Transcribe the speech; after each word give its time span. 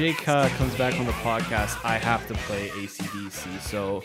Jake 0.00 0.26
uh, 0.26 0.48
comes 0.56 0.74
back 0.76 0.98
on 0.98 1.04
the 1.04 1.12
podcast, 1.12 1.78
I 1.84 1.98
have 1.98 2.26
to 2.28 2.32
play 2.32 2.68
ACDC. 2.68 3.60
So, 3.60 4.02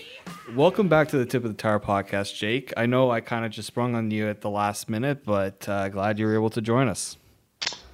welcome 0.54 0.90
back 0.90 1.08
to 1.08 1.18
the 1.18 1.26
Tip 1.26 1.46
of 1.46 1.50
the 1.50 1.56
Tower 1.56 1.80
podcast, 1.80 2.36
Jake. 2.36 2.74
I 2.76 2.86
know 2.86 3.12
I 3.12 3.22
kind 3.22 3.46
of 3.46 3.52
just 3.54 3.68
sprung 3.68 3.96
on 3.96 4.12
you 4.12 4.28
at 4.28 4.42
the 4.42 4.50
last 4.50 4.90
minute, 4.90 5.24
but 5.24 5.70
uh, 5.70 5.88
glad 5.88 6.20
you 6.20 6.26
were 6.26 6.34
able 6.34 6.50
to 6.50 6.60
join 6.60 6.90
us. 6.90 7.16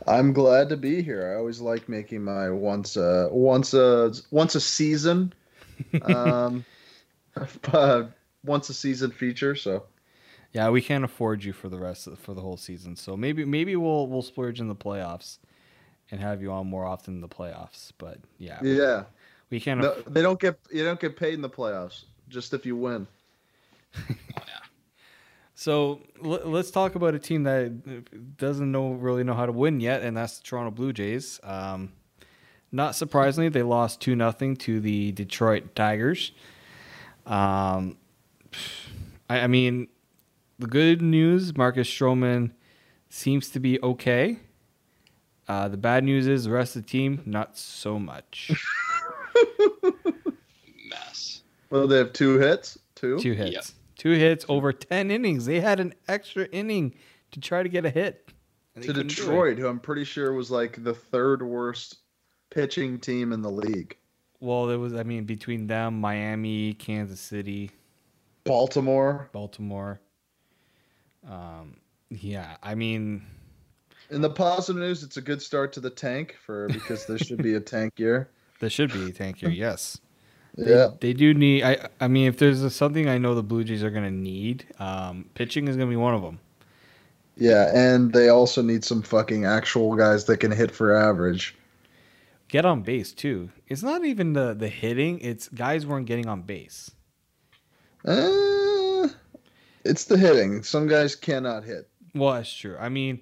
I'm 0.08 0.34
glad 0.34 0.70
to 0.70 0.77
be 0.77 1.04
here. 1.04 1.32
I 1.32 1.38
always 1.38 1.62
like 1.62 1.88
making 1.88 2.24
my 2.24 2.50
once 2.50 2.98
a 2.98 3.30
once 3.32 3.76
a 3.76 4.12
once 4.32 4.55
a 4.55 4.62
season, 4.62 5.32
um, 6.02 6.66
uh, 7.72 8.05
once 8.44 8.68
a 8.70 8.74
season 8.74 9.12
feature. 9.12 9.55
So 9.55 9.84
Yeah, 10.54 10.72
we 10.72 10.82
can't 10.82 11.04
afford 11.04 11.44
you 11.44 11.54
for 11.54 11.70
the 11.70 11.77
rest 11.77 12.08
of 12.08 12.18
for 12.18 12.34
the 12.34 12.41
whole 12.41 12.58
season. 12.58 12.96
So 12.96 13.16
maybe 13.16 13.46
maybe 13.46 13.76
we'll 13.76 14.08
we'll 14.08 14.24
splurge 14.24 14.60
in 14.60 14.70
the 14.70 14.76
playoffs 14.76 15.38
and 16.11 16.20
have 16.21 16.41
you 16.41 16.51
on 16.51 16.67
more 16.67 16.85
often 16.85 17.15
in 17.15 17.21
the 17.21 17.29
playoffs. 17.29 17.91
But 17.98 18.20
yeah, 18.37 18.59
yeah, 18.62 19.04
we 19.49 19.59
can't. 19.59 19.79
no, 19.81 19.95
they 20.07 20.21
don't 20.21 20.40
get 20.40 20.59
you 20.71 20.84
don't 20.84 20.99
get 20.99 21.15
paid 21.15 21.34
in 21.34 21.41
the 21.41 21.49
playoffs. 21.49 22.03
Just 22.29 22.53
if 22.53 22.65
you 22.65 22.76
win. 22.76 23.07
Yeah. 24.09 24.57
So 25.53 25.99
l- 26.23 26.41
let's 26.45 26.71
talk 26.71 26.95
about 26.95 27.13
a 27.13 27.20
team 27.20 27.43
that 27.43 28.37
doesn't 28.37 28.71
know 28.71 28.93
really 28.93 29.23
know 29.23 29.35
how 29.35 29.45
to 29.45 29.51
win 29.51 29.79
yet, 29.79 30.01
and 30.01 30.18
that's 30.18 30.40
the 30.40 30.43
Toronto 30.43 30.71
Blue 30.71 30.91
Jays. 30.91 31.40
Um, 31.43 31.91
not 32.71 32.96
surprisingly, 32.96 33.49
they 33.49 33.62
lost 33.62 34.01
two 34.01 34.15
nothing 34.15 34.55
to 34.57 34.79
the 34.79 35.12
Detroit 35.12 35.75
Tigers. 35.75 36.31
Um, 37.27 37.98
I, 39.29 39.41
I 39.41 39.48
mean, 39.48 39.87
the 40.57 40.68
good 40.68 41.01
news: 41.01 41.55
Marcus 41.55 41.87
Stroman 41.87 42.51
seems 43.09 43.49
to 43.49 43.59
be 43.59 43.79
okay. 43.84 44.40
Uh, 45.47 45.67
the 45.67 45.77
bad 45.77 46.03
news 46.03 46.27
is 46.27 46.45
the 46.45 46.51
rest 46.51 46.75
of 46.75 46.84
the 46.84 46.87
team 46.89 47.21
not 47.25 47.57
so 47.57 47.99
much. 47.99 48.51
Mess. 50.89 51.41
Well, 51.70 51.87
they 51.87 51.97
have 51.97 52.13
two 52.13 52.37
hits. 52.39 52.77
Two. 52.95 53.17
Two 53.20 53.34
hits, 53.34 53.51
Yep. 53.53 53.63
two 53.97 54.12
hits 54.12 54.45
over 54.47 54.71
ten 54.71 55.09
innings. 55.12 55.45
They 55.45 55.59
had 55.59 55.79
an 55.79 55.93
extra 56.07 56.45
inning 56.45 56.93
to 57.31 57.39
try 57.39 57.63
to 57.63 57.69
get 57.69 57.85
a 57.85 57.89
hit. 57.89 58.27
to 58.75 58.81
couldn't 58.81 58.93
do 58.93 58.99
it. 59.01 59.07
Detroit, 59.09 59.57
who 59.57 59.67
I'm 59.67 59.79
pretty 59.79 60.03
sure 60.03 60.34
was 60.34 60.51
like 60.51 60.84
the 60.84 60.93
third 60.93 61.41
worst 61.41 61.97
pitching 62.49 62.99
team 62.99 63.34
in 63.34 63.41
the 63.41 63.49
league. 63.51 63.97
Well, 64.39 64.66
there 64.67 64.79
was, 64.79 64.94
I 64.95 65.03
mean, 65.03 65.25
between 65.25 65.67
them, 65.67 66.00
Miami, 66.01 66.73
Kansas 66.73 67.19
City, 67.19 67.72
Baltimore. 68.44 69.29
Baltimore. 69.31 70.00
Um, 71.28 71.78
yeah, 72.09 72.57
I 72.63 72.73
mean, 72.75 73.23
In 74.12 74.22
the 74.22 74.29
positive 74.29 74.81
news, 74.81 75.03
it's 75.03 75.17
a 75.17 75.22
good 75.22 75.41
start 75.41 75.72
to 75.73 75.79
the 75.79 75.90
tank 75.90 76.35
for 76.45 76.67
because 76.67 77.06
there 77.06 77.17
should 77.17 77.41
be 77.41 77.56
a 77.56 77.59
tank 77.75 77.94
year. 77.97 78.29
there 78.59 78.69
should 78.69 78.91
be 78.91 79.09
a 79.09 79.12
tank 79.12 79.38
here. 79.38 79.50
Yes, 79.50 80.00
they, 80.57 80.72
Yeah. 80.72 80.88
they 81.00 81.13
do 81.13 81.34
need. 81.34 81.63
I, 81.63 81.88
I 82.00 82.08
mean, 82.09 82.28
if 82.28 82.38
there's 82.38 82.62
a, 82.62 82.69
something 82.69 83.08
I 83.08 83.18
know 83.18 83.36
the 83.36 83.44
Blue 83.44 83.63
Jays 83.63 83.84
are 83.84 83.90
going 83.90 84.03
to 84.03 84.12
need, 84.12 84.66
um, 84.80 85.30
pitching 85.34 85.68
is 85.69 85.78
going 85.78 85.88
to 85.88 85.91
be 85.91 85.96
one 85.97 86.13
of 86.13 86.22
them. 86.22 86.40
Yeah, 87.38 87.72
and 87.74 88.12
they 88.12 88.28
also 88.28 88.62
need 88.62 88.84
some 88.84 89.02
fucking 89.02 89.46
actual 89.46 89.96
guys 89.96 90.25
that 90.25 90.38
can 90.38 90.52
hit 90.52 90.72
for 90.72 90.94
average. 90.94 91.56
Get 92.50 92.66
on 92.66 92.81
base 92.81 93.13
too. 93.13 93.50
It's 93.68 93.81
not 93.81 94.03
even 94.03 94.34
the 94.34 94.53
the 94.53 94.68
hitting; 94.68 95.19
it's 95.22 95.47
guys 95.47 95.86
weren't 95.86 96.06
getting 96.06 96.28
on 96.28 96.41
base. 96.41 96.91
Uh, 98.03 99.07
it's 99.86 100.03
the 100.06 100.18
hitting. 100.18 100.62
Some 100.63 100.88
guys 100.88 101.16
cannot 101.16 101.63
hit. 101.63 101.88
Well, 102.13 102.34
that's 102.34 102.53
true. 102.53 102.75
I 102.78 102.90
mean, 102.90 103.22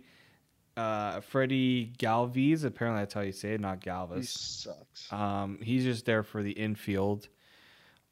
uh, 0.80 1.20
Freddie 1.22 1.92
Galvis, 1.98 2.64
apparently 2.64 3.02
that's 3.02 3.14
how 3.14 3.22
you 3.22 3.34
say 3.34 3.54
it, 3.54 3.60
not 3.60 3.82
Galvez. 3.82 4.32
He 4.32 4.70
sucks. 4.70 5.12
Um, 5.12 5.60
he's 5.62 5.84
just 5.84 6.06
there 6.06 6.24
for 6.24 6.42
the 6.42 6.52
infield. 6.52 7.28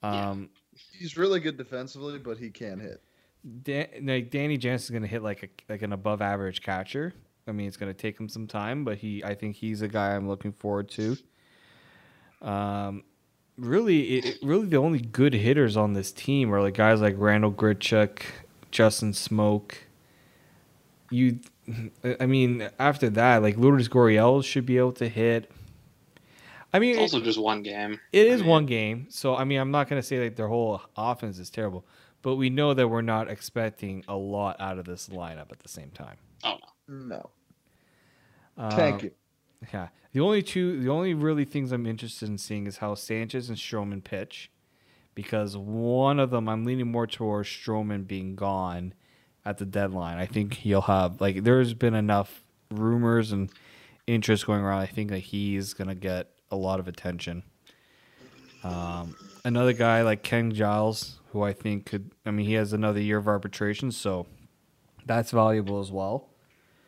Yeah. 0.04 0.30
Um, 0.30 0.50
He's 0.92 1.18
really 1.18 1.40
good 1.40 1.58
defensively, 1.58 2.20
but 2.20 2.38
he 2.38 2.50
can't 2.50 2.80
hit. 2.82 3.02
Dan, 3.64 3.88
like 4.04 4.30
Danny 4.30 4.58
Jansen's 4.58 4.92
gonna 4.92 5.08
hit 5.08 5.24
like 5.24 5.44
a 5.44 5.48
like 5.72 5.82
an 5.82 5.94
above 5.94 6.22
average 6.22 6.62
catcher. 6.62 7.14
I 7.48 7.52
mean, 7.52 7.68
it's 7.68 7.78
gonna 7.78 7.94
take 7.94 8.20
him 8.20 8.30
some 8.30 8.46
time, 8.46 8.84
but 8.84 8.98
he 8.98 9.24
I 9.24 9.34
think 9.34 9.56
he's 9.56 9.82
a 9.82 9.88
guy 9.88 10.16
I'm 10.16 10.28
looking 10.28 10.52
forward 10.52 10.90
to. 10.90 11.18
Um, 12.42 13.04
really, 13.58 14.18
it, 14.20 14.38
really 14.44 14.68
the 14.68 14.78
only 14.78 15.00
good 15.00 15.34
hitters 15.34 15.78
on 15.78 15.94
this 15.94 16.12
team 16.12 16.54
are 16.54 16.62
like 16.62 16.76
guys 16.76 17.02
like 17.02 17.16
Randall 17.18 17.52
Grichuk, 17.52 18.22
Justin 18.70 19.14
Smoak. 19.14 19.74
You, 21.10 21.40
I 22.20 22.26
mean, 22.26 22.70
after 22.80 23.10
that, 23.12 23.42
like 23.42 23.58
Lourdes 23.58 23.90
Gurriel 23.90 24.44
should 24.44 24.66
be 24.66 24.78
able 24.78 24.94
to 24.94 25.08
hit. 25.10 25.52
I 26.74 26.80
mean, 26.80 26.92
It's 26.92 27.14
also 27.14 27.22
just 27.22 27.40
one 27.40 27.62
game. 27.64 28.00
it 28.12 28.28
I 28.28 28.30
is 28.30 28.42
mean, 28.42 28.50
one 28.50 28.66
game, 28.66 29.08
so 29.10 29.36
I 29.36 29.44
mean, 29.44 29.60
I'm 29.60 29.72
not 29.72 29.90
going 29.90 30.02
to 30.02 30.06
say 30.08 30.18
that 30.20 30.36
their 30.36 30.48
whole 30.48 30.82
offense 30.96 31.40
is 31.40 31.50
terrible, 31.50 31.86
but 32.22 32.36
we 32.36 32.50
know 32.50 32.74
that 32.74 32.88
we're 32.88 33.02
not 33.02 33.30
expecting 33.30 34.04
a 34.08 34.16
lot 34.16 34.58
out 34.60 34.78
of 34.78 34.86
this 34.86 35.10
lineup 35.10 35.52
at 35.52 35.60
the 35.60 35.70
same 35.70 35.90
time. 35.92 36.18
Oh 36.44 36.58
no. 36.88 37.06
No. 37.06 37.30
Um, 38.58 38.72
Thank 38.72 39.04
you. 39.04 39.12
Yeah, 39.74 39.90
the 40.14 40.20
only 40.20 40.42
two, 40.44 40.80
the 40.82 40.90
only 40.90 41.14
really 41.14 41.46
things 41.46 41.72
I'm 41.72 41.86
interested 41.86 42.30
in 42.30 42.38
seeing 42.38 42.68
is 42.68 42.78
how 42.78 42.96
Sanchez 42.96 43.50
and 43.50 43.58
Stroman 43.58 44.04
pitch, 44.04 44.52
because 45.16 45.58
one 45.58 46.20
of 46.20 46.30
them 46.32 46.48
I'm 46.48 46.64
leaning 46.64 46.92
more 46.92 47.08
towards 47.08 47.50
Stroman 47.50 48.06
being 48.08 48.36
gone 48.36 48.94
at 49.48 49.58
the 49.58 49.66
deadline. 49.66 50.18
I 50.18 50.26
think 50.26 50.56
he'll 50.56 50.82
have 50.82 51.22
like 51.22 51.44
there's 51.44 51.74
been 51.74 51.94
enough 51.94 52.44
rumors 52.70 53.32
and 53.32 53.50
interest 54.06 54.46
going 54.46 54.62
around. 54.62 54.82
I 54.82 54.86
think 54.88 55.10
that 55.10 55.20
he's 55.20 55.74
gonna 55.74 55.96
get 55.96 56.28
a 56.52 56.58
lot 56.58 56.82
of 56.82 56.88
attention. 56.90 57.44
Um, 58.64 59.16
another 59.46 59.72
guy 59.72 60.02
like 60.02 60.22
Ken 60.22 60.52
Giles, 60.52 61.20
who 61.32 61.44
I 61.44 61.54
think 61.54 61.86
could, 61.86 62.12
I 62.26 62.32
mean, 62.32 62.46
he 62.46 62.54
has 62.54 62.74
another 62.74 63.00
year 63.00 63.18
of 63.18 63.28
arbitration, 63.28 63.92
so 63.94 64.26
that's 65.06 65.32
valuable 65.32 65.80
as 65.80 65.92
well. 65.92 66.28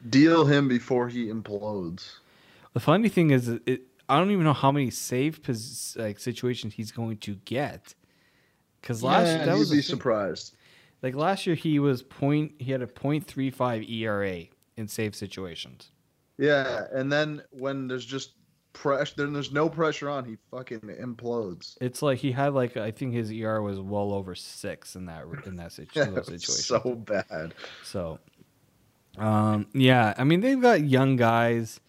Deal 0.09 0.45
him 0.45 0.67
before 0.67 1.07
he 1.07 1.27
implodes. 1.27 2.17
The 2.73 2.81
funny 2.81 3.07
thing 3.07 3.31
is, 3.31 3.47
it, 3.47 3.83
I 4.09 4.19
don't 4.19 4.31
even 4.31 4.43
know 4.43 4.53
how 4.53 4.71
many 4.71 4.89
save 4.89 5.41
pos- 5.43 5.95
like 5.97 6.19
situations 6.19 6.73
he's 6.73 6.91
going 6.91 7.17
to 7.17 7.35
get. 7.45 7.95
Because 8.81 9.03
last 9.03 9.27
yeah, 9.27 9.45
that 9.45 9.53
you'd 9.53 9.59
was 9.59 9.69
be 9.69 9.77
thing. 9.77 9.83
surprised. 9.83 10.55
Like 11.01 11.15
last 11.15 11.47
year 11.47 11.55
he 11.55 11.79
was 11.79 12.03
point 12.03 12.53
he 12.59 12.71
had 12.71 12.81
a 12.81 12.87
point 12.87 13.25
three 13.25 13.49
five 13.49 13.83
ERA 13.83 14.43
in 14.75 14.87
save 14.87 15.15
situations. 15.15 15.91
Yeah, 16.37 16.85
and 16.93 17.11
then 17.11 17.43
when 17.51 17.87
there's 17.87 18.05
just 18.05 18.33
pressure, 18.73 19.13
then 19.17 19.33
there's 19.33 19.51
no 19.51 19.69
pressure 19.69 20.09
on, 20.09 20.25
he 20.25 20.37
fucking 20.51 20.79
implodes. 20.79 21.77
It's 21.81 22.01
like 22.01 22.19
he 22.19 22.31
had 22.31 22.53
like 22.53 22.77
I 22.77 22.91
think 22.91 23.13
his 23.13 23.31
ER 23.31 23.61
was 23.61 23.79
well 23.79 24.13
over 24.13 24.35
six 24.35 24.95
in 24.95 25.05
that 25.05 25.25
in 25.45 25.57
that 25.57 25.71
situ- 25.73 25.91
Yeah, 25.99 26.09
it's 26.15 26.65
so 26.65 26.95
bad. 26.95 27.53
So, 27.83 28.19
um, 29.17 29.67
yeah, 29.73 30.13
I 30.17 30.23
mean 30.23 30.41
they've 30.41 30.61
got 30.61 30.81
young 30.81 31.15
guys. 31.15 31.79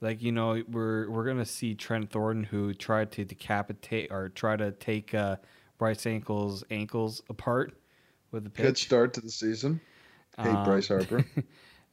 Like 0.00 0.20
you 0.20 0.32
know, 0.32 0.62
we're 0.68 1.08
we're 1.08 1.24
gonna 1.24 1.44
see 1.44 1.74
Trent 1.74 2.10
Thornton 2.10 2.44
who 2.44 2.74
tried 2.74 3.12
to 3.12 3.24
decapitate 3.24 4.10
or 4.10 4.28
try 4.30 4.56
to 4.56 4.72
take 4.72 5.14
uh, 5.14 5.36
Bryce 5.78 6.06
Ankle's 6.06 6.64
ankles 6.70 7.22
apart 7.28 7.76
with 8.32 8.44
the 8.44 8.50
pitch. 8.50 8.66
Good 8.66 8.78
start 8.78 9.14
to 9.14 9.20
the 9.20 9.30
season. 9.30 9.80
Hey, 10.38 10.48
Um, 10.48 10.64
Bryce 10.64 10.88
Harper. 10.88 11.24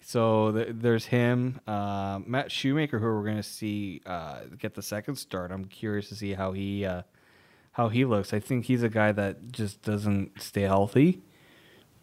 So 0.02 0.54
th- 0.54 0.70
there's 0.72 1.06
him, 1.06 1.60
uh, 1.68 2.20
Matt 2.26 2.54
Shoemaker, 2.54 3.00
who 3.00 3.06
we're 3.06 3.26
gonna 3.26 3.44
see 3.44 4.02
uh, 4.06 4.44
get 4.58 4.74
the 4.74 4.82
second 4.82 5.18
start. 5.18 5.52
I'm 5.52 5.66
curious 5.66 6.08
to 6.08 6.16
see 6.16 6.32
how 6.34 6.54
he 6.54 6.86
uh, 6.86 7.02
how 7.74 7.90
he 7.90 8.06
looks. 8.06 8.34
I 8.34 8.40
think 8.40 8.64
he's 8.64 8.82
a 8.82 8.88
guy 8.88 9.12
that 9.12 9.52
just 9.52 9.82
doesn't 9.82 10.42
stay 10.42 10.62
healthy. 10.62 11.22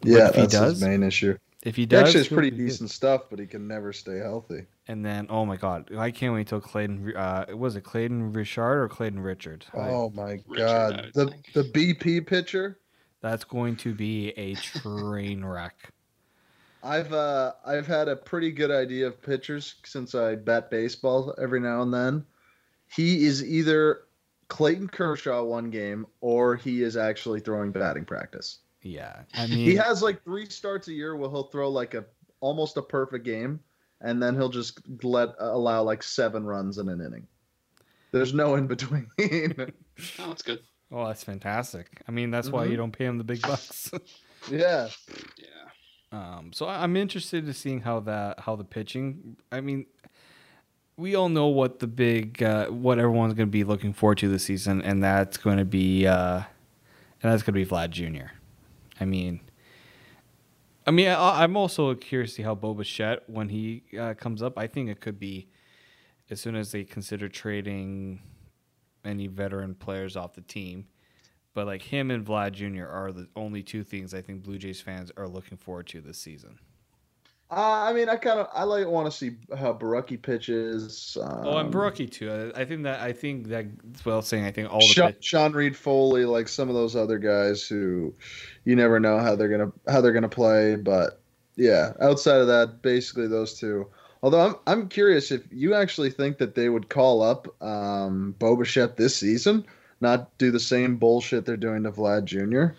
Yeah, 0.03 0.27
if 0.29 0.35
he 0.35 0.41
that's 0.41 0.53
does, 0.53 0.73
his 0.73 0.83
main 0.83 1.01
issue. 1.01 1.37
If 1.63 1.75
he 1.75 1.81
He 1.81 1.85
does, 1.87 2.09
actually 2.09 2.19
it's 2.21 2.29
pretty 2.29 2.51
be 2.51 2.57
good. 2.57 2.65
decent 2.67 2.91
stuff, 2.91 3.23
but 3.31 3.39
he 3.39 3.47
can 3.47 3.67
never 3.67 3.91
stay 3.91 4.17
healthy. 4.19 4.67
And 4.87 5.03
then, 5.03 5.25
oh 5.31 5.43
my 5.43 5.57
God, 5.57 5.91
I 5.97 6.11
can't 6.11 6.35
wait 6.35 6.45
till 6.47 6.61
Clayton. 6.61 7.15
Uh, 7.17 7.45
was 7.55 7.75
it 7.77 7.81
Clayton 7.81 8.31
Richard 8.31 8.83
or 8.83 8.87
Clayton 8.89 9.19
Richard? 9.21 9.65
I- 9.73 9.89
Oh 9.89 10.11
my 10.13 10.35
god, 10.55 11.05
would 11.05 11.13
the 11.15 11.31
think. 11.31 11.53
the 11.53 11.63
BP 11.63 12.27
pitcher. 12.27 12.77
That's 13.21 13.43
going 13.43 13.75
to 13.77 13.93
be 13.93 14.29
a 14.29 14.55
train 14.55 15.43
wreck. 15.43 15.91
I've 16.83 17.11
uh 17.11 17.53
I've 17.65 17.87
had 17.87 18.07
a 18.07 18.15
pretty 18.15 18.51
good 18.51 18.71
idea 18.71 19.07
of 19.07 19.21
pitchers 19.21 19.75
since 19.83 20.15
I 20.15 20.35
bet 20.35 20.69
baseball 20.69 21.33
every 21.41 21.59
now 21.59 21.81
and 21.81 21.93
then. 21.93 22.25
He 22.95 23.25
is 23.25 23.43
either 23.43 24.03
Clayton 24.47 24.87
Kershaw 24.87 25.43
one 25.43 25.69
game 25.69 26.05
or 26.21 26.55
he 26.55 26.83
is 26.83 26.95
actually 26.95 27.39
throwing 27.41 27.71
batting 27.71 28.05
practice. 28.05 28.59
Yeah, 28.83 29.23
I 29.33 29.47
mean, 29.47 29.57
He 29.57 29.75
has 29.75 30.01
like 30.01 30.23
three 30.23 30.45
starts 30.47 30.87
a 30.87 30.93
year 30.93 31.15
where 31.17 31.29
he'll 31.29 31.43
throw 31.49 31.69
like 31.69 31.93
a 31.93 32.05
almost 32.39 32.77
a 32.77 32.81
perfect 32.81 33.25
game, 33.25 33.59
and 33.99 34.21
then 34.21 34.35
he'll 34.35 34.47
just 34.47 34.79
let 35.03 35.29
allow 35.39 35.81
like 35.83 36.03
seven 36.03 36.45
runs 36.45 36.77
in 36.77 36.87
an 36.87 37.01
inning. 37.01 37.27
There's 38.11 38.33
no 38.33 38.55
in 38.55 38.67
between. 38.67 39.07
Oh, 40.19 40.27
that's 40.27 40.43
good. 40.43 40.59
Oh, 40.91 41.07
that's 41.07 41.23
fantastic. 41.23 42.01
I 42.07 42.11
mean, 42.11 42.31
that's 42.31 42.49
why 42.49 42.65
Mhm. 42.67 42.71
you 42.71 42.77
don't 42.77 42.91
pay 42.91 43.05
him 43.05 43.17
the 43.17 43.23
big 43.23 43.41
bucks. 43.41 43.91
yeah, 44.51 44.89
Yeah. 45.37 45.47
Um, 46.11 46.53
so 46.53 46.65
I- 46.67 46.83
I'm 46.83 46.95
interested 46.95 47.45
to 47.45 47.53
seeing 47.53 47.81
how 47.81 47.99
that 48.01 48.39
how 48.41 48.55
the 48.55 48.63
pitching. 48.63 49.35
I 49.51 49.59
mean, 49.61 49.85
we 50.95 51.15
all 51.15 51.29
know 51.29 51.47
what 51.47 51.79
the 51.79 51.87
big 51.87 52.41
uh, 52.41 52.67
what 52.67 52.97
everyone's 52.97 53.33
going 53.33 53.47
to 53.47 53.51
be 53.51 53.63
looking 53.65 53.91
forward 53.93 54.17
to 54.19 54.29
this 54.29 54.43
season, 54.45 54.81
and 54.81 55.03
that's 55.03 55.37
going 55.37 55.57
to 55.57 55.65
be 55.65 56.07
uh, 56.07 56.37
and 57.21 57.31
that's 57.31 57.43
going 57.43 57.53
to 57.53 57.59
be 57.59 57.65
Vlad 57.65 57.89
Jr. 57.89 58.31
I 58.99 59.05
mean, 59.05 59.41
I 60.87 60.91
mean, 60.91 61.09
I, 61.09 61.43
I'm 61.43 61.57
also 61.57 61.93
curious 61.93 62.31
to 62.31 62.35
see 62.37 62.43
how 62.43 62.55
Boba 62.55 62.85
Fett 62.89 63.29
when 63.29 63.49
he 63.49 63.83
uh, 63.99 64.13
comes 64.13 64.41
up. 64.41 64.57
I 64.57 64.67
think 64.67 64.89
it 64.89 65.01
could 65.01 65.19
be 65.19 65.49
as 66.29 66.39
soon 66.39 66.55
as 66.55 66.71
they 66.71 66.83
consider 66.85 67.27
trading 67.27 68.21
any 69.07 69.27
veteran 69.27 69.73
players 69.75 70.15
off 70.15 70.33
the 70.33 70.41
team. 70.41 70.85
But 71.53 71.65
like 71.65 71.81
him 71.81 72.11
and 72.11 72.25
Vlad 72.25 72.51
Jr. 72.51 72.85
are 72.85 73.11
the 73.11 73.27
only 73.35 73.63
two 73.63 73.83
things 73.83 74.13
I 74.13 74.21
think 74.21 74.43
Blue 74.43 74.59
Jays 74.59 74.79
fans 74.79 75.11
are 75.17 75.27
looking 75.27 75.57
forward 75.57 75.87
to 75.87 76.01
this 76.01 76.19
season. 76.19 76.59
Uh, 77.49 77.55
I 77.87 77.93
mean, 77.93 78.09
I 78.09 78.17
kind 78.17 78.39
of 78.39 78.47
I 78.53 78.63
like 78.63 78.85
want 78.87 79.09
to 79.09 79.17
see 79.17 79.37
how 79.57 79.73
Borucki 79.73 80.21
pitches. 80.21 81.17
Um, 81.19 81.47
oh, 81.47 81.57
and 81.57 81.73
Borucki 81.73 82.11
too. 82.11 82.51
I 82.55 82.65
think 82.65 82.83
that 82.83 82.99
I 82.99 83.13
think 83.13 83.47
that 83.47 83.67
well 84.03 84.21
saying 84.21 84.43
I 84.43 84.51
think 84.51 84.71
all 84.71 84.81
the 84.81 84.85
Sean, 84.85 85.13
pit- 85.13 85.23
Sean 85.23 85.53
Reid-Foley, 85.53 86.25
like 86.25 86.49
some 86.49 86.67
of 86.67 86.75
those 86.75 86.95
other 86.95 87.17
guys 87.17 87.63
who 87.63 88.13
you 88.65 88.75
never 88.75 88.99
know 88.99 89.17
how 89.19 89.37
they're 89.37 89.47
gonna 89.47 89.71
how 89.87 90.01
they're 90.01 90.11
gonna 90.11 90.27
play. 90.27 90.75
But 90.75 91.21
yeah, 91.55 91.93
outside 92.01 92.41
of 92.41 92.47
that, 92.47 92.81
basically 92.81 93.27
those 93.27 93.57
two. 93.57 93.87
Although 94.23 94.39
I'm 94.41 94.55
I'm 94.65 94.87
curious 94.89 95.31
if 95.31 95.41
you 95.51 95.73
actually 95.73 96.09
think 96.09 96.37
that 96.39 96.55
they 96.55 96.69
would 96.69 96.89
call 96.89 97.21
up 97.21 97.47
um, 97.61 98.35
Boba 98.39 98.95
this 98.95 99.15
season, 99.15 99.65
not 100.01 100.35
do 100.37 100.51
the 100.51 100.59
same 100.59 100.97
bullshit 100.97 101.45
they're 101.45 101.57
doing 101.57 101.83
to 101.83 101.91
Vlad 101.91 102.25
Jr. 102.25 102.73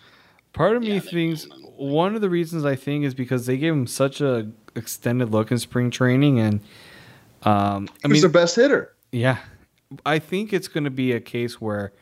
Part 0.53 0.77
of 0.77 0.83
me 0.83 0.95
Yeah, 0.95 0.99
they 1.01 1.09
thinks 1.11 1.47
one 1.77 2.15
of 2.15 2.21
the 2.21 2.31
reasons 2.31 2.65
I 2.65 2.75
think 2.75 3.05
is 3.05 3.15
because 3.15 3.47
they 3.47 3.57
gave 3.57 3.73
him 3.73 3.87
such 3.87 4.21
a 4.21 4.51
extended 4.75 5.31
look 5.31 5.51
in 5.53 5.59
spring 5.59 5.91
training, 5.91 6.41
and 6.41 6.61
um, 7.43 7.89
I 8.05 8.09
Who's 8.09 8.13
mean, 8.15 8.21
their 8.23 8.31
best 8.31 8.57
hitter? 8.57 8.95
yeah, 9.13 9.39
I 10.05 10.19
think 10.19 10.53
it's 10.53 10.69
going 10.69 10.85
to 10.85 10.91
be 10.91 11.13
a 11.13 11.21
case 11.21 11.61
where 11.61 11.93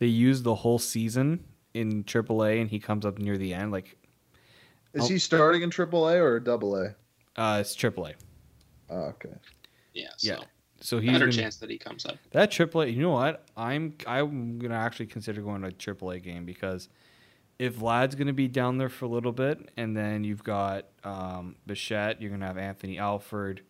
they 0.00 0.06
use 0.06 0.42
the 0.42 0.54
whole 0.56 0.78
season 0.80 1.44
in 1.74 2.02
AAA, 2.04 2.60
and 2.60 2.68
he 2.70 2.80
comes 2.80 3.06
up 3.06 3.18
near 3.18 3.38
the 3.38 3.54
end. 3.54 3.70
Like 3.70 3.96
Is 4.94 5.04
Oh. 5.04 5.08
he 5.08 5.18
starting 5.18 5.62
in 5.62 5.70
AAA 5.70 6.20
or 6.20 6.40
Double 6.40 6.74
A? 6.74 6.96
uh, 7.36 7.58
it's 7.60 7.76
AAA, 7.76 8.14
Oh, 8.90 9.02
okay. 9.14 9.34
Yeah. 9.94 10.08
So 10.16 10.32
Yeah. 10.32 10.44
so 10.80 10.98
he's 10.98 11.12
better 11.12 11.26
gonna, 11.26 11.32
chance 11.32 11.56
that 11.56 11.70
he 11.70 11.78
comes 11.78 12.04
up. 12.06 12.16
that 12.32 12.50
AAA. 12.50 12.94
You 12.94 13.02
know 13.02 13.10
what? 13.10 13.44
I'm 13.56 13.94
I'm 14.06 14.58
gonna 14.58 14.74
actually 14.74 15.06
consider 15.06 15.42
going 15.42 15.62
to 15.62 15.68
a 15.68 15.72
AAA 15.72 16.22
game 16.22 16.44
because 16.44 16.88
if 17.58 17.74
Vlad's 17.74 18.14
gonna 18.14 18.32
be 18.32 18.48
down 18.48 18.78
there 18.78 18.88
for 18.88 19.04
a 19.04 19.08
little 19.08 19.32
bit, 19.32 19.70
and 19.76 19.96
then 19.96 20.24
you've 20.24 20.42
got 20.44 20.86
um, 21.04 21.56
Bichette, 21.66 22.20
you're 22.20 22.30
gonna 22.30 22.46
have 22.46 22.58
Anthony 22.58 22.98
Alford. 22.98 23.62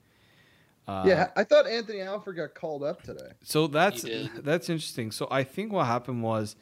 Uh, 0.89 1.05
yeah, 1.07 1.31
I 1.37 1.45
thought 1.45 1.67
Anthony 1.67 2.01
Alford 2.01 2.37
got 2.37 2.55
called 2.55 2.83
up 2.83 3.03
today. 3.03 3.33
So 3.43 3.67
that's 3.67 4.05
that's 4.39 4.69
interesting. 4.69 5.11
So 5.11 5.29
I 5.31 5.45
think 5.45 5.73
what 5.73 5.87
happened 5.87 6.23
was 6.23 6.57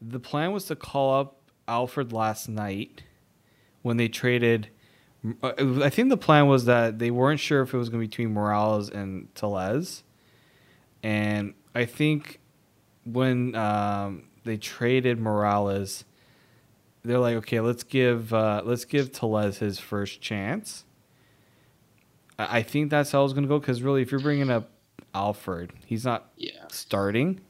the 0.00 0.20
plan 0.20 0.52
was 0.52 0.64
to 0.66 0.76
call 0.76 1.18
up 1.20 1.40
Alford 1.68 2.12
last 2.12 2.48
night 2.48 3.02
when 3.82 3.96
they 3.96 4.08
traded. 4.08 4.68
I 5.42 5.88
think 5.90 6.08
the 6.08 6.16
plan 6.16 6.48
was 6.48 6.64
that 6.64 6.98
they 6.98 7.10
weren't 7.10 7.38
sure 7.40 7.62
if 7.62 7.72
it 7.72 7.76
was 7.76 7.88
going 7.88 8.00
to 8.00 8.06
be 8.06 8.08
between 8.10 8.32
Morales 8.34 8.88
and 8.90 9.32
Tellez, 9.36 10.02
and 11.02 11.54
I 11.74 11.84
think 11.84 12.40
when 13.04 13.54
um, 13.54 14.24
they 14.44 14.56
traded 14.56 15.20
Morales, 15.20 16.04
they're 17.04 17.18
like, 17.18 17.36
okay, 17.36 17.60
let's 17.60 17.84
give 17.84 18.32
uh, 18.34 18.62
let's 18.64 18.84
give 18.84 19.12
Tellez 19.12 19.58
his 19.58 19.78
first 19.78 20.20
chance. 20.20 20.84
I 22.38 22.58
I 22.58 22.62
think 22.62 22.90
that's 22.90 23.12
how 23.12 23.24
it's 23.24 23.32
going 23.32 23.44
to 23.44 23.48
go 23.48 23.60
because 23.60 23.80
really, 23.82 24.02
if 24.02 24.10
you're 24.10 24.20
bringing 24.20 24.50
up 24.50 24.70
Alford, 25.14 25.72
he's 25.86 26.04
not 26.04 26.30
Yeah. 26.36 26.66
starting, 26.68 27.40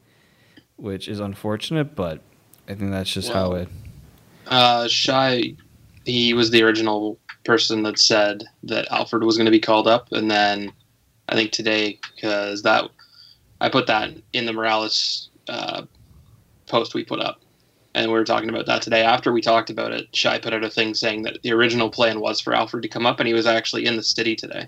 which 0.75 1.07
is 1.07 1.19
unfortunate, 1.19 1.95
but 1.95 2.21
I 2.67 2.75
think 2.75 2.91
that's 2.91 3.11
just 3.11 3.31
how 3.31 3.53
it. 3.53 3.69
Uh, 4.47 4.87
Shi, 4.87 5.57
he 6.05 6.33
was 6.33 6.51
the 6.51 6.61
original 6.63 7.17
person 7.45 7.83
that 7.83 7.99
said 7.99 8.43
that 8.63 8.91
Alford 8.91 9.23
was 9.23 9.37
going 9.37 9.45
to 9.45 9.51
be 9.51 9.59
called 9.59 9.87
up, 9.87 10.07
and 10.11 10.29
then 10.29 10.71
I 11.29 11.35
think 11.35 11.51
today 11.51 11.99
because 12.15 12.63
that 12.63 12.85
I 13.61 13.69
put 13.69 13.87
that 13.87 14.11
in 14.33 14.45
the 14.45 14.53
Morales 14.53 15.29
uh, 15.47 15.83
post 16.67 16.93
we 16.93 17.03
put 17.03 17.19
up, 17.19 17.39
and 17.95 18.11
we 18.11 18.17
were 18.17 18.25
talking 18.25 18.49
about 18.49 18.65
that 18.67 18.81
today. 18.81 19.03
After 19.03 19.31
we 19.31 19.41
talked 19.41 19.69
about 19.69 19.91
it, 19.93 20.07
Shi 20.15 20.39
put 20.39 20.53
out 20.53 20.63
a 20.63 20.69
thing 20.69 20.93
saying 20.93 21.23
that 21.23 21.39
the 21.43 21.53
original 21.53 21.89
plan 21.89 22.19
was 22.19 22.39
for 22.41 22.53
Alford 22.53 22.83
to 22.83 22.89
come 22.89 23.05
up, 23.05 23.19
and 23.19 23.27
he 23.27 23.33
was 23.33 23.45
actually 23.47 23.85
in 23.85 23.97
the 23.97 24.03
city 24.03 24.35
today, 24.35 24.67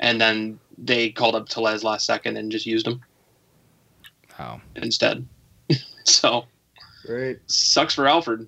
and 0.00 0.20
then 0.20 0.58
they 0.76 1.10
called 1.10 1.34
up 1.34 1.48
Tellez 1.48 1.84
last 1.84 2.06
second 2.06 2.36
and 2.36 2.52
just 2.52 2.66
used 2.66 2.86
him 2.86 3.00
Wow. 4.38 4.60
instead. 4.76 5.26
so 6.04 6.44
Great. 7.04 7.38
sucks 7.48 7.94
for 7.94 8.06
Alford. 8.06 8.46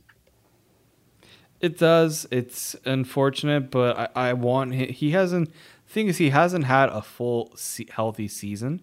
It 1.61 1.79
does. 1.79 2.27
It's 2.31 2.75
unfortunate, 2.85 3.71
but 3.71 3.99
I, 4.17 4.31
I 4.31 4.33
want 4.33 4.75
he, 4.75 4.87
he 4.87 5.11
hasn't. 5.11 5.53
Thing 5.87 6.07
is, 6.07 6.19
he 6.19 6.31
hasn't 6.31 6.65
had 6.65 6.89
a 6.89 7.03
full 7.03 7.53
se- 7.57 7.89
healthy 7.91 8.29
season, 8.29 8.81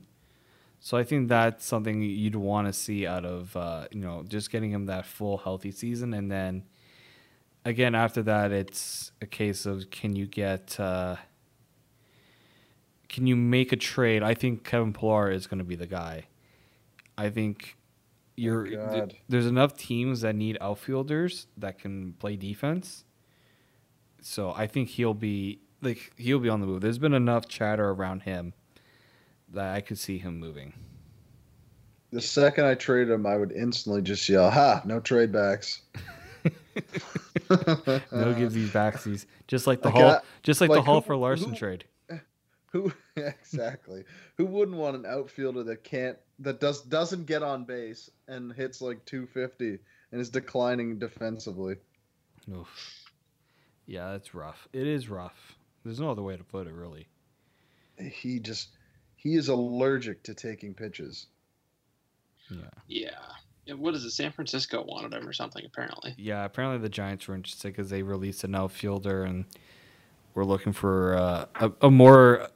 so 0.80 0.98
I 0.98 1.04
think 1.04 1.30
that's 1.30 1.66
something 1.66 2.02
you'd 2.02 2.36
want 2.36 2.68
to 2.68 2.74
see 2.74 3.08
out 3.08 3.26
of 3.26 3.56
uh, 3.58 3.88
you 3.92 4.02
know 4.02 4.24
just 4.28 4.52
getting 4.52 4.72
him 4.72 4.86
that 4.86 5.06
full 5.06 5.38
healthy 5.38 5.72
season, 5.72 6.14
and 6.14 6.32
then 6.32 6.64
again 7.66 7.96
after 7.96 8.22
that, 8.24 8.52
it's 8.52 9.12
a 9.22 9.26
case 9.26 9.66
of 9.66 9.90
can 9.90 10.16
you 10.16 10.28
get 10.28 10.80
uh, 10.80 11.16
can 13.10 13.26
you 13.26 13.36
make 13.36 13.72
a 13.72 13.78
trade? 13.78 14.22
I 14.22 14.36
think 14.36 14.64
Kevin 14.64 14.94
Pillar 14.94 15.32
is 15.32 15.48
going 15.48 15.60
to 15.60 15.64
be 15.64 15.76
the 15.76 15.88
guy. 15.88 16.26
I 17.18 17.30
think 17.30 17.77
you're 18.38 18.68
oh, 18.80 18.94
th- 18.94 19.16
there's 19.28 19.48
enough 19.48 19.76
teams 19.76 20.22
that 20.22 20.36
need 20.36 20.58
outfielders 20.62 21.48
that 21.58 21.80
can 21.80 22.14
play 22.14 22.38
defense. 22.38 23.04
So 24.22 24.54
I 24.56 24.68
think 24.68 24.90
he'll 24.90 25.14
be 25.14 25.60
like 25.82 26.14
he'll 26.16 26.40
be 26.40 26.50
on 26.50 26.62
the 26.62 26.68
move. 26.68 26.82
There's 26.82 27.00
been 27.00 27.14
enough 27.14 27.48
chatter 27.48 27.90
around 27.90 28.22
him 28.22 28.54
that 29.50 29.76
I 29.76 29.82
could 29.82 29.98
see 29.98 30.18
him 30.18 30.40
moving. 30.40 30.74
The 32.12 32.22
second 32.22 32.66
I 32.66 32.76
traded 32.76 33.14
him, 33.14 33.26
I 33.26 33.36
would 33.36 33.52
instantly 33.52 34.02
just 34.02 34.30
yell, 34.30 34.50
"Ha! 34.50 34.82
No 34.86 35.00
trade 35.02 35.32
backs." 35.32 35.82
No 38.12 38.34
gives 38.34 38.54
these 38.54 38.70
backsies, 38.70 39.26
just 39.48 39.68
like 39.68 39.82
the 39.82 39.90
Hall, 39.90 40.22
just 40.44 40.62
like, 40.62 40.70
like 40.70 40.78
the 40.78 40.84
Hall 40.84 41.02
for 41.02 41.16
Larsson 41.16 41.52
who- 41.52 41.56
trade. 41.56 41.86
Who 42.74 42.92
exactly? 43.16 44.04
Who 44.38 44.46
wouldn't 44.46 44.78
want 44.78 44.98
an 44.98 45.06
outfielder 45.06 45.64
that 45.64 45.84
can't 45.86 46.18
that 46.40 46.60
does 46.60 46.82
doesn't 46.82 47.26
get 47.26 47.44
on 47.44 47.66
base 47.66 48.10
and 48.28 48.54
hits 48.54 48.82
like 48.82 49.06
250 49.06 49.80
and 50.12 50.22
is 50.22 50.30
declining 50.30 51.00
defensively? 51.00 51.76
Oof. 52.54 53.04
Yeah, 53.86 54.12
that's 54.12 54.34
rough. 54.34 54.68
It 54.74 54.88
is 54.88 55.10
rough. 55.10 55.56
There's 55.84 56.00
no 56.00 56.12
other 56.12 56.22
way 56.22 56.36
to 56.36 56.44
put 56.44 56.68
it, 56.68 56.74
really. 56.74 57.08
He 57.98 58.40
just 58.40 58.70
he 59.16 59.36
is 59.36 59.48
allergic 59.48 60.24
to 60.24 60.34
taking 60.34 60.74
pitches. 60.74 61.28
Yeah. 62.50 62.62
Yeah. 62.88 63.10
yeah. 63.66 63.74
What 63.74 63.96
is 63.96 64.04
it? 64.04 64.12
San 64.12 64.32
Francisco 64.32 64.84
wanted 64.84 65.14
him 65.14 65.28
or 65.28 65.34
something, 65.34 65.64
apparently. 65.66 66.14
Yeah, 66.18 66.46
apparently 66.46 66.80
the 66.80 66.90
Giants 66.90 67.28
were 67.28 67.36
interested 67.36 67.70
because 67.70 67.90
they 67.90 68.04
released 68.04 68.44
an 68.44 68.56
outfielder 68.56 69.24
and 69.24 69.46
we're 70.34 70.46
looking 70.46 70.72
for 70.74 71.18
uh, 71.18 71.46
a, 71.56 71.72
a 71.82 71.92
more, 71.92 72.48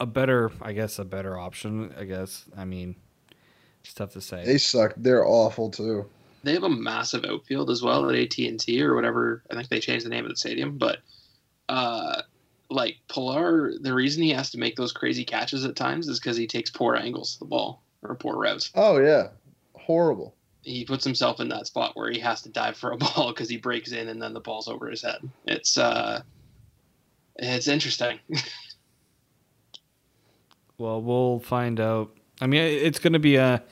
a 0.00 0.06
better, 0.06 0.50
I 0.60 0.72
guess, 0.72 0.98
a 0.98 1.04
better 1.04 1.38
option. 1.38 1.94
I 1.98 2.04
guess. 2.04 2.44
I 2.56 2.64
mean, 2.64 2.96
it's 3.84 3.94
tough 3.94 4.12
to 4.12 4.20
say. 4.20 4.44
They 4.44 4.58
suck. 4.58 4.94
They're 4.96 5.26
awful 5.26 5.70
too. 5.70 6.06
They 6.42 6.52
have 6.52 6.64
a 6.64 6.68
massive 6.68 7.24
outfield 7.24 7.70
as 7.70 7.82
well 7.82 8.08
at 8.08 8.14
AT&T 8.16 8.82
or 8.82 8.94
whatever. 8.94 9.42
I 9.50 9.54
think 9.54 9.68
they 9.68 9.80
changed 9.80 10.04
the 10.04 10.10
name 10.10 10.24
of 10.24 10.30
the 10.30 10.36
stadium. 10.36 10.78
But, 10.78 10.98
uh, 11.68 12.22
like, 12.70 12.98
Pillar, 13.08 13.72
the 13.80 13.92
reason 13.92 14.22
he 14.22 14.30
has 14.30 14.50
to 14.50 14.58
make 14.58 14.76
those 14.76 14.92
crazy 14.92 15.24
catches 15.24 15.64
at 15.64 15.74
times 15.74 16.06
is 16.08 16.20
because 16.20 16.36
he 16.36 16.46
takes 16.46 16.70
poor 16.70 16.94
angles 16.94 17.34
to 17.34 17.38
the 17.40 17.46
ball 17.46 17.82
or 18.02 18.14
poor 18.14 18.36
routes. 18.36 18.70
Oh 18.76 18.98
yeah, 18.98 19.28
horrible. 19.74 20.34
He 20.62 20.84
puts 20.84 21.04
himself 21.04 21.40
in 21.40 21.48
that 21.48 21.66
spot 21.66 21.96
where 21.96 22.10
he 22.10 22.18
has 22.20 22.42
to 22.42 22.48
dive 22.48 22.76
for 22.76 22.92
a 22.92 22.96
ball 22.98 23.32
because 23.32 23.48
he 23.48 23.56
breaks 23.56 23.92
in 23.92 24.08
and 24.08 24.22
then 24.22 24.32
the 24.32 24.40
ball's 24.40 24.68
over 24.68 24.88
his 24.88 25.02
head. 25.02 25.28
It's, 25.46 25.78
uh, 25.78 26.22
it's 27.36 27.68
interesting. 27.68 28.20
Well, 30.78 31.00
we'll 31.00 31.40
find 31.40 31.80
out. 31.80 32.16
I 32.40 32.46
mean, 32.46 32.62
it's 32.62 32.98
going 32.98 33.14
to 33.14 33.18
be 33.18 33.36
a. 33.36 33.62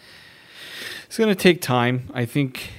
It's 1.07 1.19
going 1.19 1.29
to 1.29 1.41
take 1.41 1.61
time. 1.61 2.11
I 2.15 2.25
think 2.25 2.71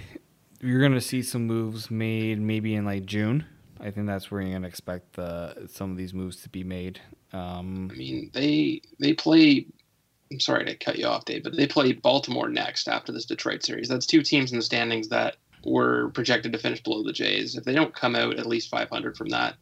you're 0.62 0.79
going 0.79 0.94
to 0.94 1.01
see 1.01 1.22
some 1.22 1.46
moves 1.46 1.91
made 1.91 2.39
maybe 2.39 2.75
in 2.75 2.86
like 2.86 3.05
June. 3.05 3.46
I 3.79 3.91
think 3.91 4.08
that's 4.08 4.32
where 4.32 4.41
you're 4.41 4.51
going 4.51 4.63
to 4.63 4.67
expect 4.67 5.13
the 5.13 5.67
some 5.72 5.91
of 5.91 5.98
these 5.98 6.13
moves 6.13 6.41
to 6.41 6.50
be 6.50 6.63
made. 6.63 7.00
Um, 7.34 7.89
I 7.91 7.96
mean, 7.96 8.32
they 8.34 8.82
they 9.00 9.13
play. 9.13 9.67
I'm 10.32 10.39
sorry 10.39 10.65
to 10.65 10.75
cut 10.75 10.98
you 10.98 11.05
off, 11.05 11.25
Dave, 11.25 11.44
but 11.44 11.55
they 11.55 11.67
play 11.67 11.94
Baltimore 11.94 12.50
next 12.50 12.88
after 12.88 13.12
this 13.12 13.25
Detroit 13.25 13.63
series. 13.63 13.88
That's 13.88 14.08
two 14.08 14.24
teams 14.24 14.51
in 14.51 14.58
the 14.58 14.63
standings 14.63 15.08
that 15.10 15.38
were 15.63 16.10
projected 16.10 16.51
to 16.53 16.60
finish 16.60 16.82
below 16.82 17.03
the 17.03 17.13
Jays. 17.13 17.55
If 17.55 17.63
they 17.63 17.74
don't 17.74 17.94
come 17.94 18.15
out 18.15 18.39
at 18.39 18.48
least 18.48 18.70
500 18.70 19.15
from 19.15 19.29
that, 19.29 19.55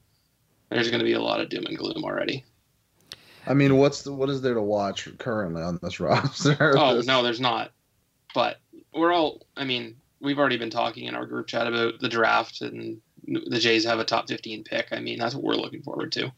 there's 0.69 0.89
going 0.89 0.99
to 0.99 1.05
be 1.05 1.13
a 1.13 1.21
lot 1.21 1.41
of 1.41 1.49
doom 1.49 1.65
and 1.65 1.77
gloom 1.77 2.03
already. 2.05 2.45
I 3.45 3.53
mean, 3.53 3.77
what's 3.77 4.03
the, 4.03 4.13
what 4.13 4.29
is 4.29 4.41
there 4.41 4.53
to 4.53 4.61
watch 4.61 5.07
currently 5.17 5.61
on 5.61 5.79
this 5.81 5.99
roster? 5.99 6.75
Oh 6.77 6.95
This- 6.95 7.05
no, 7.05 7.21
there's 7.23 7.41
not. 7.41 7.71
But 8.33 8.57
we're 8.93 9.11
all. 9.13 9.45
I 9.57 9.63
mean, 9.63 9.95
we've 10.21 10.39
already 10.39 10.57
been 10.57 10.69
talking 10.69 11.05
in 11.05 11.15
our 11.15 11.25
group 11.25 11.47
chat 11.47 11.67
about 11.67 11.99
the 11.99 12.09
draft 12.09 12.61
and 12.61 12.99
the 13.27 13.59
Jays 13.59 13.85
have 13.85 13.99
a 13.99 14.03
top 14.05 14.27
15 14.27 14.63
pick. 14.63 14.87
I 14.91 14.99
mean, 14.99 15.19
that's 15.19 15.35
what 15.35 15.43
we're 15.43 15.53
looking 15.55 15.81
forward 15.83 16.11
to. 16.13 16.31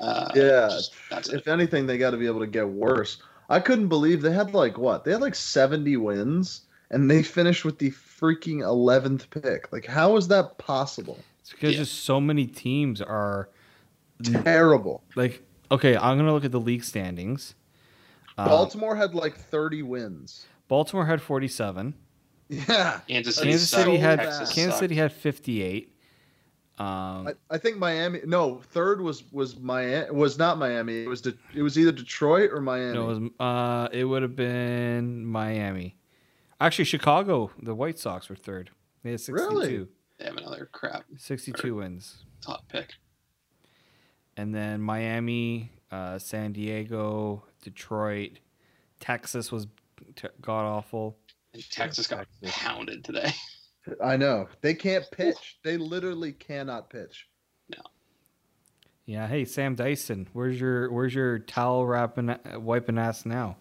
Uh, 0.00 0.30
Yeah, 0.34 0.78
that's 1.10 1.28
it. 1.28 1.36
if 1.40 1.48
anything, 1.48 1.86
they 1.86 1.98
got 1.98 2.10
to 2.10 2.16
be 2.16 2.26
able 2.26 2.40
to 2.40 2.46
get 2.46 2.68
worse. 2.68 3.18
I 3.48 3.60
couldn't 3.60 3.88
believe 3.88 4.22
they 4.22 4.32
had 4.32 4.54
like 4.54 4.78
what? 4.78 5.04
They 5.04 5.12
had 5.12 5.20
like 5.20 5.34
70 5.34 5.96
wins 5.98 6.62
and 6.90 7.10
they 7.10 7.22
finished 7.22 7.64
with 7.64 7.78
the 7.78 7.90
freaking 7.90 8.58
11th 8.60 9.28
pick. 9.30 9.72
Like, 9.72 9.86
how 9.86 10.16
is 10.16 10.28
that 10.28 10.56
possible? 10.58 11.18
It's 11.42 11.50
because 11.50 11.72
Yeah. 11.72 11.78
just 11.80 12.04
so 12.04 12.20
many 12.20 12.46
teams 12.46 13.00
are 13.00 13.48
Terrible. 14.22 15.02
like 15.16 15.42
okay. 15.70 15.96
I'm 15.96 16.16
gonna 16.16 16.32
look 16.32 16.44
at 16.44 16.52
the 16.52 16.60
league 16.60 16.84
standings. 16.84 17.54
Uh, 18.38 18.48
Baltimore 18.48 18.96
had 18.96 19.14
like 19.14 19.36
30 19.36 19.82
wins. 19.82 20.46
Baltimore 20.68 21.06
had 21.06 21.20
47. 21.20 21.94
Yeah. 22.48 23.00
Kansas 23.06 23.36
City, 23.36 23.50
Kansas 23.50 23.70
City 23.70 23.96
had 23.96 24.18
Texas 24.18 24.52
Kansas 24.52 24.74
sucked. 24.74 24.80
City 24.80 24.94
had 24.96 25.12
58. 25.12 25.94
Um, 26.78 27.28
I, 27.28 27.34
I 27.50 27.58
think 27.58 27.76
Miami. 27.76 28.20
No, 28.24 28.62
third 28.72 29.00
was 29.00 29.30
was 29.32 29.58
Miami. 29.58 30.10
Was 30.10 30.38
not 30.38 30.58
Miami. 30.58 31.02
It 31.02 31.08
was 31.08 31.20
De, 31.20 31.34
it 31.54 31.62
was 31.62 31.78
either 31.78 31.92
Detroit 31.92 32.50
or 32.52 32.60
Miami. 32.62 32.94
no, 32.94 33.10
it 33.10 33.20
was 33.20 33.30
uh, 33.38 33.88
it 33.92 34.04
would 34.04 34.22
have 34.22 34.34
been 34.34 35.26
Miami. 35.26 35.96
Actually, 36.58 36.86
Chicago, 36.86 37.50
the 37.62 37.74
White 37.74 37.98
Sox 37.98 38.28
were 38.28 38.36
third. 38.36 38.70
They 39.02 39.10
had 39.10 39.20
62. 39.20 39.48
Really? 39.48 39.86
They 40.18 40.24
have 40.24 40.36
another 40.36 40.68
crap 40.72 41.04
62 41.16 41.74
wins. 41.74 42.24
top 42.40 42.66
pick. 42.68 42.94
And 44.36 44.54
then 44.54 44.80
Miami, 44.80 45.70
uh, 45.90 46.18
San 46.18 46.52
Diego, 46.52 47.44
Detroit, 47.62 48.38
Texas 49.00 49.50
was 49.52 49.66
t- 50.16 50.28
god 50.40 50.64
awful. 50.64 51.16
Texas 51.70 52.06
got 52.06 52.26
Texas. 52.42 52.62
pounded 52.62 53.04
today. 53.04 53.32
I 54.04 54.16
know 54.16 54.46
they 54.60 54.74
can't 54.74 55.04
pitch. 55.10 55.58
They 55.64 55.76
literally 55.76 56.32
cannot 56.32 56.90
pitch. 56.90 57.26
No. 57.70 57.82
Yeah, 59.06 59.26
hey 59.26 59.44
Sam 59.44 59.74
Dyson, 59.74 60.28
where's 60.32 60.60
your 60.60 60.90
where's 60.92 61.14
your 61.14 61.40
towel 61.40 61.86
wrapping 61.86 62.34
wiping 62.56 62.98
ass 62.98 63.26
now? 63.26 63.56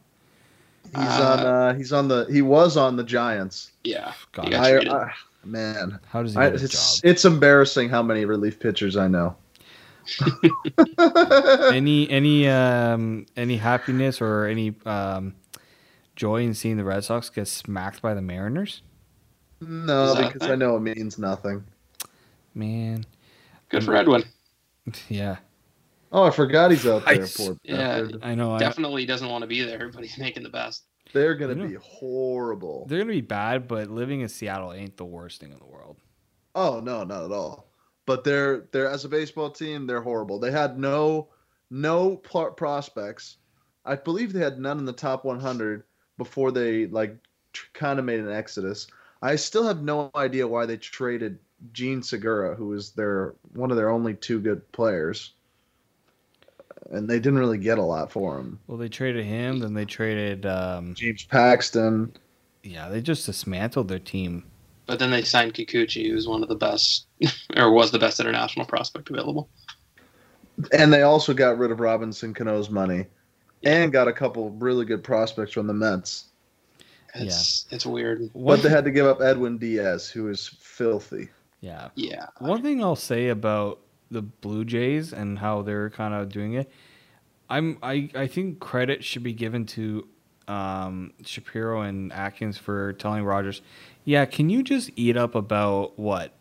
He's 0.85 0.95
Uh, 0.95 1.35
on. 1.39 1.39
Uh, 1.45 1.73
he's 1.75 1.91
on 1.93 2.07
the. 2.07 2.25
He 2.31 2.41
was 2.41 2.77
on 2.77 2.95
the 2.95 3.03
Giants. 3.03 3.71
Yeah. 3.83 4.13
God, 4.31 4.53
I. 4.53 4.77
I, 4.79 5.11
man, 5.43 5.99
How 6.07 6.21
does 6.23 6.33
he 6.33 6.39
I, 6.39 6.49
get 6.51 6.61
a 6.61 6.63
it's 6.65 6.99
job? 7.01 7.09
it's 7.09 7.25
embarrassing 7.25 7.89
how 7.89 8.01
many 8.03 8.25
relief 8.25 8.59
pitchers 8.59 8.97
I 8.97 9.07
know. 9.07 9.35
any 11.71 12.09
any 12.09 12.47
um 12.47 13.25
any 13.35 13.57
happiness 13.57 14.21
or 14.21 14.45
any 14.45 14.73
um 14.85 15.35
joy 16.15 16.41
in 16.43 16.53
seeing 16.53 16.77
the 16.77 16.83
Red 16.83 17.03
Sox 17.03 17.29
get 17.29 17.47
smacked 17.47 18.01
by 18.01 18.13
the 18.13 18.21
Mariners? 18.21 18.81
no, 19.61 20.11
Is 20.11 20.15
that 20.15 20.33
because 20.33 20.49
I 20.49 20.55
know 20.55 20.75
it 20.77 20.81
means 20.81 21.17
nothing. 21.17 21.63
Man, 22.53 23.05
Good 23.69 23.83
for 23.83 23.95
Edwin. 23.95 24.23
yeah, 25.09 25.37
Oh, 26.11 26.23
I 26.23 26.31
forgot 26.31 26.71
he's 26.71 26.87
out 26.87 27.05
there. 27.05 27.19
Nice. 27.19 27.37
Poor 27.37 27.55
Yeah. 27.63 28.01
bastard. 28.01 28.23
I 28.23 28.33
know. 28.35 28.53
I, 28.53 28.59
Definitely 28.59 29.05
doesn't 29.05 29.29
want 29.29 29.43
to 29.43 29.47
be 29.47 29.61
there, 29.61 29.89
but 29.93 30.01
he's 30.03 30.17
making 30.17 30.43
the 30.43 30.49
best. 30.49 30.83
They're 31.13 31.35
gonna 31.35 31.55
be 31.55 31.75
horrible. 31.75 32.85
they're 32.87 32.99
gonna 32.99 33.11
be 33.13 33.21
bad, 33.21 33.67
but 33.67 33.89
living 33.89 34.21
in 34.21 34.29
Seattle 34.29 34.73
ain't 34.73 34.97
the 34.97 35.05
worst 35.05 35.39
thing 35.41 35.51
in 35.51 35.59
the 35.59 35.65
world. 35.65 35.97
Oh 36.55 36.79
no, 36.83 37.03
not 37.03 37.23
at 37.25 37.31
all. 37.31 37.68
But 38.09 38.23
they're 38.23 38.61
they're 38.71 38.89
as 38.89 39.05
a 39.05 39.07
baseball 39.07 39.51
team, 39.51 39.85
they're 39.85 40.01
horrible. 40.01 40.39
They 40.39 40.49
had 40.49 40.79
no 40.79 41.27
no 41.69 42.15
pl- 42.15 42.49
prospects. 42.53 43.37
I 43.85 43.97
believe 43.97 44.33
they 44.33 44.39
had 44.39 44.59
none 44.59 44.79
in 44.79 44.85
the 44.85 44.93
top 44.93 45.25
100 45.25 45.83
before 46.17 46.51
they 46.51 46.87
like 46.87 47.15
kind 47.73 47.99
of 47.99 48.05
made 48.05 48.19
an 48.19 48.31
exodus. 48.31 48.87
I 49.21 49.35
still 49.35 49.63
have 49.63 49.83
no 49.83 50.09
idea 50.15 50.47
why 50.47 50.65
they 50.65 50.77
traded 50.77 51.37
Jean 51.71 52.01
Segura, 52.01 52.55
who 52.55 52.69
was 52.69 52.93
their 52.93 53.35
one 53.53 53.69
of 53.69 53.77
their 53.77 53.91
only 53.91 54.15
two 54.15 54.39
good 54.39 54.71
players, 54.71 55.33
and 56.89 57.07
they 57.07 57.19
didn't 57.19 57.37
really 57.37 57.59
get 57.59 57.77
a 57.77 57.83
lot 57.83 58.11
for 58.11 58.39
him. 58.39 58.57
Well, 58.65 58.79
they 58.79 58.89
traded 58.89 59.23
him, 59.23 59.59
then 59.59 59.75
they 59.75 59.85
traded. 59.85 60.47
um 60.47 60.95
James 60.95 61.25
Paxton. 61.25 62.13
Yeah, 62.63 62.89
they 62.89 63.01
just 63.01 63.27
dismantled 63.27 63.87
their 63.87 63.99
team. 63.99 64.45
But 64.89 64.97
then 64.97 65.11
they 65.11 65.21
signed 65.21 65.53
Kikuchi, 65.53 66.09
who's 66.09 66.27
one 66.27 66.41
of 66.41 66.49
the 66.49 66.55
best, 66.55 67.05
or 67.55 67.71
was 67.71 67.91
the 67.91 67.99
best 67.99 68.19
international 68.19 68.65
prospect 68.65 69.11
available. 69.11 69.47
And 70.73 70.91
they 70.91 71.03
also 71.03 71.31
got 71.31 71.59
rid 71.59 71.69
of 71.69 71.79
Robinson 71.79 72.33
Cano's 72.33 72.71
money 72.71 73.05
and 73.63 73.91
got 73.91 74.07
a 74.07 74.11
couple 74.11 74.49
really 74.49 74.85
good 74.85 75.03
prospects 75.03 75.53
from 75.53 75.67
the 75.67 75.75
Mets. 75.75 76.29
It's 77.13 77.67
it's 77.69 77.85
weird. 77.85 78.31
One 78.33 78.57
But 78.57 78.63
they 78.63 78.69
had 78.69 78.83
to 78.85 78.89
give 78.89 79.05
up 79.05 79.21
Edwin 79.21 79.59
Diaz, 79.59 80.09
who 80.09 80.27
is 80.27 80.47
filthy. 80.59 81.29
yeah, 81.61 81.89
Yeah. 81.93 82.25
One 82.39 82.63
thing 82.63 82.83
I'll 82.83 82.95
say 82.95 83.29
about 83.29 83.81
the 84.09 84.23
Blue 84.23 84.65
Jays 84.65 85.13
and 85.13 85.37
how 85.37 85.61
they're 85.61 85.91
kind 85.91 86.15
of 86.15 86.29
doing 86.29 86.53
it, 86.53 86.71
I'm 87.47 87.77
I, 87.83 88.09
I 88.15 88.25
think 88.25 88.59
credit 88.59 89.03
should 89.03 89.21
be 89.21 89.33
given 89.33 89.67
to 89.67 90.07
um, 90.49 91.13
Shapiro 91.23 91.81
and 91.81 92.11
Atkins 92.11 92.57
for 92.57 92.93
telling 92.93 93.23
Rogers, 93.23 93.61
yeah, 94.09 94.25
can 94.25 94.49
you 94.49 94.63
just 94.63 94.89
eat 94.95 95.15
up 95.15 95.35
about 95.35 95.99
what 95.99 96.35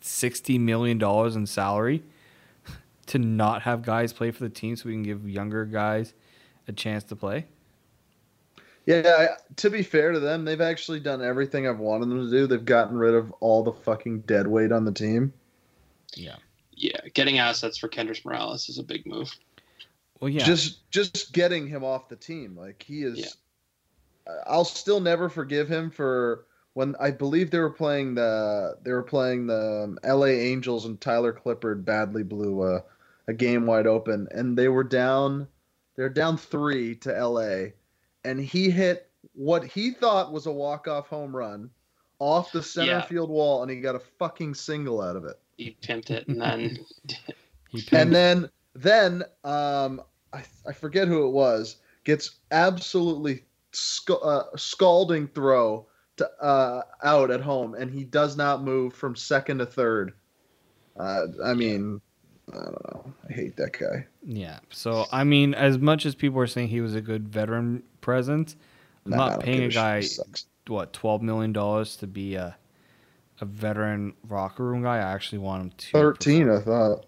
sixty 0.00 0.56
million 0.56 0.96
dollars 0.96 1.36
in 1.36 1.44
salary 1.44 2.02
to 3.08 3.18
not 3.18 3.60
have 3.62 3.82
guys 3.82 4.14
play 4.14 4.30
for 4.30 4.42
the 4.42 4.48
team 4.48 4.76
so 4.76 4.88
we 4.88 4.94
can 4.94 5.02
give 5.02 5.28
younger 5.28 5.66
guys 5.66 6.14
a 6.66 6.72
chance 6.72 7.04
to 7.04 7.14
play? 7.14 7.44
Yeah, 8.86 9.34
to 9.56 9.68
be 9.68 9.82
fair 9.82 10.12
to 10.12 10.20
them, 10.20 10.46
they've 10.46 10.62
actually 10.62 11.00
done 11.00 11.20
everything 11.20 11.68
I've 11.68 11.80
wanted 11.80 12.08
them 12.08 12.24
to 12.24 12.30
do. 12.30 12.46
They've 12.46 12.64
gotten 12.64 12.96
rid 12.96 13.14
of 13.14 13.30
all 13.40 13.62
the 13.62 13.72
fucking 13.72 14.20
dead 14.20 14.46
weight 14.46 14.72
on 14.72 14.86
the 14.86 14.92
team. 14.92 15.34
Yeah. 16.14 16.36
Yeah. 16.72 17.00
Getting 17.12 17.36
assets 17.36 17.76
for 17.76 17.88
Kendrys 17.88 18.24
Morales 18.24 18.70
is 18.70 18.78
a 18.78 18.82
big 18.82 19.04
move. 19.04 19.30
Well, 20.20 20.30
yeah. 20.30 20.44
Just 20.44 20.90
just 20.90 21.34
getting 21.34 21.66
him 21.66 21.84
off 21.84 22.08
the 22.08 22.16
team. 22.16 22.56
Like 22.56 22.82
he 22.82 23.02
is 23.02 23.36
I'll 24.46 24.64
still 24.64 25.00
never 25.00 25.28
forgive 25.28 25.68
him 25.68 25.90
for 25.90 26.46
when 26.76 26.94
I 27.00 27.10
believe 27.10 27.50
they 27.50 27.58
were 27.58 27.70
playing 27.70 28.16
the 28.16 28.76
they 28.82 28.92
were 28.92 29.02
playing 29.02 29.46
the 29.46 29.84
um, 29.84 29.98
LA 30.04 30.26
Angels 30.26 30.84
and 30.84 31.00
Tyler 31.00 31.32
Clippard 31.32 31.86
badly 31.86 32.22
blew 32.22 32.64
a, 32.64 32.84
a 33.28 33.32
game 33.32 33.64
wide 33.64 33.86
open 33.86 34.28
and 34.30 34.58
they 34.58 34.68
were 34.68 34.84
down 34.84 35.48
they're 35.96 36.10
down 36.10 36.36
3 36.36 36.96
to 36.96 37.12
LA 37.26 37.68
and 38.26 38.38
he 38.38 38.68
hit 38.68 39.08
what 39.32 39.64
he 39.64 39.90
thought 39.90 40.34
was 40.34 40.44
a 40.44 40.52
walk-off 40.52 41.08
home 41.08 41.34
run 41.34 41.70
off 42.18 42.52
the 42.52 42.62
center 42.62 42.90
Yeah. 42.90 43.00
field 43.00 43.30
wall 43.30 43.62
and 43.62 43.70
he 43.70 43.80
got 43.80 43.94
a 43.94 44.00
fucking 44.18 44.52
single 44.52 45.00
out 45.00 45.16
of 45.16 45.24
it. 45.24 45.38
He 45.56 45.78
pimped 45.80 46.10
it, 46.10 46.28
and 46.28 46.42
then 46.42 46.78
And 47.92 48.14
then 48.14 48.50
then 48.74 49.22
um 49.44 50.02
I, 50.34 50.44
I 50.68 50.74
forget 50.74 51.08
who 51.08 51.26
it 51.26 51.30
was 51.30 51.76
gets 52.04 52.32
absolutely 52.50 53.44
sc- 53.72 54.10
uh, 54.22 54.42
scalding 54.56 55.26
throw 55.28 55.86
to 56.16 56.30
uh, 56.42 56.82
out 57.02 57.30
at 57.30 57.40
home 57.40 57.74
and 57.74 57.90
he 57.90 58.04
does 58.04 58.36
not 58.36 58.62
move 58.62 58.94
from 58.94 59.14
second 59.16 59.58
to 59.58 59.66
third. 59.66 60.14
Uh, 60.98 61.26
I 61.44 61.54
mean, 61.54 62.00
I 62.52 62.56
don't 62.56 62.84
know. 62.94 63.12
I 63.28 63.32
hate 63.32 63.56
that 63.56 63.72
guy. 63.78 64.06
Yeah. 64.24 64.60
So 64.70 65.04
I 65.12 65.24
mean, 65.24 65.52
as 65.54 65.78
much 65.78 66.06
as 66.06 66.14
people 66.14 66.40
are 66.40 66.46
saying 66.46 66.68
he 66.68 66.80
was 66.80 66.94
a 66.94 67.00
good 67.00 67.28
veteran 67.28 67.82
presence, 68.00 68.56
I'm 69.04 69.10
Nah, 69.12 69.28
not 69.30 69.40
paying 69.40 69.62
a 69.64 69.68
guy 69.68 70.02
what 70.68 70.92
twelve 70.92 71.22
million 71.22 71.52
dollars 71.52 71.96
to 71.98 72.06
be 72.06 72.34
a 72.36 72.56
a 73.40 73.44
veteran 73.44 74.14
locker 74.30 74.64
room 74.64 74.82
guy. 74.82 74.96
I 74.96 75.12
actually 75.12 75.38
want 75.38 75.62
him 75.64 75.70
to 75.76 75.90
Thirteen, 75.92 76.48
I 76.50 76.60
thought. 76.60 77.04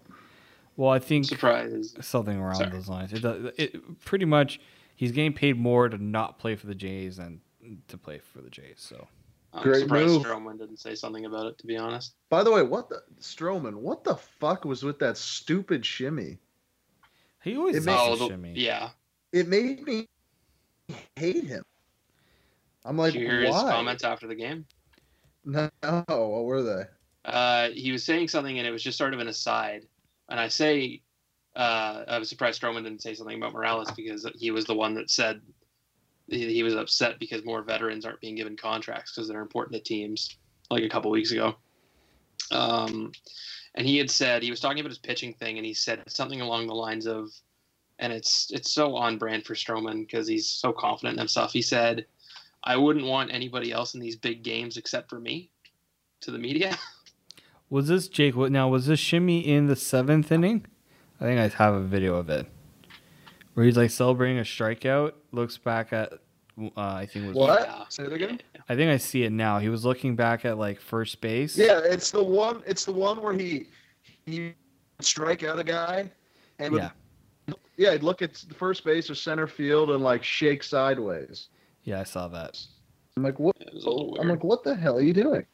Well, 0.77 0.91
I 0.91 0.99
think 0.99 1.25
surprise. 1.25 1.93
something 1.99 2.37
around 2.37 2.55
Sorry. 2.55 2.69
those 2.69 2.87
lines. 2.87 3.11
It, 3.11 3.21
does- 3.21 3.51
it 3.57 3.99
pretty 4.05 4.23
much 4.25 4.61
he's 4.95 5.11
getting 5.11 5.33
paid 5.33 5.57
more 5.57 5.89
to 5.89 5.97
not 6.01 6.37
play 6.39 6.55
for 6.55 6.67
the 6.67 6.75
Jays 6.75 7.17
than 7.17 7.41
to 7.87 7.97
play 7.97 8.19
for 8.19 8.41
the 8.41 8.49
Jays. 8.49 8.75
So 8.77 9.07
I'm 9.53 9.63
Great 9.63 9.81
surprised 9.81 10.07
move. 10.07 10.23
Stroman 10.25 10.57
didn't 10.59 10.77
say 10.79 10.95
something 10.95 11.25
about 11.25 11.45
it. 11.47 11.57
To 11.59 11.67
be 11.67 11.77
honest, 11.77 12.15
By 12.29 12.43
the 12.43 12.51
way, 12.51 12.61
what 12.63 12.89
the 12.89 13.01
Stroman? 13.19 13.75
What 13.75 14.03
the 14.03 14.15
fuck 14.15 14.65
was 14.65 14.83
with 14.83 14.99
that 14.99 15.17
stupid 15.17 15.85
shimmy? 15.85 16.37
he 17.43 17.55
always 17.57 17.75
It 17.75 17.79
does 17.79 17.85
makes- 17.85 17.99
oh, 18.01 18.15
the 18.15 18.23
the- 18.25 18.29
shimmy. 18.29 18.53
yeah. 18.55 18.89
It 19.31 19.47
made 19.47 19.81
me 19.83 20.07
hate 21.15 21.43
him. 21.43 21.63
I'm 22.83 22.97
like, 22.97 23.13
Did 23.13 23.21
you 23.21 23.27
hear 23.27 23.41
his 23.41 23.51
why? 23.51 23.69
comments 23.71 24.03
after 24.03 24.27
the 24.27 24.35
game? 24.35 24.65
No, 25.45 25.69
what 25.83 26.45
were 26.45 26.63
they? 26.63 26.83
Uh, 27.25 27.69
he 27.69 27.91
was 27.91 28.03
saying 28.03 28.27
something, 28.29 28.57
and 28.57 28.67
it 28.67 28.71
was 28.71 28.81
just 28.83 28.97
sort 28.97 29.13
of 29.13 29.19
an 29.19 29.27
aside. 29.27 29.85
And 30.29 30.39
I 30.39 30.47
say, 30.47 31.01
uh, 31.55 32.03
I 32.07 32.17
was 32.19 32.29
surprised 32.29 32.61
Stroman 32.61 32.83
didn't 32.83 33.01
say 33.01 33.13
something 33.13 33.37
about 33.37 33.53
Morales 33.53 33.91
because 33.91 34.25
he 34.35 34.51
was 34.51 34.65
the 34.65 34.73
one 34.75 34.93
that 34.95 35.09
said 35.11 35.41
he, 36.29 36.63
was 36.63 36.75
upset 36.75 37.19
because 37.19 37.43
more 37.45 37.61
veterans 37.61 38.05
aren't 38.05 38.21
being 38.21 38.35
given 38.35 38.55
contracts 38.55 39.11
because 39.11 39.27
they're 39.27 39.41
important 39.41 39.75
to 39.75 39.81
teams, 39.81 40.37
like 40.69 40.83
a 40.83 40.89
couple 40.89 41.11
weeks 41.11 41.31
ago. 41.31 41.55
Um, 42.51 43.11
and 43.75 43.87
he 43.87 43.97
had 43.97 44.09
said 44.09 44.43
he 44.43 44.49
was 44.49 44.59
talking 44.59 44.79
about 44.79 44.89
his 44.89 44.97
pitching 44.97 45.33
thing, 45.33 45.57
and 45.57 45.65
he 45.65 45.73
said 45.73 46.03
something 46.07 46.41
along 46.41 46.67
the 46.67 46.73
lines 46.73 47.05
of, 47.05 47.29
and 47.99 48.11
it's 48.13 48.47
it's 48.51 48.71
so 48.71 48.95
on 48.95 49.17
brand 49.17 49.45
for 49.45 49.53
Stroman 49.53 49.99
because 49.99 50.27
he's 50.27 50.49
so 50.49 50.71
confident 50.71 51.13
in 51.13 51.19
himself. 51.19 51.51
He 51.51 51.61
said, 51.61 52.05
"I 52.63 52.77
wouldn't 52.77 53.05
want 53.05 53.33
anybody 53.33 53.71
else 53.71 53.93
in 53.93 53.99
these 53.99 54.15
big 54.15 54.43
games 54.43 54.77
except 54.77 55.09
for 55.09 55.19
me." 55.19 55.49
To 56.23 56.31
the 56.31 56.39
media. 56.39 56.77
Was 57.69 57.87
this 57.87 58.09
Jake? 58.09 58.35
Now? 58.35 58.67
Was 58.67 58.87
this 58.87 58.99
shimmy 58.99 59.39
in 59.39 59.67
the 59.67 59.75
seventh 59.75 60.31
inning? 60.31 60.65
I 61.21 61.23
think 61.23 61.39
I 61.39 61.47
have 61.63 61.73
a 61.73 61.81
video 61.81 62.15
of 62.15 62.29
it 62.29 62.47
where 63.59 63.65
he's 63.65 63.75
like 63.75 63.91
celebrating 63.91 64.39
a 64.39 64.43
strikeout. 64.43 65.11
Looks 65.33 65.57
back 65.57 65.91
at, 65.91 66.13
uh, 66.13 66.69
I 66.77 67.05
think 67.05 67.25
it 67.25 67.27
was. 67.27 67.35
What? 67.35 67.67
Yeah. 67.67 67.83
Say 67.89 68.03
it 68.03 68.13
again. 68.13 68.39
I 68.69 68.75
think 68.77 68.89
I 68.89 68.95
see 68.95 69.23
it 69.23 69.33
now. 69.33 69.59
He 69.59 69.67
was 69.67 69.83
looking 69.83 70.15
back 70.15 70.45
at 70.45 70.57
like 70.57 70.79
first 70.79 71.19
base. 71.19 71.57
Yeah, 71.57 71.81
it's 71.83 72.09
the 72.09 72.23
one. 72.23 72.63
It's 72.65 72.85
the 72.85 72.93
one 72.93 73.21
where 73.21 73.33
he 73.33 73.67
he 74.25 74.53
strike 75.01 75.43
out 75.43 75.59
a 75.59 75.65
guy, 75.65 76.09
and 76.59 76.71
would, 76.71 76.83
yeah, 77.47 77.53
yeah, 77.75 77.91
he'd 77.91 78.03
look 78.03 78.21
at 78.21 78.33
the 78.35 78.53
first 78.53 78.85
base 78.85 79.09
or 79.09 79.15
center 79.15 79.45
field 79.45 79.91
and 79.91 80.01
like 80.01 80.23
shake 80.23 80.63
sideways. 80.63 81.49
yeah. 81.83 81.99
I 81.99 82.03
saw 82.03 82.29
that. 82.29 82.65
I'm 83.17 83.23
like, 83.23 83.39
what? 83.39 83.57
It 83.59 83.73
was 83.73 83.83
a 83.83 83.89
little 83.89 84.17
I'm 84.21 84.29
like, 84.29 84.45
what 84.45 84.63
the 84.63 84.73
hell 84.73 84.99
are 84.99 85.01
you 85.01 85.11
doing, 85.11 85.45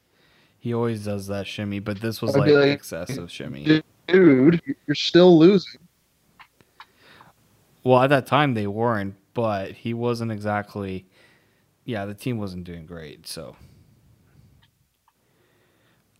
He 0.59 0.75
always 0.75 1.05
does 1.05 1.25
that 1.25 1.47
shimmy, 1.47 1.79
but 1.79 1.99
this 2.01 2.21
was 2.21 2.37
like 2.37 2.49
be 2.49 2.55
like, 2.55 2.69
excessive 2.69 3.31
shimmy. 3.31 3.81
dude? 4.07 4.61
You're 4.85 4.93
still 4.93 5.39
losing. 5.39 5.79
Well, 7.85 8.01
at 8.01 8.09
that 8.09 8.25
time 8.25 8.55
they 8.55 8.65
weren't, 8.65 9.15
but 9.35 9.71
he 9.73 9.93
wasn't 9.93 10.31
exactly. 10.31 11.05
Yeah, 11.85 12.05
the 12.05 12.15
team 12.15 12.39
wasn't 12.39 12.63
doing 12.63 12.87
great. 12.87 13.27
So, 13.27 13.55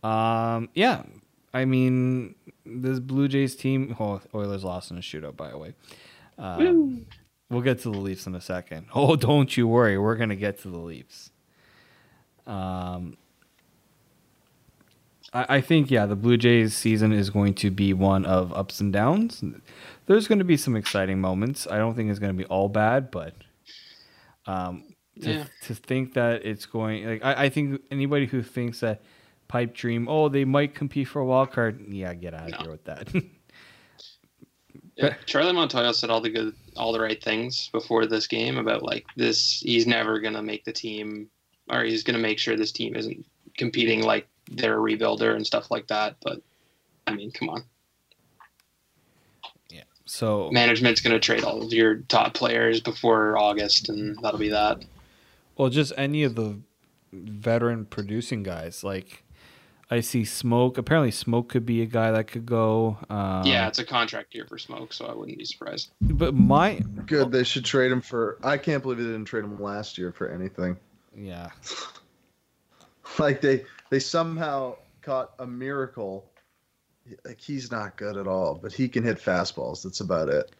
um, 0.04 0.68
yeah, 0.74 1.02
I 1.52 1.64
mean, 1.64 2.36
this 2.64 3.00
Blue 3.00 3.26
Jays 3.26 3.56
team. 3.56 3.96
Oh, 3.98 4.20
Oilers 4.32 4.62
lost 4.62 4.92
in 4.92 4.96
a 4.96 5.00
shootout, 5.00 5.36
by 5.36 5.50
the 5.50 5.58
way. 5.58 5.74
Um, 6.38 7.06
we'll 7.50 7.62
get 7.62 7.80
to 7.80 7.90
the 7.90 7.98
Leafs 7.98 8.28
in 8.28 8.36
a 8.36 8.40
second. 8.40 8.86
Oh, 8.94 9.16
don't 9.16 9.56
you 9.56 9.66
worry, 9.66 9.98
we're 9.98 10.16
gonna 10.16 10.36
get 10.36 10.60
to 10.60 10.68
the 10.68 10.78
Leafs. 10.78 11.32
Um, 12.46 13.16
I, 15.32 15.56
I 15.56 15.60
think 15.60 15.90
yeah, 15.90 16.06
the 16.06 16.14
Blue 16.14 16.36
Jays 16.36 16.76
season 16.76 17.12
is 17.12 17.30
going 17.30 17.54
to 17.54 17.72
be 17.72 17.92
one 17.92 18.24
of 18.24 18.52
ups 18.52 18.80
and 18.80 18.92
downs. 18.92 19.42
There's 20.06 20.28
going 20.28 20.38
to 20.38 20.44
be 20.44 20.56
some 20.56 20.76
exciting 20.76 21.20
moments. 21.20 21.66
I 21.66 21.78
don't 21.78 21.94
think 21.94 22.10
it's 22.10 22.18
going 22.18 22.36
to 22.36 22.38
be 22.38 22.46
all 22.48 22.68
bad, 22.68 23.10
but 23.10 23.34
um, 24.46 24.84
to, 25.22 25.30
Yeah. 25.32 25.44
to 25.62 25.74
think 25.74 26.14
that 26.14 26.44
it's 26.46 26.66
going 26.66 27.06
like 27.06 27.24
I, 27.24 27.44
I 27.44 27.48
think 27.48 27.80
anybody 27.90 28.26
who 28.26 28.42
thinks 28.42 28.80
that 28.80 29.02
pipe 29.48 29.74
dream, 29.74 30.08
oh, 30.08 30.28
they 30.28 30.44
might 30.44 30.74
compete 30.74 31.08
for 31.08 31.20
a 31.20 31.24
wild 31.24 31.50
card, 31.52 31.84
yeah, 31.88 32.14
get 32.14 32.34
out 32.34 32.44
of 32.46 32.50
No. 32.52 32.58
here 32.58 32.70
with 32.70 32.84
that. 32.84 33.08
Yeah, 34.96 35.14
Charlie 35.26 35.52
Montoyo 35.52 35.94
said 35.94 36.08
all 36.08 36.22
the 36.22 36.30
good, 36.30 36.54
all 36.74 36.90
the 36.90 37.00
right 37.00 37.22
things 37.22 37.68
before 37.70 38.06
this 38.06 38.26
game 38.26 38.56
about 38.56 38.82
like 38.82 39.04
this. 39.14 39.60
He's 39.60 39.86
never 39.86 40.20
gonna 40.20 40.42
make 40.42 40.64
the 40.64 40.72
team, 40.72 41.28
or 41.70 41.84
he's 41.84 42.02
gonna 42.02 42.18
make 42.18 42.38
sure 42.38 42.56
this 42.56 42.72
team 42.72 42.96
isn't 42.96 43.26
competing 43.58 44.02
like 44.02 44.26
they're 44.52 44.78
a 44.78 44.80
rebuilder 44.80 45.36
and 45.36 45.46
stuff 45.46 45.70
like 45.70 45.86
that. 45.88 46.16
But 46.22 46.40
I 47.06 47.12
mean, 47.14 47.30
come 47.30 47.50
on, 47.50 47.64
so 50.06 50.50
management's 50.50 51.00
gonna 51.02 51.20
trade 51.20 51.44
all 51.44 51.62
of 51.62 51.72
your 51.72 51.96
top 51.96 52.32
players 52.34 52.80
before 52.80 53.36
August, 53.36 53.88
and 53.88 54.16
that'll 54.22 54.40
be 54.40 54.48
that. 54.50 54.84
Well, 55.56 55.68
just 55.68 55.92
any 55.96 56.22
of 56.22 56.34
the 56.34 56.58
veteran 57.12 57.84
producing 57.86 58.42
guys. 58.42 58.82
Like 58.82 59.24
I 59.90 60.00
see 60.00 60.22
Smoak. 60.22 60.78
Apparently, 60.78 61.10
Smoak 61.12 61.48
could 61.48 61.64
be 61.64 61.80
a 61.82 61.86
guy 61.86 62.10
that 62.10 62.24
could 62.26 62.44
go. 62.46 62.98
Um, 63.08 63.46
yeah, 63.46 63.68
it's 63.68 63.78
a 63.78 63.84
contract 63.84 64.34
year 64.34 64.44
for 64.48 64.58
Smoak, 64.58 64.92
so 64.92 65.06
I 65.06 65.14
wouldn't 65.14 65.38
be 65.38 65.44
surprised. 65.44 65.90
but 66.00 66.34
my 66.34 66.80
Good. 67.06 67.30
They 67.30 67.44
should 67.44 67.64
trade 67.64 67.92
him 67.92 68.00
for. 68.00 68.38
I 68.42 68.58
can't 68.58 68.82
believe 68.82 68.98
they 68.98 69.04
didn't 69.04 69.26
trade 69.26 69.44
him 69.44 69.62
last 69.62 69.96
year 69.96 70.12
for 70.12 70.28
anything. 70.28 70.76
yeah, 71.16 71.50
Like 73.18 73.40
they 73.40 73.64
they 73.90 73.98
somehow 74.00 74.76
caught 75.02 75.32
a 75.38 75.46
miracle. 75.46 76.24
Like 77.24 77.40
he's 77.40 77.70
not 77.70 77.96
good 77.96 78.16
at 78.16 78.26
all, 78.26 78.54
but 78.54 78.72
he 78.72 78.88
can 78.88 79.04
hit 79.04 79.18
fastballs. 79.18 79.82
That's 79.82 80.00
about 80.00 80.28
it. 80.28 80.52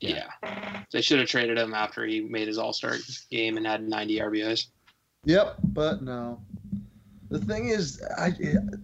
Yeah. 0.00 0.24
Yeah, 0.42 0.82
they 0.90 1.00
should 1.00 1.18
have 1.18 1.28
traded 1.28 1.58
him 1.58 1.72
after 1.72 2.04
he 2.04 2.20
made 2.20 2.48
his 2.48 2.58
All 2.58 2.72
Star 2.72 2.96
game 3.30 3.56
and 3.56 3.66
had 3.66 3.88
90 3.88 4.18
RBIs. 4.18 4.66
Yep, 5.24 5.56
but 5.68 6.02
no. 6.02 6.40
The 7.30 7.38
thing 7.38 7.68
is, 7.68 8.02
I 8.18 8.32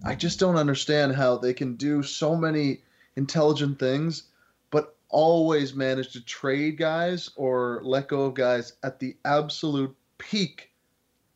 I 0.03 0.15
just 0.15 0.39
don't 0.39 0.55
understand 0.55 1.15
how 1.15 1.37
they 1.37 1.53
can 1.53 1.75
do 1.75 2.01
so 2.01 2.35
many 2.35 2.81
intelligent 3.15 3.77
things, 3.77 4.23
but 4.71 4.95
always 5.09 5.75
manage 5.75 6.13
to 6.13 6.25
trade 6.25 6.77
guys 6.77 7.29
or 7.35 7.81
let 7.83 8.07
go 8.07 8.23
of 8.23 8.33
guys 8.33 8.73
at 8.83 8.99
the 8.99 9.15
absolute 9.25 9.95
peak 10.17 10.71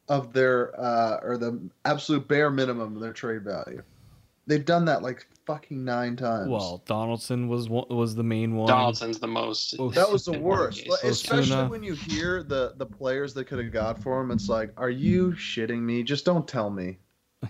of 0.09 0.33
their 0.33 0.79
uh, 0.79 1.19
or 1.21 1.38
the 1.38 1.59
absolute 1.85 2.27
bare 2.27 2.49
minimum 2.49 2.95
of 2.95 3.01
their 3.01 3.13
trade 3.13 3.43
value. 3.43 3.83
They've 4.47 4.65
done 4.65 4.85
that 4.85 5.03
like 5.03 5.27
fucking 5.45 5.84
nine 5.84 6.15
times. 6.15 6.49
well, 6.49 6.81
Donaldson 6.86 7.47
was 7.47 7.69
one, 7.69 7.86
was 7.89 8.15
the 8.15 8.23
main 8.23 8.55
one. 8.55 8.67
Donaldson's 8.67 9.19
the 9.19 9.27
most. 9.27 9.75
Oh, 9.79 9.89
That 9.91 10.12
was 10.12 10.25
the 10.25 10.38
worst. 10.39 10.88
Like, 10.88 11.03
especially 11.03 11.53
Osuna. 11.53 11.69
when 11.69 11.84
you 11.84 11.93
hear 11.93 12.43
the 12.43 12.73
the 12.77 12.86
players 12.86 13.34
that 13.36 13.45
could 13.45 13.60
have 13.63 13.71
got 13.73 14.01
for 14.01 14.21
him. 14.21 14.31
It's 14.31 14.49
like, 14.49 14.71
are 14.77 14.89
you 14.89 15.31
shitting 15.34 15.81
me? 15.81 16.03
Just 16.03 16.25
don't 16.25 16.47
tell 16.47 16.69
me. 16.69 16.97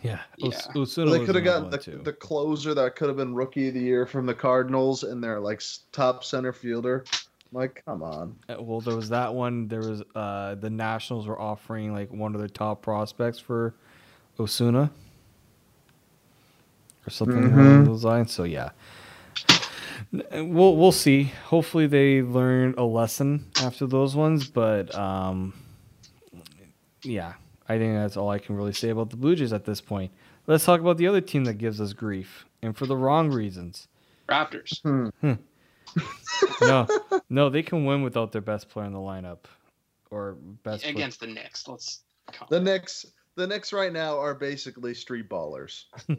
Yeah, 0.04 0.20
Yeah. 0.38 0.48
Os- 0.48 0.76
Osuna 0.76 1.12
they 1.12 1.26
could 1.26 1.36
have 1.36 1.44
gotten 1.46 1.70
the, 1.70 1.78
too. 1.78 2.02
the 2.04 2.12
closer 2.12 2.74
that 2.74 2.96
could 2.98 3.08
have 3.08 3.16
been 3.18 3.34
rookie 3.34 3.70
of 3.70 3.76
the 3.76 3.80
year 3.80 4.06
from 4.06 4.26
the 4.26 4.34
Cardinals 4.34 5.04
and 5.04 5.24
their 5.24 5.40
like 5.40 5.62
top 5.94 6.24
center 6.26 6.52
fielder. 6.52 7.06
Like, 7.54 7.82
come 7.86 8.04
on. 8.04 8.36
Uh, 8.50 8.56
Well, 8.60 8.82
there 8.82 8.96
was 8.98 9.08
that 9.10 9.34
one. 9.34 9.70
There 9.70 9.80
was 9.80 10.04
uh, 10.16 10.56
the 10.56 10.70
Nationals 10.70 11.28
were 11.28 11.40
offering 11.40 11.94
like 11.94 12.12
one 12.12 12.34
of 12.36 12.40
their 12.40 12.50
top 12.50 12.82
prospects 12.82 13.40
for 13.40 13.76
Osuna 14.38 14.92
or 17.06 17.10
something 17.10 17.38
along 17.46 17.84
Mhm. 17.84 17.86
those 17.86 18.04
lines. 18.04 18.32
So 18.32 18.44
yeah, 18.44 18.70
we'll 20.32 20.76
we'll 20.76 20.92
see. 20.92 21.32
Hopefully, 21.46 21.88
they 21.88 22.22
learn 22.22 22.74
a 22.78 22.84
lesson 22.84 23.46
after 23.62 23.86
those 23.88 24.16
ones. 24.16 24.48
But 24.48 24.94
um, 24.96 25.54
yeah, 27.04 27.34
I 27.68 27.78
think 27.78 27.94
that's 27.96 28.18
all 28.18 28.30
I 28.30 28.40
can 28.40 28.56
really 28.56 28.74
say 28.74 28.90
about 28.90 29.10
the 29.10 29.18
Blue 29.18 29.36
Jays 29.36 29.54
at 29.54 29.66
this 29.66 29.82
point. 29.82 30.12
Let's 30.48 30.66
talk 30.66 30.80
about 30.80 30.98
the 30.98 31.08
other 31.08 31.22
team 31.22 31.46
that 31.46 31.56
gives 31.56 31.82
us 31.82 31.94
grief, 31.94 32.46
and 32.62 32.76
for 32.78 32.86
the 32.86 32.96
wrong 32.98 33.32
reasons. 33.32 33.88
Raptors. 34.30 34.82
No, 36.62 36.86
no, 37.30 37.50
they 37.50 37.64
can 37.64 37.86
win 37.86 38.02
without 38.02 38.34
their 38.34 38.42
best 38.42 38.68
player 38.70 38.86
in 38.86 38.92
the 38.92 39.00
lineup, 39.00 39.46
or 40.12 40.34
best 40.64 40.84
player- 40.84 40.94
against 40.94 41.22
the 41.22 41.28
Knicks. 41.28 41.66
Let's 41.68 42.02
come. 42.34 42.48
The 42.50 42.60
Knicks, 42.60 43.06
the 43.36 43.48
Knicks 43.48 43.72
right 43.72 43.94
now 43.94 44.20
are 44.20 44.34
basically 44.36 44.94
street 44.94 45.30
ballers. 45.30 45.86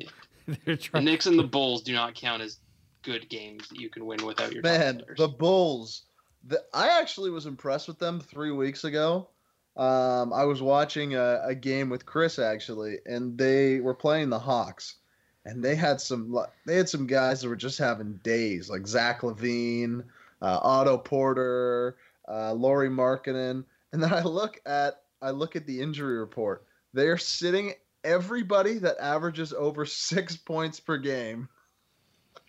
They're 0.64 0.76
The 0.76 0.76
trying. 0.76 1.04
Knicks 1.04 1.26
and 1.26 1.38
the 1.38 1.44
Bulls 1.44 1.82
do 1.82 1.92
not 1.92 2.14
count 2.14 2.42
as 2.42 2.58
good 3.02 3.28
games 3.28 3.68
that 3.68 3.78
you 3.78 3.88
can 3.88 4.06
win 4.06 4.24
without 4.24 4.52
your 4.52 4.62
top 4.62 4.72
Man, 4.72 4.98
players. 5.00 5.18
the 5.18 5.28
Bulls. 5.28 6.02
The, 6.48 6.62
I 6.72 7.00
actually 7.00 7.30
was 7.30 7.46
impressed 7.46 7.88
with 7.88 7.98
them 7.98 8.20
three 8.20 8.52
weeks 8.52 8.84
ago. 8.84 9.28
Um, 9.76 10.32
I 10.32 10.44
was 10.44 10.62
watching 10.62 11.14
a, 11.14 11.40
a 11.44 11.54
game 11.54 11.90
with 11.90 12.06
Chris 12.06 12.38
actually, 12.38 12.98
and 13.06 13.36
they 13.36 13.80
were 13.80 13.94
playing 13.94 14.30
the 14.30 14.38
Hawks, 14.38 14.96
and 15.44 15.62
they 15.62 15.74
had 15.74 16.00
some 16.00 16.34
they 16.66 16.76
had 16.76 16.88
some 16.88 17.06
guys 17.06 17.42
that 17.42 17.48
were 17.48 17.56
just 17.56 17.78
having 17.78 18.14
days, 18.22 18.70
like 18.70 18.86
Zach 18.86 19.20
LaVine, 19.22 20.02
uh, 20.40 20.60
Otto 20.62 20.96
Porter, 20.96 21.96
uh, 22.28 22.54
Lauri 22.54 22.88
Markkanen, 22.88 23.64
and 23.92 24.02
then 24.02 24.12
I 24.14 24.22
look 24.22 24.60
at 24.64 25.02
I 25.20 25.30
look 25.30 25.56
at 25.56 25.66
the 25.66 25.80
injury 25.80 26.18
report. 26.18 26.64
They 26.94 27.08
are 27.08 27.18
sitting 27.18 27.74
everybody 28.06 28.78
that 28.78 28.96
averages 29.00 29.52
over 29.52 29.84
six 29.86 30.36
points 30.36 30.80
per 30.80 30.96
game. 30.96 31.48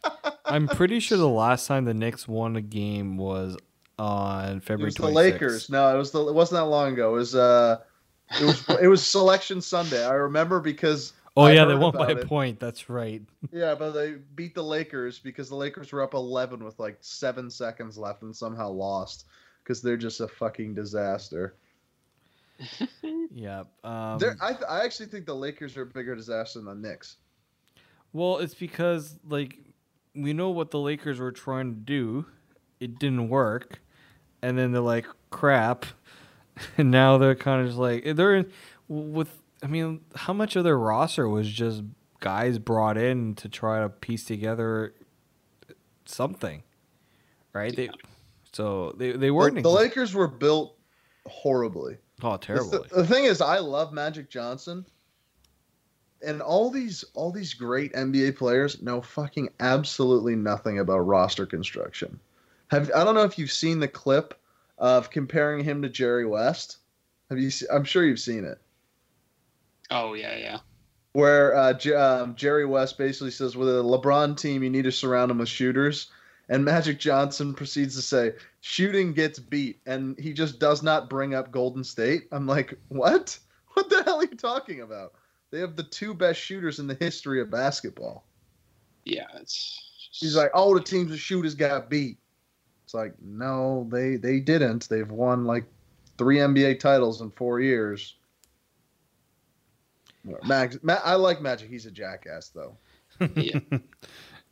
I'm 0.45 0.67
pretty 0.67 0.99
sure 0.99 1.17
the 1.17 1.27
last 1.27 1.67
time 1.67 1.85
the 1.85 1.93
Knicks 1.93 2.27
won 2.27 2.55
a 2.55 2.61
game 2.61 3.17
was 3.17 3.57
on 3.99 4.57
It 4.57 4.63
February 4.63 4.87
was 4.87 4.95
the 4.95 5.07
Lakers. 5.07 5.69
No, 5.69 5.93
it 5.93 5.97
was 5.97 6.11
the. 6.11 6.25
It 6.27 6.33
wasn't 6.33 6.61
that 6.61 6.65
long 6.65 6.93
ago. 6.93 7.09
It 7.09 7.17
was 7.17 7.35
uh, 7.35 7.77
it 8.39 8.43
was 8.45 8.69
it 8.81 8.87
was 8.87 9.05
Selection 9.05 9.59
Sunday. 9.61 10.05
I 10.05 10.13
remember 10.13 10.59
because 10.59 11.13
Oh 11.37 11.43
I 11.43 11.51
yeah, 11.53 11.65
they 11.65 11.75
won 11.75 11.93
by 11.95 12.09
a 12.09 12.25
point. 12.25 12.59
That's 12.59 12.89
right. 12.89 13.21
yeah, 13.51 13.75
but 13.75 13.91
they 13.91 14.15
beat 14.33 14.55
the 14.55 14.63
Lakers 14.63 15.19
because 15.19 15.49
the 15.49 15.55
Lakers 15.55 15.91
were 15.91 16.01
up 16.01 16.15
11 16.15 16.63
with 16.63 16.79
like 16.79 16.97
seven 17.01 17.51
seconds 17.51 17.95
left 17.95 18.23
and 18.23 18.35
somehow 18.35 18.69
lost 18.69 19.25
because 19.63 19.79
they're 19.79 19.97
just 19.97 20.19
a 20.19 20.27
fucking 20.27 20.73
disaster. 20.73 21.55
Yeah. 23.31 23.63
Um, 23.83 24.17
they're, 24.17 24.35
I 24.41 24.57
I 24.67 24.83
actually 24.83 25.07
think 25.07 25.25
the 25.25 25.35
Lakers 25.35 25.77
are 25.77 25.83
a 25.83 25.85
bigger 25.85 26.15
disaster 26.15 26.59
than 26.59 26.65
the 26.81 26.87
Knicks. 26.89 27.17
well, 28.13 28.37
it's 28.37 28.55
because 28.55 29.19
like 29.27 29.59
we 30.15 30.33
know 30.33 30.49
what 30.49 30.71
the 30.71 30.79
Lakers 30.79 31.19
were 31.19 31.31
trying 31.31 31.73
to 31.75 31.79
do. 31.79 32.25
It 32.79 32.97
didn't 32.99 33.29
work, 33.29 33.79
and 34.41 34.57
then 34.57 34.71
they're 34.71 34.81
like 34.81 35.05
crap, 35.29 35.85
and 36.77 36.89
now 36.89 37.17
they're 37.19 37.35
kind 37.35 37.61
of 37.61 37.67
just 37.67 37.77
like 37.79 38.15
they're 38.15 38.35
in, 38.35 38.51
with. 38.87 39.41
I 39.61 39.67
mean, 39.67 40.01
how 40.15 40.33
much 40.33 40.55
of 40.55 40.63
their 40.63 40.77
roster 40.77 41.27
was 41.29 41.49
just 41.49 41.83
guys 42.19 42.57
brought 42.59 42.97
in 42.97 43.35
to 43.35 43.49
try 43.49 43.81
to 43.81 43.89
piece 43.89 44.23
together 44.25 44.93
something, 46.05 46.63
right? 47.53 47.75
They 47.75 47.89
So 48.53 48.93
they 48.97 49.11
they 49.11 49.31
weren't. 49.31 49.61
the 49.61 49.69
Lakers 49.69 50.13
were 50.13 50.27
built 50.27 50.75
horribly. 51.27 51.97
Oh, 52.61 52.79
The, 52.89 52.95
the 53.01 53.05
thing 53.07 53.25
is, 53.25 53.41
I 53.41 53.59
love 53.59 53.93
Magic 53.93 54.29
Johnson, 54.29 54.85
and 56.25 56.41
all 56.41 56.71
these 56.71 57.05
all 57.13 57.31
these 57.31 57.53
great 57.53 57.93
NBA 57.93 58.37
players 58.37 58.81
know 58.81 59.01
fucking 59.01 59.49
absolutely 59.59 60.35
nothing 60.35 60.79
about 60.79 60.99
roster 60.99 61.45
construction. 61.45 62.19
Have 62.69 62.91
I 62.95 63.03
don't 63.03 63.15
know 63.15 63.23
if 63.23 63.37
you've 63.37 63.51
seen 63.51 63.79
the 63.79 63.87
clip 63.87 64.33
of 64.77 65.09
comparing 65.09 65.63
him 65.63 65.81
to 65.83 65.89
Jerry 65.89 66.25
West. 66.25 66.77
Have 67.29 67.39
you? 67.39 67.51
I'm 67.71 67.83
sure 67.83 68.03
you've 68.05 68.19
seen 68.19 68.45
it. 68.45 68.59
Oh 69.91 70.13
yeah, 70.13 70.35
yeah. 70.37 70.57
where 71.13 71.55
uh, 71.55 71.73
J- 71.73 71.93
um, 71.93 72.35
Jerry 72.35 72.65
West 72.65 72.97
basically 72.97 73.31
says, 73.31 73.55
with 73.55 73.69
a 73.69 73.81
LeBron 73.81 74.37
team, 74.37 74.63
you 74.63 74.69
need 74.69 74.83
to 74.83 74.91
surround 74.91 75.29
them 75.29 75.37
with 75.37 75.49
shooters. 75.49 76.07
And 76.49 76.63
Magic 76.63 76.99
Johnson 76.99 77.53
proceeds 77.53 77.95
to 77.95 78.01
say, 78.01 78.33
shooting 78.61 79.13
gets 79.13 79.37
beat. 79.37 79.79
And 79.85 80.17
he 80.17 80.31
just 80.33 80.59
does 80.59 80.81
not 80.81 81.09
bring 81.09 81.33
up 81.33 81.51
Golden 81.51 81.83
State. 81.83 82.27
I'm 82.31 82.47
like, 82.47 82.77
what? 82.89 83.37
What 83.73 83.91
the 83.91 84.01
hell 84.01 84.21
are 84.21 84.23
you 84.23 84.35
talking 84.35 84.81
about? 84.81 85.13
They 85.51 85.59
have 85.59 85.75
the 85.75 85.83
two 85.83 86.15
best 86.15 86.39
shooters 86.39 86.79
in 86.79 86.87
the 86.87 86.97
history 86.99 87.39
of 87.41 87.51
basketball. 87.51 88.25
Yeah, 89.05 89.27
it's. 89.35 89.83
He's 90.11 90.35
like, 90.35 90.49
all 90.55 90.73
the 90.73 90.81
teams 90.81 91.11
with 91.11 91.19
shooters 91.19 91.53
got 91.53 91.87
beat. 91.87 92.17
It's 92.83 92.95
like, 92.95 93.13
no, 93.21 93.87
they 93.91 94.15
they 94.15 94.39
didn't. 94.39 94.89
They've 94.89 95.11
won 95.11 95.45
like 95.45 95.65
three 96.17 96.37
NBA 96.37 96.79
titles 96.79 97.21
in 97.21 97.29
four 97.29 97.59
years. 97.59 98.15
Mag, 100.43 100.79
Ma- 100.83 100.99
I 101.03 101.15
like 101.15 101.41
Magic. 101.41 101.69
He's 101.69 101.85
a 101.85 101.91
jackass, 101.91 102.49
though. 102.49 102.77
yeah. 103.35 103.59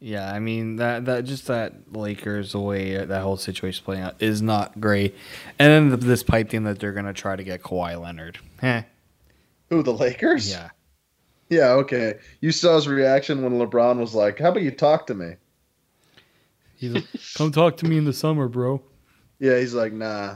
Yeah, 0.05 0.31
I 0.31 0.37
mean 0.37 0.75
that 0.75 1.05
that 1.05 1.23
just 1.25 1.47
that 1.47 1.95
Lakers 1.95 2.51
the 2.51 2.59
way 2.59 3.03
that 3.03 3.21
whole 3.23 3.37
situation 3.37 3.83
playing 3.83 4.03
out 4.03 4.13
is 4.19 4.39
not 4.39 4.79
great, 4.79 5.15
and 5.57 5.71
then 5.71 5.89
the, 5.89 5.97
this 5.97 6.21
pipe 6.21 6.47
thing 6.51 6.63
that 6.65 6.77
they're 6.77 6.91
gonna 6.93 7.11
try 7.11 7.35
to 7.35 7.43
get 7.43 7.63
Kawhi 7.63 7.99
Leonard. 7.99 8.37
Heh. 8.61 8.83
Who 9.71 9.81
the 9.81 9.93
Lakers? 9.93 10.47
Yeah, 10.47 10.69
Yeah. 11.49 11.71
Okay. 11.71 12.19
You 12.39 12.51
saw 12.51 12.75
his 12.75 12.87
reaction 12.87 13.41
when 13.41 13.53
LeBron 13.53 13.97
was 13.97 14.13
like, 14.13 14.37
"How 14.37 14.49
about 14.49 14.61
you 14.61 14.69
talk 14.69 15.07
to 15.07 15.15
me?" 15.15 15.37
he's 16.77 16.91
like, 16.91 17.05
come 17.35 17.51
talk 17.51 17.77
to 17.77 17.87
me 17.87 17.97
in 17.97 18.05
the 18.05 18.13
summer, 18.13 18.47
bro. 18.47 18.83
Yeah. 19.39 19.57
He's 19.57 19.73
like, 19.73 19.91
"Nah, 19.91 20.35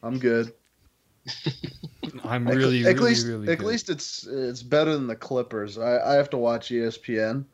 I'm 0.00 0.20
good." 0.20 0.52
I'm 2.22 2.46
At- 2.46 2.54
really, 2.54 2.86
at 2.86 2.94
really, 2.94 3.08
least, 3.08 3.26
really 3.26 3.52
at 3.52 3.58
good. 3.58 3.66
least 3.66 3.90
it's 3.90 4.28
it's 4.28 4.62
better 4.62 4.92
than 4.94 5.08
the 5.08 5.16
Clippers. 5.16 5.76
I, 5.76 5.98
I 5.98 6.14
have 6.14 6.30
to 6.30 6.36
watch 6.36 6.68
ESPN, 6.68 7.44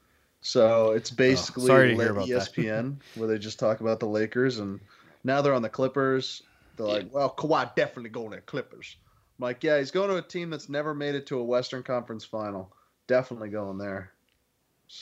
so 0.41 0.93
it's 0.93 1.13
oh, 1.13 1.17
basically 1.17 1.65
Oh, 1.65 1.67
sorry 1.67 1.91
to 1.91 1.97
lit 1.97 2.07
hear 2.07 2.13
about 2.13 2.29
that. 2.29 2.53
ESPN 2.53 2.97
where 3.15 3.29
they 3.29 3.39
just 3.39 3.59
talk 3.59 3.81
about 3.81 4.01
the 4.01 4.07
Lakers, 4.07 4.59
and 4.59 4.81
now 5.25 5.43
they're 5.43 5.55
on 5.55 5.63
the 5.63 5.69
Clippers. 5.69 6.43
They're 6.77 6.87
like, 6.87 7.13
"Well, 7.13 7.35
Kawhi 7.37 7.75
definitely 7.75 8.11
going 8.11 8.31
to 8.31 8.37
the 8.37 8.43
Clippers." 8.43 8.97
I'm 9.39 9.45
like, 9.45 9.63
yeah, 9.65 9.79
he's 9.79 9.91
going 9.91 10.09
to 10.11 10.17
a 10.17 10.23
team 10.23 10.51
that's 10.51 10.69
never 10.69 10.95
made 10.95 11.15
it 11.15 11.27
to 11.29 11.39
a 11.39 11.45
Western 11.45 11.83
Conference 11.83 12.25
final. 12.25 12.73
Definitely 13.07 13.49
going 13.49 13.79
there. 13.79 14.13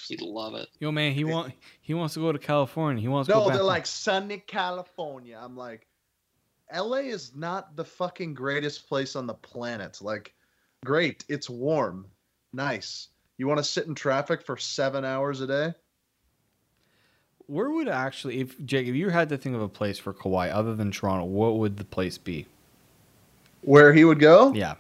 He'd 0.09 0.21
love 0.21 0.55
it. 0.55 0.69
Yo, 0.81 0.93
man, 0.93 1.13
he 1.13 1.25
want 1.25 1.55
he 1.81 1.95
wants 1.95 2.15
to 2.15 2.21
go 2.21 2.31
to 2.31 2.39
California. 2.39 3.01
He 3.01 3.09
wants 3.09 3.29
to 3.29 3.35
No, 3.35 3.41
go 3.41 3.47
back. 3.49 3.55
they're 3.57 3.65
like 3.65 3.87
sunny 3.87 4.39
California. 4.47 5.39
I'm 5.41 5.57
like, 5.57 5.87
LA 6.75 6.99
is 6.99 7.35
not 7.35 7.75
the 7.75 7.85
fucking 7.85 8.35
greatest 8.35 8.87
place 8.89 9.17
on 9.17 9.27
the 9.27 9.35
planet. 9.35 10.03
Like, 10.03 10.35
great, 10.85 11.25
it's 11.29 11.49
warm, 11.49 12.07
nice. 12.53 13.09
You 13.39 13.47
want 13.47 13.59
to 13.59 13.65
sit 13.65 13.87
in 13.87 13.95
traffic 13.95 14.43
for 14.43 14.57
seven 14.57 15.05
hours 15.05 15.41
a 15.41 15.47
day? 15.47 15.75
Where 17.47 17.71
would 17.71 17.89
actually, 17.89 18.41
if 18.41 18.63
Jake, 18.67 18.87
if 18.89 18.95
you 18.95 19.09
had 19.09 19.31
to 19.31 19.39
think 19.39 19.57
of 19.57 19.63
a 19.63 19.69
place 19.69 19.99
for 19.99 20.13
Kawhi 20.13 20.53
other 20.53 20.75
than 20.75 20.91
Toronto, 20.91 21.25
what 21.25 21.57
would 21.57 21.79
the 21.79 21.85
place 21.85 22.19
be? 22.19 22.47
Where 23.63 23.93
he 23.93 24.05
would 24.05 24.21
go? 24.21 24.53
Yeah, 24.53 24.75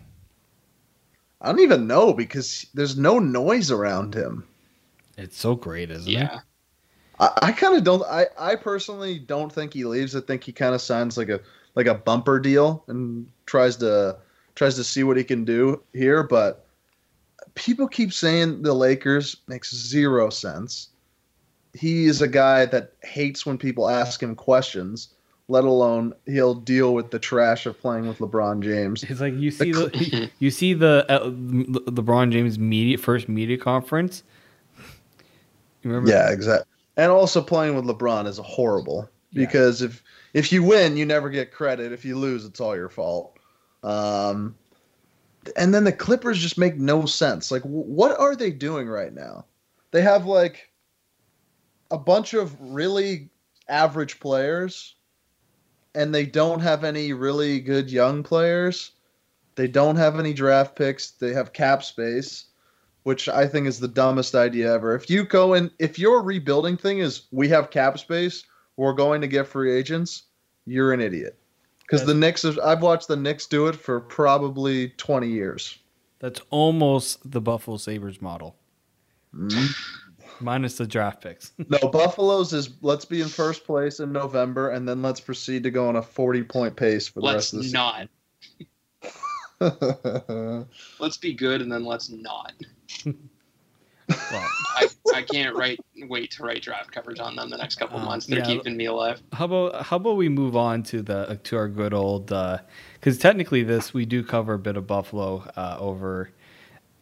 I 1.40 1.49
don't 1.49 1.61
even 1.61 1.87
know 1.87 2.12
because 2.12 2.66
there's 2.75 2.97
no 2.99 3.18
noise 3.18 3.71
around 3.71 4.14
him. 4.14 4.44
it's 5.16 5.38
so 5.38 5.55
great, 5.55 5.90
isn't 5.90 6.09
it? 6.09 6.12
Yeah. 6.12 6.40
I, 7.21 7.31
I 7.42 7.53
kind 7.53 7.77
of 7.77 7.85
don't. 7.85 8.03
I, 8.05 8.27
I 8.38 8.57
personally 8.57 9.18
don't 9.18 9.53
think 9.53 9.73
he 9.73 9.85
leaves. 9.85 10.14
I 10.14 10.21
think 10.21 10.44
he 10.44 10.53
kind 10.53 10.75
of 10.75 10.81
signs 10.81 11.16
like 11.16 11.29
a 11.29 11.40
like 11.75 11.87
a 11.87 11.94
bumper 11.94 12.40
deal 12.40 12.85
and 12.88 13.29
tries 13.47 13.77
to 13.79 14.18
tries 14.57 14.75
to 14.77 14.85
see 14.85 15.05
what 15.05 15.16
he 15.16 15.25
can 15.25 15.44
do 15.44 15.83
here. 15.92 16.23
But 16.23 16.66
people 17.59 17.88
keep 17.88 18.12
saying 18.12 18.62
the 18.62 18.73
Lakers 18.73 19.37
makes 19.49 19.75
zero 19.75 20.31
sense. 20.31 20.88
He 21.75 22.07
is 22.07 22.23
a 22.23 22.29
guy 22.29 22.64
that 22.66 22.92
hates 23.03 23.44
when 23.44 23.59
people 23.59 23.88
ask 23.88 24.23
him 24.23 24.35
questions. 24.35 25.09
Let 25.49 25.64
alone 25.64 26.14
he'll 26.27 26.55
deal 26.55 26.94
with 26.94 27.11
the 27.11 27.18
trash 27.18 27.64
of 27.66 27.79
playing 27.81 28.07
with 28.07 28.18
LeBron 28.18 28.61
James. 28.62 29.03
It's 29.05 29.21
like 29.21 29.35
you 29.35 29.51
see 29.51 29.73
the 29.73 30.31
you 30.38 30.51
see 30.51 30.75
the 30.75 31.07
uh, 31.09 31.25
Le- 31.25 31.90
LeBron 31.90 32.31
James 32.31 32.59
media 32.59 32.99
first 32.99 33.29
media 33.29 33.57
conference. 33.57 34.23
You 35.83 35.90
remember? 35.90 36.11
Yeah, 36.11 36.31
exactly. 36.31 36.66
And 36.97 37.11
also 37.11 37.40
playing 37.40 37.75
with 37.77 37.87
LeBron 37.87 38.27
is 38.27 38.38
horrible 38.38 39.09
Yeah. 39.33 39.47
because 39.47 39.81
if 39.81 40.03
if 40.35 40.53
you 40.53 40.62
win, 40.62 40.97
you 40.97 41.07
never 41.07 41.31
get 41.31 41.51
credit. 41.51 41.92
If 41.92 42.05
you 42.05 42.18
lose, 42.18 42.44
it's 42.44 42.61
all 42.61 42.77
your 42.77 42.90
fault. 42.90 43.38
Um, 43.83 44.55
and 45.57 45.73
then 45.75 45.85
the 45.85 45.93
Clippers 45.93 46.39
just 46.39 46.59
make 46.59 46.77
no 46.77 47.07
sense. 47.07 47.51
Like, 47.51 47.63
wh- 47.63 47.89
what 47.89 48.19
are 48.19 48.37
they 48.37 48.51
doing 48.51 48.89
right 48.89 49.13
now? 49.13 49.47
They 49.91 50.03
have 50.03 50.27
like 50.27 50.71
a 51.91 51.99
bunch 51.99 52.35
of 52.35 52.57
really 52.61 53.31
average 53.69 54.21
players, 54.21 54.95
and 55.95 56.15
they 56.15 56.27
don't 56.27 56.61
have 56.61 56.85
any 56.85 57.13
really 57.13 57.61
good 57.61 57.91
young 57.91 58.23
players. 58.23 58.93
They 59.55 59.69
don't 59.69 59.97
have 59.97 60.19
any 60.19 60.33
draft 60.35 60.77
picks. 60.77 61.11
They 61.13 61.33
have 61.33 61.53
cap 61.53 61.83
space 61.83 62.49
which 63.09 63.27
I 63.27 63.47
think 63.47 63.67
is 63.67 63.81
the 63.81 63.89
dumbest 63.89 64.35
idea 64.35 64.71
ever. 64.71 64.95
If 64.95 65.09
you 65.09 65.25
go 65.25 65.55
in, 65.55 65.71
if 65.79 65.99
your 65.99 66.23
rebuilding 66.23 66.77
thing 66.77 66.99
is 66.99 67.23
we 67.31 67.49
have 67.49 67.71
cap 67.71 67.99
space, 67.99 68.45
we're 68.77 68.93
going 68.93 69.23
to 69.23 69.27
get 69.27 69.47
free 69.47 69.73
agents, 69.73 70.25
you're 70.67 70.93
an 70.93 71.01
idiot. 71.01 71.38
Because 71.88 72.05
the 72.05 72.14
Knicks, 72.14 72.44
I've 72.44 72.83
watched 72.83 73.09
the 73.09 73.16
Knicks 73.16 73.46
do 73.46 73.66
it 73.66 73.74
for 73.74 73.98
probably 74.01 74.90
20 74.90 75.27
years. 75.29 75.79
That's 76.18 76.40
almost 76.51 77.31
the 77.31 77.40
Buffalo 77.40 77.77
Sabres 77.79 78.20
model, 78.20 78.57
Mhm. 79.35 79.74
minus 80.40 80.77
the 80.77 80.87
draft 80.87 81.22
picks. 81.22 81.53
No, 81.70 81.79
Buffalo's 81.88 82.53
is 82.53 82.70
let's 82.83 83.05
be 83.07 83.20
in 83.22 83.29
first 83.29 83.64
place 83.64 84.01
in 84.01 84.12
November, 84.12 84.70
and 84.70 84.87
then 84.87 85.01
let's 85.01 85.20
proceed 85.20 85.62
to 85.62 85.70
go 85.70 85.88
on 85.88 85.96
a 85.96 86.03
40 86.03 86.42
point 86.42 86.77
pace 86.77 87.09
for 87.09 87.20
the 87.20 87.27
Let's 87.27 87.53
rest 87.53 87.55
of 87.55 87.62
the 87.62 87.70
not. 87.72 87.94
season. 88.01 88.09
Let's 91.01 91.16
be 91.16 91.33
good 91.33 91.62
and 91.62 91.72
then 91.72 91.85
let's 91.85 92.11
not. 92.11 92.53
well, 94.09 94.49
I, 94.77 94.88
I 95.14 95.23
can't 95.23 95.55
write 95.57 95.79
wait 96.09 96.31
to 96.33 96.42
write 96.42 96.62
draft 96.62 96.90
coverage 96.92 97.18
on 97.21 97.37
them 97.37 97.51
the 97.51 97.57
next 97.57 97.77
couple 97.77 97.99
Um, 97.99 98.05
months. 98.05 98.27
They're 98.27 98.38
yeah. 98.38 98.44
keeping 98.44 98.77
me 98.77 98.87
alive. 98.87 99.23
how 99.33 99.44
about 99.47 99.83
how 99.83 99.97
about 99.97 100.16
we 100.16 100.29
move 100.29 100.57
on 100.57 100.83
to 100.85 101.03
the 101.03 101.38
to 101.44 101.57
our 101.57 101.68
good 101.68 101.92
old 101.94 102.27
because 102.27 103.18
technically 103.18 103.62
this 103.62 103.92
we 103.92 104.05
do 104.07 104.23
cover 104.23 104.55
a 104.55 104.59
bit 104.59 104.77
of 104.77 104.87
Buffalo 104.87 105.44
uh, 105.57 105.77
over 105.79 106.31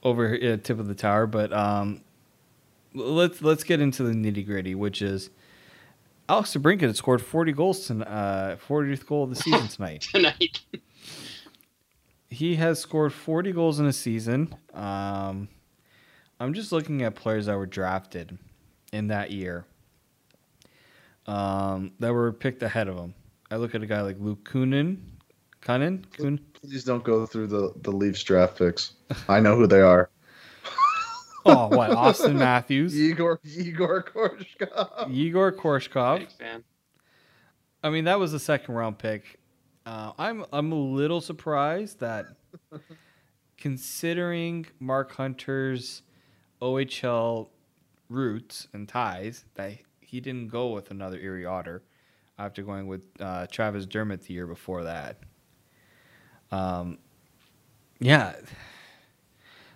over 0.03 0.35
uh, 0.35 0.57
tip 0.57 0.79
of 0.79 0.89
the 0.89 0.95
tower, 0.95 1.27
but 1.27 1.53
um, 1.53 2.01
let's 2.95 3.43
let's 3.43 3.65
get 3.65 3.81
into 3.81 4.03
the 4.03 4.13
nitty 4.13 4.45
gritty, 4.47 4.75
which 4.75 5.03
is. 5.03 5.31
Alex 6.29 6.55
DeBrincat 6.57 6.81
had 6.81 6.97
scored 6.97 7.23
40 7.23 7.53
goals 7.53 7.87
tonight, 7.87 8.09
uh, 8.09 8.57
40th 8.57 9.07
goal 9.07 9.23
of 9.23 9.31
the 9.31 9.37
season 9.37 9.69
tonight. 9.69 10.09
Tonight. 10.13 10.59
he 12.29 12.57
has 12.57 12.81
scored 12.81 13.13
40 13.13 13.53
goals 13.53 13.79
in 13.79 13.87
a 13.87 13.93
season. 13.93 14.53
Um, 14.75 15.47
I'm 16.39 16.55
just 16.55 16.73
looking 16.73 17.03
at 17.03 17.15
players 17.15 17.47
that 17.47 17.57
were 17.57 17.67
drafted 17.67 18.39
in 18.93 19.09
that 19.09 19.31
year 19.31 19.65
um, 21.27 21.93
that 21.99 22.13
were 22.13 22.33
picked 22.33 22.63
ahead 22.63 22.89
of 22.89 22.97
him. 22.97 23.15
I 23.51 23.57
look 23.57 23.75
at 23.75 23.83
a 23.83 23.87
guy 23.87 24.03
like 24.03 24.17
Luke 24.19 24.49
Kunin. 24.49 24.99
Kunin? 25.63 26.05
Kun? 26.13 26.41
Please 26.61 26.85
don't 26.85 27.05
go 27.05 27.27
through 27.27 27.49
the, 27.49 27.73
the 27.83 27.91
Leafs 27.91 28.23
draft 28.23 28.59
picks. 28.59 28.95
I 29.29 29.41
know 29.41 29.57
who 29.57 29.67
they 29.67 29.81
are. 29.81 30.11
Oh, 31.49 31.69
what? 31.69 31.91
Auston 31.91 32.35
Matthews, 32.35 32.99
Igor 32.99 33.39
Egor 33.45 34.05
Korshkov. 34.13 35.13
Egor 35.13 35.53
Korshkov. 35.53 36.19
Big 36.19 36.33
fan. 36.33 36.65
I 37.85 37.91
mean, 37.91 38.07
that 38.07 38.19
was 38.19 38.33
a 38.35 38.41
second 38.41 38.75
round 38.75 38.99
pick. 38.99 39.39
Uh, 39.87 40.11
I'm 40.19 40.45
I'm 40.53 40.73
a 40.73 40.75
little 40.75 41.21
surprised 41.21 42.01
that, 42.01 42.27
considering 43.57 44.67
Mark 44.81 45.13
Hunter's 45.13 46.03
OHL 46.61 47.49
roots 48.09 48.69
and 48.73 48.89
ties, 48.89 49.45
that 49.55 49.73
he 50.01 50.21
didn't 50.21 50.49
go 50.49 50.69
with 50.69 50.91
another 50.91 51.19
Erie 51.19 51.45
Otter 51.45 51.83
after 52.39 52.63
going 52.63 52.87
with 52.87 53.03
uh, 53.21 53.47
Travis 53.49 53.87
Dermott 53.87 54.23
the 54.23 54.35
year 54.35 54.47
before 54.47 54.85
that. 54.85 55.19
Um, 56.51 56.99
yeah. 57.99 58.35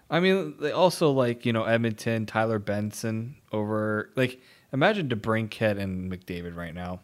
I 0.09 0.21
mean, 0.21 0.57
they 0.61 0.73
also 0.73 1.11
like 1.11 1.47
you 1.47 1.53
know 1.53 1.65
Edmonton, 1.65 2.27
Tyler 2.27 2.59
Benson 2.59 3.37
over 3.53 4.11
like 4.17 4.41
imagine 4.73 5.09
DeBrincat 5.09 5.79
and 5.79 6.11
McDavid 6.11 6.57
right 6.57 6.75
now. 6.75 7.01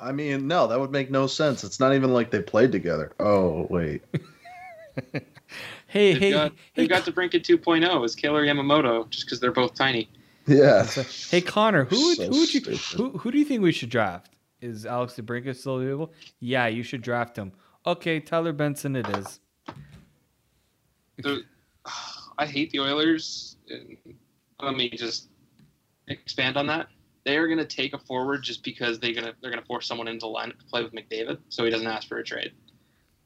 I 0.00 0.12
mean, 0.12 0.46
no, 0.46 0.66
that 0.66 0.78
would 0.78 0.90
make 0.90 1.10
no 1.10 1.26
sense. 1.26 1.64
It's 1.64 1.80
not 1.80 1.94
even 1.94 2.12
like 2.12 2.30
they 2.30 2.42
played 2.42 2.72
together. 2.72 3.12
Oh 3.18 3.66
wait. 3.70 4.02
Hey, 5.86 6.12
They've 6.12 6.22
hey, 6.22 6.30
got, 6.32 6.50
hey, 6.50 6.58
they've 6.74 6.88
got 6.88 7.04
DeBrincat 7.04 7.42
2.0 7.42 8.04
is 8.04 8.16
Kailer 8.16 8.44
Yamamoto 8.44 9.08
just 9.10 9.26
because 9.26 9.38
they're 9.38 9.52
both 9.52 9.74
tiny. 9.74 10.08
Yeah. 10.44 10.84
hey, 11.30 11.40
Connor, 11.40 11.84
who 11.84 12.06
would, 12.06 12.16
So 12.16 12.28
who 12.30 12.40
would 12.40 12.52
you 12.52 12.60
who, 12.96 13.10
who 13.18 13.30
do 13.30 13.38
you 13.38 13.44
think 13.44 13.62
we 13.62 13.70
should 13.70 13.90
draft? 13.90 14.34
Is 14.60 14.86
Alex 14.86 15.14
DeBrincat 15.14 15.54
still 15.54 15.78
available? 15.78 16.12
Yeah, 16.40 16.66
you 16.66 16.82
should 16.82 17.02
draft 17.02 17.36
him. 17.36 17.52
Okay, 17.86 18.18
Tyler 18.18 18.52
Benson, 18.52 18.96
it 18.96 19.08
is. 19.10 19.38
The- 21.18 21.44
I 22.38 22.46
hate 22.46 22.70
the 22.70 22.80
Oilers. 22.80 23.56
Let 24.60 24.74
me 24.74 24.90
just 24.90 25.28
expand 26.08 26.56
on 26.56 26.66
that. 26.66 26.88
They 27.24 27.36
are 27.36 27.46
going 27.46 27.58
to 27.58 27.64
take 27.64 27.94
a 27.94 27.98
forward 27.98 28.42
just 28.42 28.64
because 28.64 28.98
they're 28.98 29.12
going 29.12 29.24
to 29.24 29.34
they're 29.40 29.50
going 29.50 29.62
to 29.62 29.66
force 29.66 29.86
someone 29.86 30.08
into 30.08 30.26
the 30.26 30.32
lineup 30.32 30.58
to 30.58 30.64
play 30.66 30.82
with 30.82 30.92
McDavid, 30.92 31.38
so 31.48 31.64
he 31.64 31.70
doesn't 31.70 31.86
ask 31.86 32.08
for 32.08 32.18
a 32.18 32.24
trade. 32.24 32.52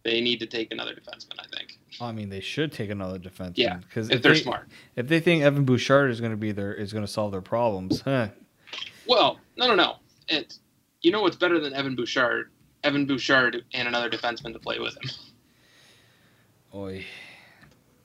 They 0.05 0.21
need 0.21 0.39
to 0.41 0.47
take 0.47 0.71
another 0.73 0.93
defenseman, 0.93 1.39
I 1.39 1.47
think, 1.57 1.78
I 2.01 2.13
mean, 2.13 2.29
they 2.29 2.41
should 2.41 2.73
take 2.73 2.91
another 2.91 3.19
defenseman. 3.19 3.53
Yeah, 3.57 3.77
because 3.77 4.11
if 4.11 4.23
they're 4.23 4.35
they, 4.35 4.41
smart. 4.41 4.69
If 4.97 5.09
they 5.09 5.21
think 5.21 5.43
Evan 5.43 5.65
Bouchard 5.65 6.11
is 6.11 6.21
going 6.21 6.33
to 6.33 6.37
be 6.37 6.53
there, 6.53 6.73
is 6.73 6.93
going 6.93 7.05
to 7.05 7.11
solve 7.11 7.33
their 7.33 7.41
problems, 7.41 8.03
huh? 8.03 8.29
Well, 9.07 9.39
no, 9.57 9.67
no, 9.67 9.75
no. 9.75 9.97
It's 10.29 10.61
you 11.01 11.11
know 11.11 11.23
what's 11.23 11.37
better 11.37 11.59
than 11.61 11.75
Evan 11.75 11.97
Bouchard? 11.97 12.51
Evan 12.85 13.07
Bouchard 13.07 13.65
and 13.73 13.89
another 13.89 14.11
defenseman 14.11 14.53
to 14.53 14.59
play 14.59 14.79
with 14.79 14.97
him. 14.97 15.11
Oi, 16.75 17.05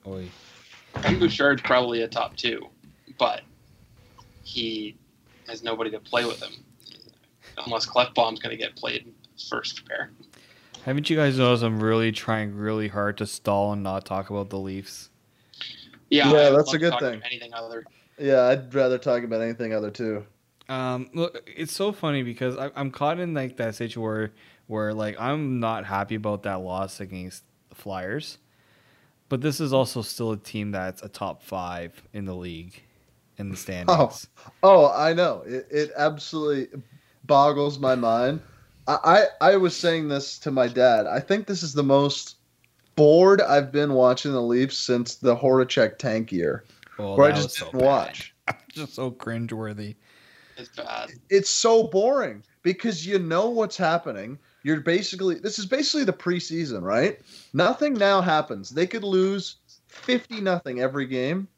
oi. 0.06 0.28
Evan 0.96 1.18
Bouchard's 1.18 1.62
probably 1.62 2.02
a 2.02 2.08
top 2.08 2.36
two, 2.36 2.68
but 3.18 3.42
he 4.42 4.96
has 5.46 5.62
nobody 5.62 5.90
to 5.90 6.00
play 6.00 6.24
with 6.24 6.42
him 6.42 6.52
unless 7.66 7.86
Klefbom's 7.86 8.40
going 8.40 8.50
to 8.50 8.56
get 8.56 8.74
played 8.76 9.12
first 9.48 9.86
pair. 9.86 10.10
Haven't 10.84 11.08
you 11.08 11.16
guys 11.16 11.38
noticed 11.38 11.62
I'm 11.62 11.82
really 11.82 12.12
trying 12.12 12.54
really 12.54 12.88
hard 12.88 13.16
to 13.16 13.26
stall 13.26 13.72
and 13.72 13.82
not 13.82 14.04
talk 14.04 14.28
about 14.28 14.50
the 14.50 14.58
Leafs? 14.58 15.08
Yeah, 16.10 16.30
Yeah, 16.30 16.50
that's 16.50 16.74
a 16.74 16.78
good 16.78 16.98
thing. 16.98 17.22
Anything 17.24 17.54
other? 17.54 17.86
Yeah, 18.18 18.42
I'd 18.42 18.74
rather 18.74 18.98
talk 18.98 19.24
about 19.24 19.40
anything 19.40 19.72
other 19.72 19.90
too. 19.90 20.26
Um, 20.68 21.08
look, 21.14 21.42
it's 21.46 21.72
so 21.72 21.90
funny 21.90 22.22
because 22.22 22.58
I, 22.58 22.70
I'm 22.76 22.90
caught 22.90 23.18
in 23.18 23.32
like 23.32 23.56
that 23.56 23.74
situation 23.74 24.02
where, 24.02 24.32
where 24.66 24.92
like 24.92 25.18
I'm 25.18 25.58
not 25.58 25.86
happy 25.86 26.16
about 26.16 26.42
that 26.42 26.60
loss 26.60 27.00
against 27.00 27.44
the 27.70 27.76
Flyers, 27.76 28.36
but 29.30 29.40
this 29.40 29.60
is 29.60 29.72
also 29.72 30.02
still 30.02 30.32
a 30.32 30.36
team 30.36 30.70
that's 30.70 31.02
a 31.02 31.08
top 31.08 31.42
five 31.42 32.02
in 32.12 32.26
the 32.26 32.34
league, 32.34 32.82
in 33.38 33.48
the 33.48 33.56
standings. 33.56 34.28
Oh, 34.62 34.92
I 34.92 35.14
know. 35.14 35.44
It, 35.46 35.66
it 35.70 35.90
absolutely 35.96 36.78
boggles 37.24 37.78
my 37.78 37.94
mind. 37.94 38.42
I, 38.86 38.98
I 39.40 39.52
I 39.52 39.56
was 39.56 39.76
saying 39.76 40.08
this 40.08 40.38
to 40.40 40.50
my 40.50 40.68
dad. 40.68 41.06
I 41.06 41.20
think 41.20 41.46
this 41.46 41.62
is 41.62 41.72
the 41.72 41.82
most 41.82 42.36
bored 42.96 43.40
I've 43.40 43.72
been 43.72 43.94
watching 43.94 44.32
the 44.32 44.42
Leafs 44.42 44.76
since 44.76 45.16
the 45.16 45.34
Horachek 45.36 45.98
tank 45.98 46.30
year, 46.32 46.64
Well, 46.98 47.16
where 47.16 47.28
I 47.30 47.32
just 47.32 47.48
was 47.48 47.56
so 47.56 47.64
didn't 47.66 47.80
bad. 47.80 47.86
watch. 47.86 48.34
just 48.68 48.94
so 48.94 49.10
cringeworthy. 49.10 49.96
It's 50.56 50.68
bad. 50.68 51.10
It's 51.30 51.50
so 51.50 51.84
boring 51.88 52.42
because 52.62 53.06
you 53.06 53.18
know 53.18 53.48
what's 53.50 53.76
happening. 53.76 54.38
You're 54.62 54.80
basically 54.80 55.36
this 55.36 55.58
is 55.58 55.66
basically 55.66 56.04
the 56.04 56.12
preseason, 56.12 56.82
right? 56.82 57.20
Nothing 57.52 57.94
now 57.94 58.20
happens. 58.20 58.70
They 58.70 58.86
could 58.86 59.04
lose 59.04 59.56
50 59.88 60.40
nothing 60.40 60.80
every 60.80 61.06
game. 61.06 61.48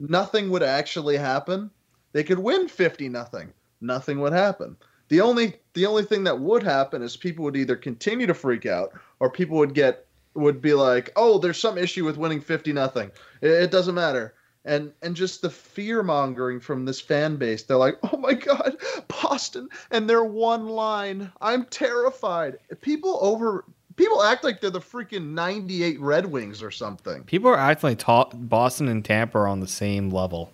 Nothing 0.00 0.50
would 0.50 0.62
actually 0.62 1.16
happen. 1.16 1.70
They 2.12 2.24
could 2.24 2.38
win 2.38 2.68
50 2.68 3.08
nothing. 3.08 3.52
Nothing 3.80 4.20
would 4.20 4.32
happen. 4.32 4.76
The 5.12 5.20
only 5.20 5.56
the 5.74 5.84
only 5.84 6.04
thing 6.04 6.24
that 6.24 6.40
would 6.40 6.62
happen 6.62 7.02
is 7.02 7.18
people 7.18 7.44
would 7.44 7.54
either 7.54 7.76
continue 7.76 8.26
to 8.26 8.32
freak 8.32 8.64
out 8.64 8.94
or 9.20 9.28
people 9.28 9.58
would 9.58 9.74
get 9.74 10.06
would 10.32 10.62
be 10.62 10.72
like, 10.72 11.12
"Oh, 11.16 11.36
there's 11.36 11.58
some 11.58 11.76
issue 11.76 12.06
with 12.06 12.16
winning 12.16 12.40
50 12.40 12.72
nothing. 12.72 13.10
It, 13.42 13.50
it 13.50 13.70
doesn't 13.70 13.94
matter." 13.94 14.32
And 14.64 14.90
and 15.02 15.14
just 15.14 15.42
the 15.42 15.50
fear 15.50 16.02
mongering 16.02 16.60
from 16.60 16.86
this 16.86 16.98
fan 16.98 17.36
base. 17.36 17.62
They're 17.62 17.76
like, 17.76 17.98
"Oh 18.10 18.16
my 18.16 18.32
god, 18.32 18.78
Boston 19.08 19.68
and 19.90 20.08
their 20.08 20.24
one 20.24 20.70
line. 20.70 21.30
I'm 21.42 21.66
terrified." 21.66 22.56
People 22.80 23.18
over 23.20 23.66
people 23.96 24.22
act 24.22 24.44
like 24.44 24.62
they're 24.62 24.70
the 24.70 24.80
freaking 24.80 25.34
98 25.34 26.00
Red 26.00 26.24
Wings 26.24 26.62
or 26.62 26.70
something. 26.70 27.22
People 27.24 27.50
are 27.50 27.58
acting 27.58 27.90
like 27.90 27.98
ta- 27.98 28.30
Boston 28.32 28.88
and 28.88 29.04
Tampa 29.04 29.40
are 29.40 29.46
on 29.46 29.60
the 29.60 29.68
same 29.68 30.08
level. 30.08 30.50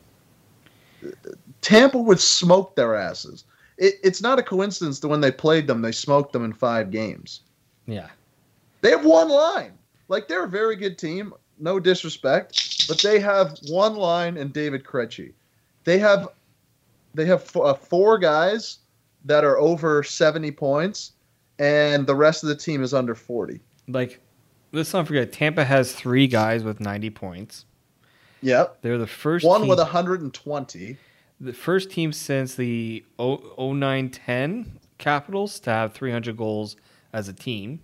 Tampa 1.61 1.99
would 1.99 2.19
smoke 2.19 2.75
their 2.75 2.97
asses. 2.97 3.45
It, 3.79 3.95
it's 4.03 4.21
not 4.21 4.39
a 4.39 4.43
coincidence 4.43 5.01
that 5.01 5.09
when 5.09 5.21
they 5.21 5.31
played 5.31 5.67
them, 5.67 5.83
they 5.83 5.93
smoked 5.93 6.33
them 6.33 6.45
in 6.45 6.53
five 6.53 6.91
games. 6.91 7.41
Yeah. 7.87 8.09
They 8.83 8.91
have 8.91 9.05
one 9.05 9.29
line. 9.29 9.73
Like 10.09 10.29
they're 10.29 10.45
a 10.45 10.49
very 10.49 10.77
good 10.77 10.99
team. 10.99 11.33
No 11.59 11.81
disrespect, 11.81 12.87
but 12.89 13.01
they 13.03 13.19
have 13.19 13.59
one 13.69 13.97
line 13.97 14.37
and 14.37 14.53
David 14.53 14.85
Krejci. 14.85 15.33
They 15.85 15.99
have 15.99 16.29
they 17.15 17.25
have 17.25 17.43
f- 17.43 17.57
uh, 17.57 17.75
four 17.75 18.19
guys 18.19 18.79
that 19.25 19.45
are 19.45 19.59
over 19.59 20.03
70 20.03 20.53
points, 20.53 21.13
and 21.59 22.07
the 22.07 22.15
rest 22.15 22.45
of 22.45 22.49
the 22.49 22.55
team 22.55 22.83
is 22.83 22.95
under 22.95 23.15
40. 23.15 23.61
Like, 23.89 24.21
let's 24.73 24.93
not 24.93 25.07
forget, 25.07 25.33
Tampa 25.33 25.65
has 25.65 25.93
three 25.93 26.27
guys 26.27 26.63
with 26.63 26.79
90 26.79 27.11
points. 27.11 27.65
Yep. 28.43 28.79
They're 28.83 28.99
the 28.99 29.07
first 29.07 29.45
One 29.45 29.63
team, 29.63 29.71
with 29.71 29.79
120. 29.79 30.97
The 31.41 31.53
first 31.53 31.91
team 31.91 32.13
since 32.13 32.55
the 32.55 33.05
09-10 33.19 34.67
Capitals 34.99 35.61
to 35.61 35.71
have 35.71 35.93
300 35.93 36.37
goals 36.37 36.77
as 37.13 37.29
a 37.29 37.33
team. 37.33 37.81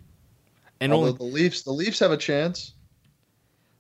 And 0.80 0.92
Although 0.92 1.06
only 1.08 1.18
the 1.18 1.24
Leafs, 1.24 1.62
the 1.62 1.70
Leafs 1.72 2.00
have 2.00 2.10
a 2.10 2.16
chance. 2.16 2.74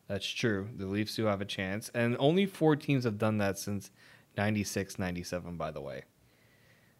that's 0.06 0.26
true. 0.26 0.68
The 0.76 0.86
Leafs 0.86 1.16
do 1.16 1.24
have 1.24 1.40
a 1.40 1.44
chance, 1.44 1.90
and 1.94 2.16
only 2.20 2.46
four 2.46 2.76
teams 2.76 3.04
have 3.04 3.18
done 3.18 3.38
that 3.38 3.58
since 3.58 3.90
96-97 4.38 5.58
by 5.58 5.70
the 5.72 5.80
way. 5.80 6.04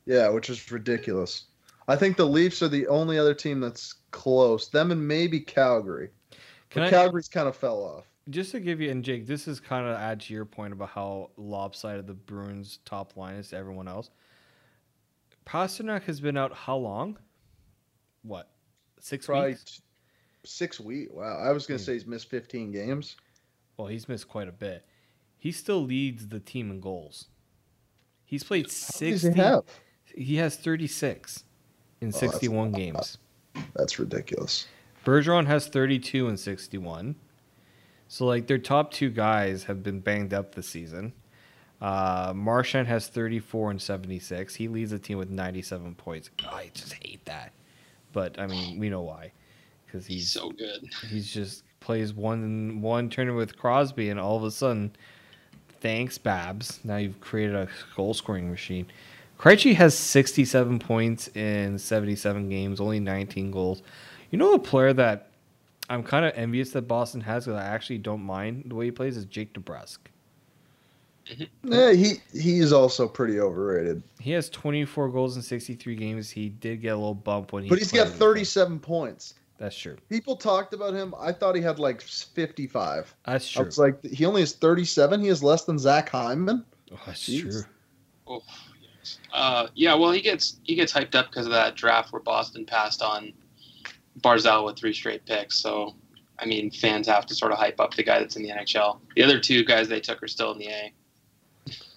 Yeah, 0.07 0.29
which 0.29 0.51
is 0.51 0.71
ridiculous. 0.73 1.45
I 1.87 1.97
think 1.97 2.17
the 2.17 2.27
Leafs 2.27 2.63
are 2.63 2.69
the 2.69 2.89
only 2.89 3.19
other 3.19 3.35
team 3.35 3.61
that's 3.61 3.95
close. 4.11 4.69
Them 4.69 4.91
and 4.91 5.07
maybe 5.07 5.39
Calgary. 5.39 6.11
Can 6.71 6.83
But 6.83 6.87
I 6.89 6.91
Calgary's 6.91 7.29
kind 7.29 7.47
of 7.47 7.57
fell 7.57 7.83
off. 7.83 8.07
Just 8.31 8.53
to 8.53 8.61
give 8.61 8.81
you 8.81 8.91
and 8.91 9.05
Jake, 9.05 9.27
this 9.27 9.47
is 9.47 9.61
kind 9.61 9.87
of 9.87 9.97
add 9.97 10.21
to 10.23 10.33
your 10.35 10.45
point 10.47 10.73
about 10.73 10.89
how 10.91 11.31
lopsided 11.37 12.07
the 12.07 12.15
Bruins 12.15 12.79
top 12.85 13.17
line 13.17 13.35
is 13.37 13.49
to 13.51 13.57
everyone 13.57 13.87
else. 13.89 14.11
Pastrnak 15.47 16.05
has 16.05 16.21
been 16.21 16.37
out 16.39 16.55
how 16.55 16.77
long? 16.77 17.19
What? 18.23 18.51
Six 19.01 19.27
Probably 19.27 19.51
weeks? 19.51 19.83
six 20.45 20.81
weeks. 20.81 21.13
Wow. 21.13 21.37
I 21.39 21.53
was 21.53 21.67
going 21.67 21.77
Hmm. 21.79 21.83
to 21.83 21.85
say 21.85 21.93
he's 21.95 22.07
missed 22.07 22.31
15 22.31 22.73
games. 22.73 23.17
Well, 23.77 23.89
he's 23.89 24.09
missed 24.09 24.29
quite 24.29 24.49
a 24.49 24.53
bit. 24.53 24.87
He 25.37 25.53
still 25.53 25.83
leads 25.85 26.29
the 26.29 26.41
team 26.41 26.71
in 26.71 26.81
goals. 26.81 27.27
He's 28.25 28.43
played 28.43 28.67
How 28.67 28.99
many 29.01 29.13
does 29.13 29.23
sixty. 29.23 29.43
he? 30.15 30.25
He 30.25 30.37
has 30.37 30.57
thirty-six 30.57 31.45
in 32.01 32.09
Oh, 32.09 32.11
that's 32.13 32.19
sixty-one 32.21 32.73
games. 32.73 33.19
That's 33.75 33.99
ridiculous. 33.99 34.67
Bergeron 35.05 35.47
has 35.47 35.67
thirty-two 35.67 36.29
in 36.29 36.37
sixty-one. 36.39 37.17
So 38.15 38.27
like 38.27 38.47
their 38.47 38.59
top 38.59 38.93
two 38.93 39.11
guys 39.11 39.65
have 39.65 39.83
been 39.83 39.99
banged 39.99 40.33
up 40.33 40.55
this 40.55 40.69
season. 40.69 41.13
Uh, 41.81 42.33
Marchand 42.33 42.87
has 42.87 43.09
thirty-four 43.09 43.73
and 43.73 43.83
seventy-six. 43.83 44.55
He 44.55 44.69
leads 44.69 44.93
the 44.93 45.01
team 45.01 45.19
with 45.19 45.31
ninety-seven 45.31 45.97
points. 45.97 46.31
I 46.49 46.71
just 46.75 46.93
hate 46.93 47.25
that, 47.25 47.51
but 48.13 48.39
I 48.39 48.47
mean 48.47 48.79
we 48.79 48.89
know 48.89 49.03
why, 49.03 49.33
because 49.85 50.07
He's 50.07 50.19
he's 50.19 50.31
so 50.31 50.51
good. 50.51 50.89
he's 51.11 51.35
just 51.35 51.65
plays 51.81 52.15
one 52.15 52.81
one 52.81 53.11
tournament 53.11 53.37
with 53.37 53.59
Crosby, 53.59 54.11
and 54.11 54.21
all 54.21 54.37
of 54.37 54.45
a 54.45 54.53
sudden, 54.53 54.95
thanks 55.81 56.17
Babs. 56.17 56.79
Now 56.85 56.99
you've 56.99 57.21
created 57.21 57.57
a 57.57 57.67
goal 57.97 58.15
scoring 58.15 58.49
machine. 58.49 58.87
Krejci 59.41 59.75
has 59.75 59.99
67 59.99 60.79
points 60.79 61.27
in 61.35 61.81
77 61.81 62.49
games, 62.49 62.81
only 62.81 63.01
19 63.01 63.51
goals. 63.51 63.83
You 64.31 64.39
know 64.39 64.55
a 64.55 64.61
player 64.61 64.93
that 64.93 65.31
I'm 65.89 66.03
kind 66.03 66.25
of 66.25 66.33
envious 66.35 66.71
that 66.71 66.83
Boston 66.83 67.21
has 67.23 67.45
because 67.45 67.61
I 67.61 67.65
actually 67.67 67.99
don't 67.99 68.23
mind 68.23 68.65
the 68.69 68.75
way 68.75 68.87
he 68.87 68.91
plays 68.91 69.17
is 69.17 69.25
Jake 69.27 69.53
DeBrusk. 69.53 69.99
Yeah, 71.63 71.93
he 71.93 72.15
he 72.33 72.59
is 72.59 72.73
also 72.73 73.09
pretty 73.09 73.41
overrated. 73.41 74.03
He 74.21 74.33
has 74.33 74.51
24 74.51 75.09
goals 75.09 75.37
in 75.37 75.43
63 75.43 75.97
games. 75.97 76.31
He 76.31 76.51
did 76.51 76.83
get 76.83 76.89
a 76.91 76.97
little 76.97 77.15
bump 77.15 77.53
when 77.53 77.63
he. 77.63 77.69
But 77.69 77.79
he's 77.79 77.91
played 77.91 78.01
got 78.01 78.05
with 78.09 78.19
them. 78.19 78.29
37 78.29 78.79
points. 78.81 79.35
That's 79.57 79.77
true. 79.77 79.97
People 80.11 80.37
talked 80.37 80.75
about 80.75 80.95
him. 80.95 81.15
I 81.19 81.33
thought 81.33 81.55
he 81.55 81.63
had 81.63 81.79
like 81.79 82.01
55. 82.03 83.15
That's 83.25 83.51
I 83.51 83.61
true. 83.61 83.65
was 83.65 83.79
like, 83.79 84.03
he 84.05 84.27
only 84.27 84.43
has 84.43 84.53
37. 84.53 85.21
He 85.21 85.29
has 85.29 85.43
less 85.43 85.65
than 85.65 85.79
Zach 85.79 86.09
Hyman. 86.09 86.65
Oh, 86.93 87.01
that's 87.07 87.29
Jeez. 87.29 87.41
true. 87.41 87.63
Oh, 88.27 88.43
yes. 88.83 89.19
Uh, 89.33 89.69
yeah, 89.75 89.95
well, 89.95 90.11
he 90.11 90.21
gets 90.21 90.59
he 90.65 90.75
gets 90.75 90.93
hyped 90.93 91.15
up 91.15 91.31
because 91.31 91.47
of 91.47 91.53
that 91.53 91.77
draft 91.77 92.13
where 92.13 92.21
Boston 92.21 92.67
passed 92.67 93.01
on 93.01 93.33
Barzal 94.21 94.65
with 94.67 94.77
three 94.79 94.93
straight 94.93 95.25
picks. 95.27 95.57
So, 95.59 95.95
I 96.39 96.47
mean, 96.47 96.71
fans 96.71 97.07
have 97.09 97.27
to 97.27 97.35
sort 97.35 97.53
of 97.53 97.59
hype 97.59 97.81
up 97.81 97.95
the 97.95 98.03
guy 98.03 98.19
that's 98.21 98.37
in 98.37 98.43
the 98.43 98.51
NHL. 98.51 98.99
The 99.17 99.23
other 99.23 99.39
two 99.41 99.65
guys 99.65 99.89
they 99.89 100.01
took 100.01 100.23
are 100.23 100.29
still 100.29 100.53
in 100.53 100.59
the 100.59 100.69
A. 100.69 100.93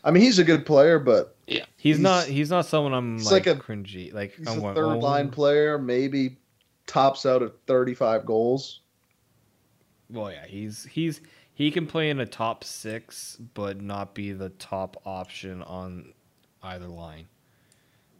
I 0.03 0.11
mean, 0.11 0.23
he's 0.23 0.39
a 0.39 0.43
good 0.43 0.65
player, 0.65 0.99
but 0.99 1.35
Yeah. 1.47 1.65
He's, 1.75 1.97
He's- 1.97 1.99
not. 1.99 2.25
He's 2.25 2.49
not 2.49 2.65
someone 2.65 2.93
I'm 2.93 3.17
like, 3.17 3.45
like 3.45 3.47
a- 3.47 3.55
cringy. 3.59 4.13
Like 4.13 4.33
He's 4.35 4.47
I'm 4.47 4.59
a 4.59 4.61
going, 4.61 4.75
third 4.75 4.85
oh. 4.85 4.99
line 4.99 5.29
player, 5.29 5.77
maybe 5.77 6.37
tops 6.85 7.25
out 7.25 7.43
at 7.43 7.51
35 7.67 8.25
goals. 8.25 8.81
Well, 10.09 10.31
yeah, 10.31 10.45
he's 10.47 10.85
he's 10.85 11.19
he 11.53 11.69
can 11.69 11.85
play 11.85 12.09
in 12.09 12.19
a 12.21 12.25
top 12.25 12.63
six, 12.63 13.35
but 13.53 13.81
not 13.81 14.15
be 14.15 14.31
the 14.31 14.49
top 14.51 15.01
option 15.05 15.61
on 15.63 16.13
either 16.63 16.87
line. 16.87 17.27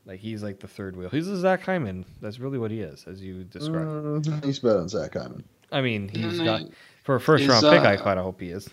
Like 0.08 0.22
he's 0.22 0.42
like 0.42 0.62
the 0.62 0.68
third 0.68 0.96
wheel. 0.96 1.10
He's 1.10 1.28
a 1.28 1.38
Zach 1.38 1.62
Hyman. 1.64 2.06
That's 2.22 2.40
really 2.40 2.58
what 2.58 2.72
he 2.72 2.80
is, 2.80 3.06
as 3.08 3.22
you 3.22 3.44
described. 3.44 3.90
Mm, 3.90 4.46
he's 4.46 4.60
better 4.60 4.78
than 4.78 4.88
Zach 4.88 5.14
Hyman. 5.14 5.44
I 5.70 5.82
mean, 5.82 6.08
he's 6.08 6.40
got 6.40 6.62
for 7.04 7.16
a 7.16 7.20
first 7.20 7.44
is, 7.44 7.50
round 7.50 7.64
pick. 7.64 7.82
I 7.82 7.96
uh, 7.96 8.04
kind 8.04 8.18
of 8.18 8.24
hope 8.24 8.40
he 8.40 8.50
is. 8.50 8.70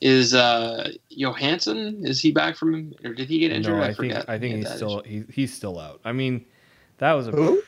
Is 0.00 0.34
uh 0.34 0.92
Johansson? 1.10 2.06
Is 2.06 2.20
he 2.20 2.30
back 2.30 2.56
from 2.56 2.94
or 3.02 3.12
did 3.12 3.28
he 3.28 3.40
get 3.40 3.50
injured? 3.50 3.74
No, 3.74 3.82
I, 3.82 3.86
I, 3.86 3.86
think 3.88 3.96
forget. 3.96 4.28
I 4.28 4.38
think 4.38 4.54
He 4.54 4.60
he's 4.60 4.72
still 4.72 5.02
he, 5.02 5.24
he's 5.32 5.52
still 5.52 5.80
out. 5.80 6.00
I 6.04 6.12
mean, 6.12 6.46
that 6.98 7.12
was 7.14 7.26
a 7.26 7.32
Who? 7.32 7.60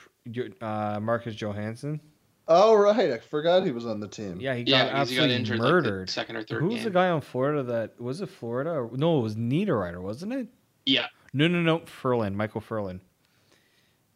uh, 0.61 1.01
Marcus 1.03 1.35
Johansson. 1.35 2.01
Oh, 2.49 2.77
right. 2.77 3.11
I 3.11 3.19
forgot 3.19 3.65
he 3.65 3.73
was 3.73 3.87
on 3.87 3.99
the 3.99 4.07
team. 4.07 4.39
Yeah, 4.41 4.55
he 4.55 4.63
got 4.63 4.71
Yeah, 4.71 4.85
because 4.85 5.11
he 5.11 5.17
absolutely 5.17 5.29
got 5.29 5.41
injured 5.41 5.59
murdered. 5.59 6.09
the 6.09 6.13
second 6.13 6.37
or 6.37 6.45
third 6.45 6.63
Who's 6.63 6.75
game. 6.77 6.85
the 6.85 6.91
guy 6.91 7.09
on 7.09 7.21
Florida 7.21 7.65
that 7.65 8.01
was 8.01 8.21
it 8.21 8.29
Florida? 8.29 8.71
Or, 8.71 8.91
no, 8.93 9.19
it 9.19 9.23
was 9.23 9.35
Niederreiter, 9.35 10.01
wasn't 10.01 10.33
it? 10.33 10.47
Yeah. 10.85 11.07
No, 11.37 11.49
no, 11.49 11.61
no. 11.61 11.81
Furlan, 11.81 12.35
Michael 12.35 12.63
Furlan. 12.63 13.01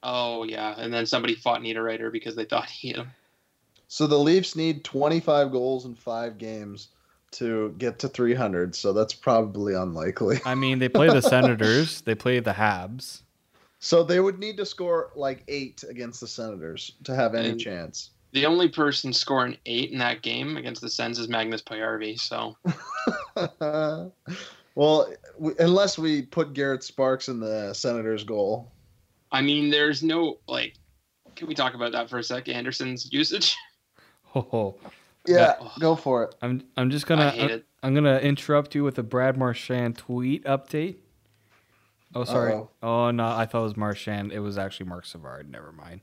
Oh 0.03 0.45
yeah, 0.45 0.75
and 0.79 0.93
then 0.93 1.05
somebody 1.05 1.35
fought 1.35 1.61
Nita 1.61 1.79
Niederreiter 1.79 2.11
because 2.11 2.35
they 2.35 2.47
thought 2.47 2.67
he 2.71 2.89
hit 2.89 2.97
him. 2.97 3.11
So 3.89 4.07
the 4.07 4.17
Leafs 4.19 4.57
need 4.57 4.85
25 4.85 5.53
goals 5.53 5.85
in 5.85 5.95
five 5.95 6.39
games 6.39 6.89
to 7.33 7.75
get 7.77 7.99
to 7.99 8.09
300. 8.09 8.75
So 8.75 8.93
that's 8.93 9.13
probably 9.13 9.75
unlikely. 9.75 10.39
I 10.47 10.55
mean, 10.55 10.79
they 10.79 10.89
play 10.89 11.09
the 11.09 11.21
Senators. 11.37 12.01
They 12.01 12.15
play 12.15 12.41
the 12.41 12.53
Habs. 12.53 13.23
So 13.81 14.03
they 14.03 14.21
would 14.21 14.39
need 14.39 14.57
to 14.59 14.65
score 14.67 15.11
like 15.17 15.43
eight 15.49 15.85
against 15.89 16.21
the 16.21 16.27
Senators 16.29 16.93
to 17.05 17.15
have 17.15 17.35
any 17.35 17.51
And- 17.51 17.61
chance. 17.61 18.11
The 18.33 18.47
only 18.47 18.69
person 18.69 19.13
scoring 19.13 19.57
eight 19.67 19.91
in 19.91 19.99
that 19.99 20.23
game 20.23 20.57
against 20.57 20.81
the 20.81 20.89
Sens 20.89 21.19
is 21.19 21.27
Magnus 21.29 21.63
Pääjärvi. 21.63 22.17
So 22.21 22.57
well, 24.75 25.13
we, 25.39 25.53
unless 25.59 25.99
we 25.99 26.23
put 26.23 26.53
Garrett 26.53 26.85
Sparks 26.85 27.29
in 27.29 27.41
the 27.41 27.73
Senators' 27.75 28.25
goal. 28.25 28.71
I 29.33 29.43
mean, 29.43 29.71
there's 29.71 30.03
no 30.03 30.39
like. 30.49 30.75
Can 31.37 31.47
we 31.47 31.55
talk 31.55 31.75
about 31.75 31.93
that 31.93 32.11
for 32.11 32.19
a 32.19 32.23
sec? 32.23 32.49
Anderson's 32.49 33.13
usage. 33.13 33.57
Oh, 34.33 34.47
oh, 34.53 34.77
Yeah, 35.27 35.55
Yeah. 35.61 35.69
go 35.81 35.97
for 35.97 36.23
it. 36.23 36.37
I'm 36.41 36.63
I'm 36.77 36.89
just 36.91 37.05
gonna 37.09 37.27
I 37.27 37.31
hate 37.31 37.51
it. 37.51 37.67
I'm 37.83 37.95
gonna 37.95 38.19
interrupt 38.19 38.77
you 38.77 38.85
with 38.85 38.97
a 38.97 39.03
Brad 39.03 39.37
Marchand 39.37 39.99
tweet 39.99 40.45
update. 40.45 40.99
Oh, 42.15 42.23
sorry. 42.23 42.53
Uh-oh. 42.53 42.71
Oh 42.81 43.11
no, 43.11 43.27
I 43.27 43.47
thought 43.47 43.63
it 43.63 43.65
was 43.65 43.77
Marchand. 43.77 44.31
It 44.31 44.39
was 44.39 44.57
actually 44.57 44.87
Marc 44.87 45.05
Savard. 45.07 45.51
Never 45.51 45.73
mind. 45.73 46.03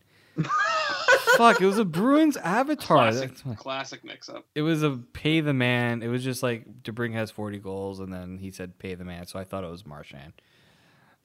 Fuck! 1.38 1.62
It 1.62 1.66
was 1.66 1.78
a 1.78 1.86
Bruins 1.86 2.38
avatar. 2.38 2.98
Classic, 2.98 3.32
That's 3.46 3.62
classic 3.62 4.04
mix-up. 4.04 4.46
It 4.56 4.62
was 4.64 4.84
a 4.84 4.92
pay 5.14 5.42
the 5.42 5.54
man. 5.54 6.02
It 6.02 6.08
was 6.08 6.24
just 6.24 6.42
like 6.42 6.84
DeBring 6.84 7.14
has 7.14 7.30
40 7.32 7.60
goals, 7.60 8.00
and 8.00 8.12
then 8.12 8.38
he 8.38 8.52
said 8.52 8.80
pay 8.80 8.96
the 8.96 9.06
man. 9.06 9.28
So 9.28 9.38
I 9.40 9.44
thought 9.44 9.64
it 9.64 9.70
was 9.70 9.86
Marchand. 9.86 10.34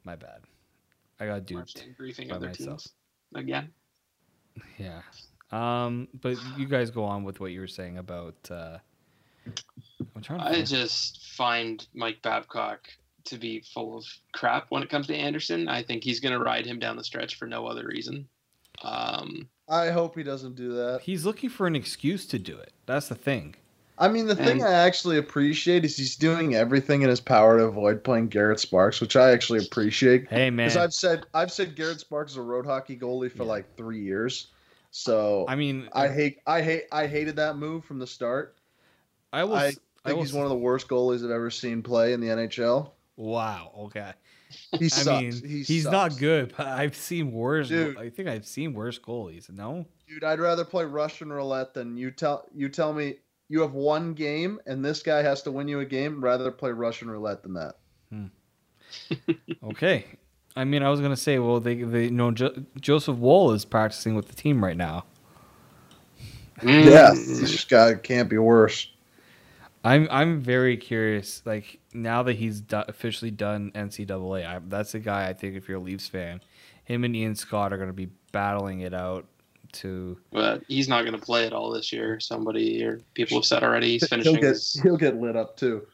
My 0.04 0.16
bad. 0.16 0.40
I 1.20 1.26
got 1.26 1.46
duped. 1.46 1.84
Griefing 1.98 2.28
by 2.28 2.36
other 2.36 2.48
myself. 2.48 2.82
teams 2.82 2.94
again. 3.34 3.70
Yeah. 4.78 5.00
Um, 5.50 6.08
but 6.20 6.36
you 6.58 6.66
guys 6.66 6.90
go 6.90 7.04
on 7.04 7.24
with 7.24 7.40
what 7.40 7.52
you 7.52 7.60
were 7.60 7.66
saying 7.66 7.98
about. 7.98 8.34
Uh, 8.50 8.78
I'm 10.14 10.22
trying 10.22 10.40
to. 10.40 10.44
I 10.44 10.52
find- 10.54 10.66
just 10.66 11.24
find 11.36 11.86
Mike 11.94 12.20
Babcock 12.22 12.88
to 13.24 13.38
be 13.38 13.60
full 13.72 13.96
of 13.96 14.04
crap 14.32 14.66
when 14.70 14.82
it 14.82 14.90
comes 14.90 15.06
to 15.06 15.14
Anderson. 15.14 15.68
I 15.68 15.82
think 15.82 16.02
he's 16.02 16.20
going 16.20 16.32
to 16.32 16.40
ride 16.40 16.66
him 16.66 16.78
down 16.78 16.96
the 16.96 17.04
stretch 17.04 17.36
for 17.36 17.46
no 17.46 17.66
other 17.66 17.86
reason. 17.86 18.28
Um, 18.82 19.48
I 19.68 19.90
hope 19.90 20.16
he 20.16 20.22
doesn't 20.22 20.56
do 20.56 20.72
that. 20.74 21.00
He's 21.02 21.24
looking 21.24 21.50
for 21.50 21.66
an 21.66 21.76
excuse 21.76 22.26
to 22.26 22.38
do 22.38 22.56
it. 22.56 22.72
That's 22.86 23.08
the 23.08 23.14
thing. 23.14 23.54
I 23.98 24.08
mean, 24.08 24.26
the 24.26 24.34
thing 24.34 24.62
I 24.64 24.72
actually 24.72 25.18
appreciate 25.18 25.84
is 25.84 25.96
he's 25.96 26.16
doing 26.16 26.54
everything 26.56 27.02
in 27.02 27.08
his 27.08 27.20
power 27.20 27.58
to 27.58 27.64
avoid 27.64 28.02
playing 28.02 28.28
Garrett 28.28 28.58
Sparks, 28.58 29.00
which 29.00 29.14
I 29.14 29.30
actually 29.30 29.60
appreciate. 29.64 30.28
Hey 30.28 30.50
man. 30.50 30.68
Because 30.68 30.76
I've 30.76 30.94
said 30.94 31.26
I've 31.34 31.52
said 31.52 31.76
Garrett 31.76 32.00
Sparks 32.00 32.32
is 32.32 32.38
a 32.38 32.42
road 32.42 32.66
hockey 32.66 32.96
goalie 32.96 33.30
for 33.30 33.44
Yeah. 33.44 33.50
like 33.50 33.76
three 33.76 34.00
years. 34.02 34.48
So 34.90 35.44
I 35.48 35.54
mean, 35.54 35.88
I 35.92 36.08
hate 36.08 36.38
I 36.46 36.62
hate 36.62 36.84
I 36.90 37.06
hated 37.06 37.36
that 37.36 37.56
move 37.56 37.84
from 37.84 37.98
the 37.98 38.06
start. 38.06 38.56
I 39.32 39.44
will. 39.44 39.54
I 39.54 39.68
s- 39.68 39.78
I 40.04 40.08
think 40.08 40.16
will 40.16 40.24
he's 40.24 40.32
one 40.32 40.44
of 40.44 40.50
the 40.50 40.56
worst 40.56 40.88
goalies 40.88 41.24
I've 41.24 41.30
ever 41.30 41.50
seen 41.50 41.82
play 41.82 42.12
in 42.12 42.20
the 42.20 42.26
NHL. 42.28 42.90
Wow. 43.16 43.72
Okay. 43.86 44.12
He 44.78 44.86
I 44.86 44.88
sucks. 44.88 45.22
mean, 45.22 45.32
he 45.48 45.62
he's 45.62 45.84
sucks. 45.84 45.92
not 45.92 46.18
good, 46.18 46.54
but 46.56 46.66
I've 46.66 46.96
seen 46.96 47.32
worse. 47.32 47.68
Dude. 47.68 47.96
I 47.96 48.10
think 48.10 48.28
I've 48.28 48.46
seen 48.46 48.74
worse 48.74 48.98
goalies. 48.98 49.50
No. 49.50 49.86
Dude, 50.08 50.24
I'd 50.24 50.40
rather 50.40 50.64
play 50.64 50.84
Russian 50.84 51.32
roulette 51.32 51.74
than 51.74 51.96
you 51.96 52.10
tell 52.10 52.46
you 52.54 52.68
tell 52.68 52.92
me 52.92 53.16
you 53.48 53.60
have 53.60 53.72
one 53.72 54.14
game 54.14 54.58
and 54.66 54.84
this 54.84 55.02
guy 55.02 55.22
has 55.22 55.42
to 55.42 55.50
win 55.50 55.68
you 55.68 55.80
a 55.80 55.84
game. 55.86 56.22
Rather 56.22 56.50
play 56.50 56.70
Russian 56.70 57.10
roulette 57.10 57.42
than 57.42 57.54
that. 57.54 57.76
Okay. 59.64 60.04
I 60.54 60.64
mean, 60.64 60.82
I 60.82 60.90
was 60.90 61.00
gonna 61.00 61.16
say, 61.16 61.38
well, 61.38 61.60
they, 61.60 61.76
they, 61.82 62.04
you 62.04 62.10
know, 62.10 62.30
jo- 62.30 62.54
Joseph 62.78 63.16
Woll 63.16 63.52
is 63.52 63.64
practicing 63.64 64.14
with 64.14 64.28
the 64.28 64.34
team 64.34 64.62
right 64.62 64.76
now. 64.76 65.04
Yeah, 66.62 67.10
mm, 67.12 67.40
this 67.40 67.64
guy 67.64 67.94
can't 67.94 68.28
be 68.28 68.36
worse. 68.38 68.91
I'm, 69.84 70.06
I'm 70.10 70.40
very 70.40 70.76
curious. 70.76 71.42
Like 71.44 71.78
now 71.92 72.22
that 72.24 72.34
he's 72.36 72.60
do- 72.60 72.84
officially 72.88 73.30
done 73.30 73.70
NCAA, 73.74 74.46
I, 74.46 74.60
that's 74.68 74.94
a 74.94 75.00
guy 75.00 75.28
I 75.28 75.32
think 75.32 75.56
if 75.56 75.68
you're 75.68 75.78
a 75.78 75.80
Leafs 75.82 76.08
fan, 76.08 76.40
him 76.84 77.04
and 77.04 77.14
Ian 77.16 77.34
Scott 77.34 77.72
are 77.72 77.78
gonna 77.78 77.92
be 77.92 78.08
battling 78.32 78.80
it 78.80 78.94
out 78.94 79.26
to. 79.72 80.18
but 80.30 80.62
he's 80.68 80.86
not 80.88 81.02
going 81.02 81.18
to 81.18 81.24
play 81.24 81.46
at 81.46 81.52
all 81.54 81.70
this 81.70 81.92
year. 81.92 82.20
Somebody 82.20 82.84
or 82.84 83.00
people 83.14 83.38
have 83.38 83.44
said 83.46 83.62
already 83.62 83.92
he's 83.92 84.02
He'll 84.02 84.08
finishing 84.08 84.34
get 84.34 84.44
his 84.44 84.74
he'll 84.82 84.96
get 84.98 85.16
lit 85.18 85.34
up 85.34 85.56
too. 85.56 85.86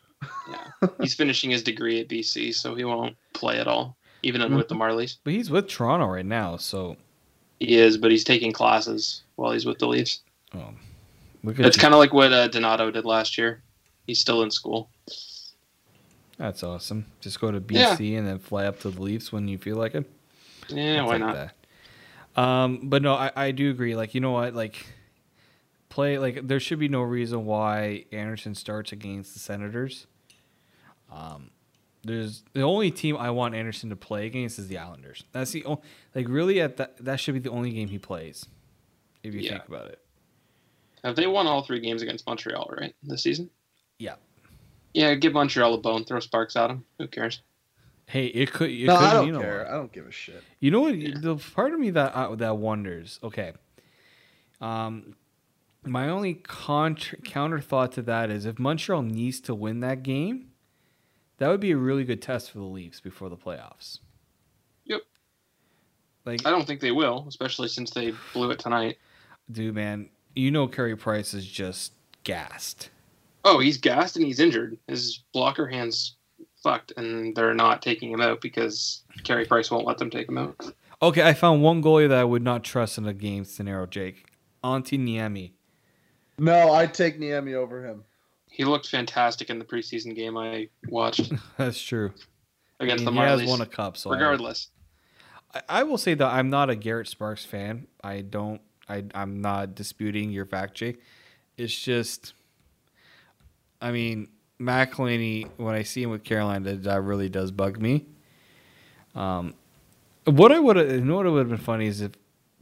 yeah 0.50 0.88
he's 1.00 1.14
finishing 1.14 1.50
his 1.50 1.62
degree 1.62 2.00
at 2.00 2.08
BC, 2.08 2.54
so 2.54 2.74
he 2.74 2.84
won't 2.84 3.16
play 3.34 3.58
at 3.60 3.68
all, 3.68 3.96
even 4.24 4.40
in 4.42 4.56
with 4.56 4.66
the 4.66 4.74
Marlies. 4.74 5.18
But 5.22 5.32
he's 5.34 5.48
with 5.48 5.68
Toronto 5.68 6.06
right 6.06 6.26
now, 6.26 6.56
so 6.56 6.96
He 7.60 7.76
is, 7.76 7.96
but 7.96 8.10
he's 8.10 8.24
taking 8.24 8.50
classes 8.50 9.22
while 9.36 9.52
he's 9.52 9.64
with 9.64 9.78
the 9.78 9.86
Leafs. 9.86 10.22
oh, 10.56 10.74
It's 11.44 11.76
kind 11.76 11.94
of 11.94 11.98
like 11.98 12.12
what 12.12 12.32
uh, 12.32 12.48
Donato 12.48 12.90
did 12.90 13.04
last 13.04 13.38
year. 13.38 13.62
He's 14.08 14.20
still 14.20 14.42
in 14.42 14.50
school. 14.50 14.90
That's 16.38 16.62
awesome. 16.62 17.04
Just 17.20 17.40
go 17.40 17.50
to 17.50 17.60
BC 17.60 18.16
and 18.16 18.26
then 18.26 18.38
fly 18.38 18.64
up 18.64 18.80
to 18.80 18.90
the 18.90 19.02
Leafs 19.02 19.30
when 19.30 19.46
you 19.48 19.58
feel 19.58 19.76
like 19.76 19.94
it. 19.94 20.10
Yeah, 20.70 21.02
I'll 21.02 21.06
why 21.06 21.18
not? 21.18 21.34
that. 22.34 22.40
Um, 22.40 22.88
but 22.88 23.02
no, 23.02 23.14
I, 23.14 23.30
I 23.36 23.50
do 23.50 23.70
agree. 23.70 23.94
Like, 23.94 24.14
you 24.14 24.20
know 24.22 24.30
what? 24.32 24.54
Like, 24.54 24.86
play 25.90 26.18
like 26.18 26.46
there 26.48 26.58
should 26.58 26.78
be 26.78 26.88
no 26.88 27.02
reason 27.02 27.44
why 27.44 28.06
Anderson 28.12 28.54
starts 28.54 28.92
against 28.92 29.34
the 29.34 29.40
Senators. 29.40 30.06
Um, 31.12 31.50
there's 32.04 32.44
the 32.54 32.62
only 32.62 32.90
team 32.90 33.16
I 33.16 33.30
want 33.30 33.54
Anderson 33.54 33.90
to 33.90 33.96
play 33.96 34.24
against 34.26 34.58
is 34.58 34.68
the 34.68 34.78
Islanders. 34.78 35.24
That's 35.32 35.50
the 35.50 35.64
only 35.66 35.82
like 36.14 36.28
really 36.28 36.62
at 36.62 36.78
that 36.78 36.96
that 37.04 37.20
should 37.20 37.34
be 37.34 37.40
the 37.40 37.50
only 37.50 37.72
game 37.72 37.88
he 37.88 37.98
plays. 37.98 38.46
If 39.22 39.34
you 39.34 39.40
Yeah. 39.40 39.50
think 39.50 39.68
about 39.68 39.88
it. 39.88 39.98
Have 41.04 41.16
they 41.16 41.26
won 41.26 41.46
all 41.46 41.62
three 41.62 41.80
games 41.80 42.02
against 42.02 42.26
Montreal, 42.26 42.72
right, 42.76 42.94
this 43.02 43.22
season? 43.22 43.50
Yeah. 43.98 44.14
Yeah, 44.94 45.14
give 45.14 45.32
Montreal 45.32 45.74
a 45.74 45.78
bone. 45.78 46.04
Throw 46.04 46.20
sparks 46.20 46.56
at 46.56 46.68
them. 46.68 46.84
Who 46.98 47.06
cares? 47.08 47.42
Hey, 48.06 48.26
it 48.26 48.52
could. 48.52 48.70
It 48.70 48.86
no, 48.86 48.96
could 48.96 49.04
I 49.04 49.12
don't 49.12 49.30
mean 49.32 49.40
care. 49.40 49.68
I 49.68 49.72
don't 49.72 49.92
give 49.92 50.06
a 50.06 50.10
shit. 50.10 50.42
You 50.60 50.70
know 50.70 50.80
what? 50.80 50.96
Yeah. 50.96 51.14
The 51.20 51.36
part 51.36 51.74
of 51.74 51.80
me 51.80 51.90
that 51.90 52.14
uh, 52.14 52.34
that 52.36 52.56
wonders. 52.56 53.20
Okay, 53.22 53.52
um, 54.60 55.14
my 55.84 56.08
only 56.08 56.40
counter 56.42 57.18
counter 57.24 57.60
thought 57.60 57.92
to 57.92 58.02
that 58.02 58.30
is 58.30 58.46
if 58.46 58.58
Montreal 58.58 59.02
needs 59.02 59.40
to 59.40 59.54
win 59.54 59.80
that 59.80 60.02
game, 60.02 60.52
that 61.36 61.48
would 61.48 61.60
be 61.60 61.70
a 61.70 61.76
really 61.76 62.04
good 62.04 62.22
test 62.22 62.50
for 62.50 62.58
the 62.58 62.64
Leafs 62.64 63.00
before 63.00 63.28
the 63.28 63.36
playoffs. 63.36 63.98
Yep. 64.86 65.02
Like, 66.24 66.46
I 66.46 66.50
don't 66.50 66.66
think 66.66 66.80
they 66.80 66.92
will, 66.92 67.26
especially 67.28 67.68
since 67.68 67.90
they 67.90 68.12
blew 68.32 68.50
it 68.50 68.58
tonight. 68.58 68.98
dude, 69.50 69.74
man, 69.74 70.08
you 70.34 70.50
know 70.50 70.66
Carey 70.66 70.96
Price 70.96 71.34
is 71.34 71.46
just 71.46 71.92
gassed. 72.24 72.90
Oh, 73.44 73.58
he's 73.58 73.78
gassed 73.78 74.16
and 74.16 74.24
he's 74.26 74.40
injured. 74.40 74.78
His 74.88 75.22
blocker 75.32 75.66
hands 75.66 76.16
fucked, 76.62 76.92
and 76.96 77.34
they're 77.36 77.54
not 77.54 77.82
taking 77.82 78.10
him 78.10 78.20
out 78.20 78.40
because 78.40 79.02
Carey 79.24 79.44
Price 79.46 79.70
won't 79.70 79.86
let 79.86 79.98
them 79.98 80.10
take 80.10 80.28
him 80.28 80.38
out. 80.38 80.56
Okay, 81.00 81.22
I 81.22 81.32
found 81.34 81.62
one 81.62 81.82
goalie 81.82 82.08
that 82.08 82.18
I 82.18 82.24
would 82.24 82.42
not 82.42 82.64
trust 82.64 82.98
in 82.98 83.06
a 83.06 83.14
game 83.14 83.44
scenario. 83.44 83.86
Jake, 83.86 84.24
Antti 84.64 84.98
Niemi. 84.98 85.52
No, 86.38 86.72
I'd 86.72 86.92
take 86.94 87.18
Niemi 87.20 87.54
over 87.54 87.84
him. 87.84 88.04
He 88.50 88.64
looked 88.64 88.88
fantastic 88.88 89.50
in 89.50 89.58
the 89.58 89.64
preseason 89.64 90.16
game 90.16 90.36
I 90.36 90.68
watched 90.88 91.32
That's 91.56 91.80
true. 91.80 92.12
against 92.80 93.02
I 93.06 93.10
mean, 93.10 93.16
the 93.16 93.22
he 93.36 93.40
has 93.42 93.48
won 93.48 93.60
a 93.60 93.66
cup, 93.66 93.96
so 93.96 94.10
I- 94.10 94.14
Regardless, 94.14 94.70
I, 95.54 95.62
I 95.68 95.82
will 95.84 95.98
say 95.98 96.14
that 96.14 96.26
I'm 96.26 96.50
not 96.50 96.70
a 96.70 96.74
Garrett 96.76 97.06
Sparks 97.08 97.44
fan. 97.44 97.86
I 98.02 98.20
don't. 98.22 98.60
I 98.88 99.04
I'm 99.14 99.40
not 99.40 99.74
disputing 99.76 100.30
your 100.32 100.46
fact, 100.46 100.74
Jake. 100.74 101.00
It's 101.56 101.76
just, 101.78 102.34
I 103.80 103.92
mean, 103.92 104.28
McElhinney, 104.60 105.48
when 105.56 105.74
I 105.74 105.82
see 105.82 106.02
him 106.02 106.10
with 106.10 106.24
Carolina, 106.24 106.74
that 106.74 107.00
really 107.02 107.28
does 107.28 107.50
bug 107.50 107.80
me. 107.80 108.06
Um, 109.14 109.54
what 110.24 110.52
I 110.52 110.58
would 110.58 110.76
have, 110.76 110.90
you 110.90 111.00
know, 111.00 111.16
what 111.16 111.26
would 111.26 111.38
have 111.38 111.48
been 111.48 111.58
funny 111.58 111.86
is 111.86 112.00
if 112.00 112.12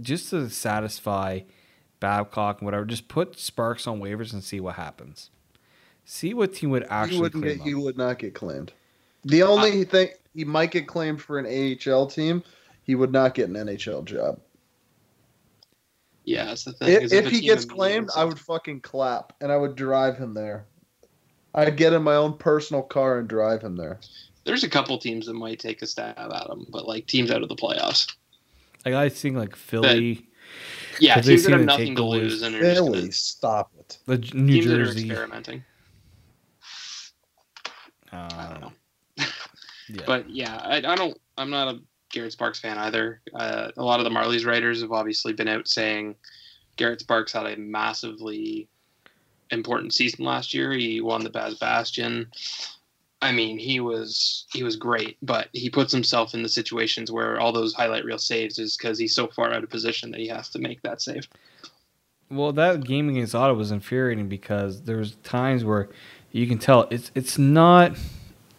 just 0.01 0.31
to 0.31 0.49
satisfy 0.51 1.41
Babcock 2.01 2.61
and 2.61 2.67
whatever, 2.67 2.85
just 2.85 3.09
put 3.09 3.39
Sparks 3.39 3.87
on 3.87 4.01
waivers 4.01 4.33
and 4.33 4.45
see 4.45 4.61
what 4.61 4.77
happens. 4.77 5.31
See 6.05 6.35
what 6.35 6.55
team 6.55 6.71
would 6.71 6.85
He 6.85 6.89
actually 6.89 7.21
wouldn't 7.21 7.43
claim 7.43 7.57
get. 7.59 7.67
He 7.67 7.75
would 7.75 7.99
not 7.99 8.19
get 8.19 8.35
claimed. 8.35 8.73
The 9.25 9.43
only 9.43 9.85
thing 9.85 10.11
he 10.35 10.45
might 10.45 10.71
get 10.71 10.87
claimed 10.87 11.21
for 11.21 11.39
an 11.39 11.47
AHL 11.47 12.07
team, 12.07 12.45
he 12.85 12.95
would 12.95 13.11
not 13.11 13.35
get 13.35 13.49
an 13.49 13.55
NHL 13.55 14.05
job. 14.05 14.39
Yeah, 16.25 16.45
that's 16.45 16.64
the 16.64 16.73
thing. 16.73 16.91
If, 16.91 17.03
is 17.05 17.12
if 17.12 17.27
he 17.29 17.41
gets 17.41 17.64
claimed, 17.64 18.11
I 18.14 18.25
would 18.25 18.39
fucking 18.39 18.81
clap 18.83 19.33
and 19.41 19.51
I 19.51 19.57
would 19.57 19.75
drive 19.75 20.17
him 20.17 20.35
there. 20.35 20.67
I'd 21.57 21.76
get 21.76 21.92
in 21.94 22.02
my 22.02 22.14
own 22.14 22.36
personal 22.36 22.82
car 22.82 23.18
and 23.18 23.26
drive 23.28 23.62
him 23.62 23.76
there. 23.76 23.98
There's 24.44 24.62
a 24.62 24.68
couple 24.68 24.96
teams 24.98 25.26
that 25.26 25.34
might 25.34 25.59
take 25.59 25.82
a 25.82 25.86
stab 25.86 26.16
at 26.18 26.46
him, 26.48 26.66
but 26.70 26.86
like 26.86 27.07
teams 27.07 27.30
out 27.30 27.42
of 27.42 27.48
the 27.48 27.57
playoffs. 27.57 28.14
Like 28.84 28.94
I 28.94 29.09
think 29.09 29.36
like 29.36 29.57
Philly, 29.57 30.28
Yeah, 31.00 31.14
Have 31.16 31.24
they 31.24 31.32
teams 31.32 31.44
that 31.44 31.50
have 31.52 31.61
the 31.61 31.66
nothing 31.66 31.96
to 31.96 32.04
lose 32.04 32.42
and 32.42 32.54
are 32.54 32.61
Philly, 32.61 33.00
gonna, 33.00 33.12
stop 33.12 33.72
it. 33.78 33.98
the 34.07 34.18
New 34.34 34.54
teams 34.61 34.66
that 34.66 34.80
are 34.80 34.84
Jersey. 34.84 35.07
experimenting. 35.11 35.64
Uh, 38.12 38.28
I 38.32 38.48
don't 38.50 38.61
know. 38.61 38.72
Yeah. 39.18 39.26
But 40.07 40.28
yeah, 40.28 40.57
I, 40.64 40.76
I 40.78 40.96
don't. 40.96 41.16
I'm 41.38 41.48
not 41.50 41.72
a 41.74 41.78
Garrett 42.11 42.32
Sparks 42.32 42.59
fan 42.59 42.76
either. 42.76 43.20
Uh, 43.32 43.70
a 43.76 43.84
lot 43.84 44.00
of 44.00 44.04
the 44.04 44.11
Marlies 44.11 44.44
writers 44.44 44.80
have 44.82 44.90
obviously 44.90 45.32
been 45.32 45.46
out 45.46 45.68
saying 45.68 46.16
Garrett 46.76 47.00
Sparks 47.00 47.32
had 47.32 47.46
a 47.46 47.57
massively 47.57 48.68
important 49.51 49.94
season 49.94 50.24
last 50.24 50.55
year. 50.55 50.72
He 50.72 51.01
won 51.01 51.22
the 51.24 51.30
Baz 51.30 51.55
Bastien. 51.57 52.28
I 53.22 53.32
mean, 53.32 53.59
he 53.59 53.80
was 53.80 54.47
he 54.53 54.62
was 54.62 54.76
great, 54.76 55.16
but 55.22 55.49
he 55.53 55.70
puts 55.70 55.92
himself 55.92 56.34
in 56.34 56.42
the 56.42 56.49
situations 56.49 57.11
where 57.11 57.40
all 57.40 57.53
those 57.53 57.72
highlight 57.74 58.05
reel 58.05 58.18
saves 58.18 58.59
is 58.59 58.76
because 58.76 58.99
he's 58.99 59.14
so 59.14 59.26
far 59.28 59.53
out 59.53 59.64
of 59.64 59.70
position 59.70 60.11
that 60.11 60.20
he 60.20 60.28
has 60.28 60.49
to 60.51 60.59
make 60.59 60.82
that 60.82 61.01
save. 61.01 61.26
Well, 62.30 62.53
that 62.53 62.84
game 62.84 63.09
against 63.09 63.34
Ottawa 63.34 63.57
was 63.57 63.70
infuriating 63.70 64.28
because 64.28 64.82
there's 64.82 65.14
times 65.16 65.64
where 65.64 65.88
you 66.32 66.47
can 66.47 66.59
tell 66.59 66.88
it's 66.90 67.11
it's 67.14 67.38
not 67.38 67.97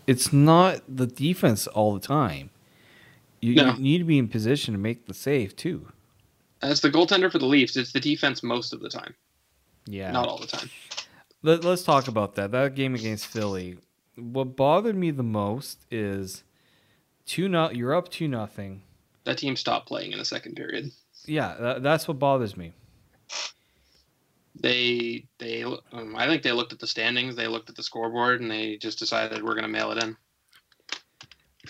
it's 0.07 0.33
not 0.33 0.81
the 0.87 1.05
defense 1.05 1.67
all 1.67 1.93
the 1.93 1.99
time. 1.99 2.49
You, 3.41 3.55
No. 3.55 3.73
you 3.73 3.79
need 3.79 3.97
to 3.99 4.03
be 4.05 4.17
in 4.17 4.27
position 4.27 4.73
to 4.73 4.79
make 4.79 5.05
the 5.05 5.13
save 5.13 5.55
too. 5.55 5.87
As 6.63 6.81
the 6.81 6.89
goaltender 6.89 7.31
for 7.31 7.37
the 7.37 7.45
Leafs, 7.45 7.77
it's 7.77 7.91
the 7.91 7.99
defense 7.99 8.41
most 8.41 8.73
of 8.73 8.79
the 8.79 8.89
time, 8.89 9.13
Yeah. 9.87 10.11
not 10.11 10.27
all 10.27 10.37
the 10.37 10.47
time. 10.47 10.69
Let, 11.43 11.63
let's 11.63 11.83
talk 11.83 12.07
about 12.07 12.35
that. 12.35 12.51
That 12.51 12.75
game 12.75 12.93
against 12.95 13.25
Philly. 13.27 13.77
What 14.15 14.55
bothered 14.55 14.95
me 14.95 15.11
the 15.11 15.23
most 15.23 15.85
is 15.91 16.43
two 17.25 17.47
not 17.47 17.75
you're 17.75 17.95
up 17.95 18.09
two 18.09 18.27
nothing. 18.27 18.81
That 19.23 19.37
team 19.37 19.55
stopped 19.55 19.87
playing 19.87 20.11
in 20.11 20.19
the 20.19 20.25
second 20.25 20.55
period. 20.55 20.91
Yeah, 21.25 21.55
that, 21.59 21.83
that's 21.83 22.07
what 22.07 22.17
bothers 22.19 22.55
me. 22.57 22.73
they 24.55 25.25
they 25.37 25.63
um, 25.63 26.15
I 26.15 26.27
think 26.27 26.41
they 26.43 26.51
looked 26.51 26.73
at 26.73 26.79
the 26.79 26.87
standings, 26.87 27.35
they 27.35 27.47
looked 27.47 27.69
at 27.69 27.75
the 27.75 27.83
scoreboard, 27.83 28.41
and 28.41 28.49
they 28.49 28.77
just 28.77 28.97
decided 28.99 29.43
we're 29.43 29.53
going 29.53 29.63
to 29.63 29.67
mail 29.69 29.91
it 29.91 30.03
in 30.03 30.15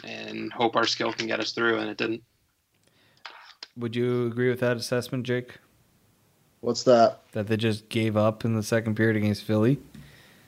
and 0.03 0.53
hope 0.53 0.76
our 0.76 0.86
skill 0.86 1.11
can 1.11 1.28
get 1.28 1.39
us 1.39 1.51
through, 1.51 1.80
and 1.80 1.89
it 1.89 1.97
didn't. 1.97 2.24
Would 3.76 3.95
you 3.95 4.28
agree 4.28 4.49
with 4.49 4.59
that 4.61 4.78
assessment, 4.78 5.26
Jake? 5.26 5.57
What's 6.62 6.84
that? 6.84 7.22
That 7.34 7.47
they 7.47 7.58
just 7.58 7.89
gave 7.89 8.18
up 8.18 8.43
in 8.45 8.55
the 8.55 8.64
second 8.64 8.95
period 8.95 9.16
against 9.16 9.43
Philly? 9.43 9.80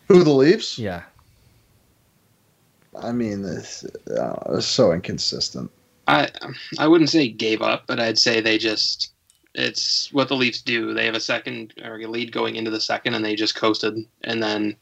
Who 0.08 0.24
the 0.24 0.32
Leafs? 0.32 0.80
Yeah. 0.80 1.04
I 3.02 3.12
mean, 3.12 3.44
this 3.44 3.86
uh, 4.10 4.56
it's 4.58 4.66
so 4.66 4.92
inconsistent. 4.92 5.72
I 6.08 6.30
I 6.80 6.88
wouldn't 6.88 7.10
say 7.10 7.30
gave 7.30 7.62
up, 7.62 7.84
but 7.86 8.00
I'd 8.00 8.18
say 8.18 8.42
they 8.42 8.58
just 8.58 9.12
it's 9.54 10.12
what 10.12 10.28
the 10.28 10.36
Leafs 10.36 10.62
do. 10.62 10.94
They 10.94 11.06
have 11.06 11.16
a 11.16 11.20
second 11.20 11.74
or 11.84 12.00
a 12.00 12.08
lead 12.08 12.32
going 12.32 12.56
into 12.56 12.72
the 12.72 12.82
second, 12.82 13.14
and 13.14 13.24
they 13.24 13.36
just 13.36 13.56
coasted, 13.56 14.06
and 14.24 14.42
then 14.42 14.76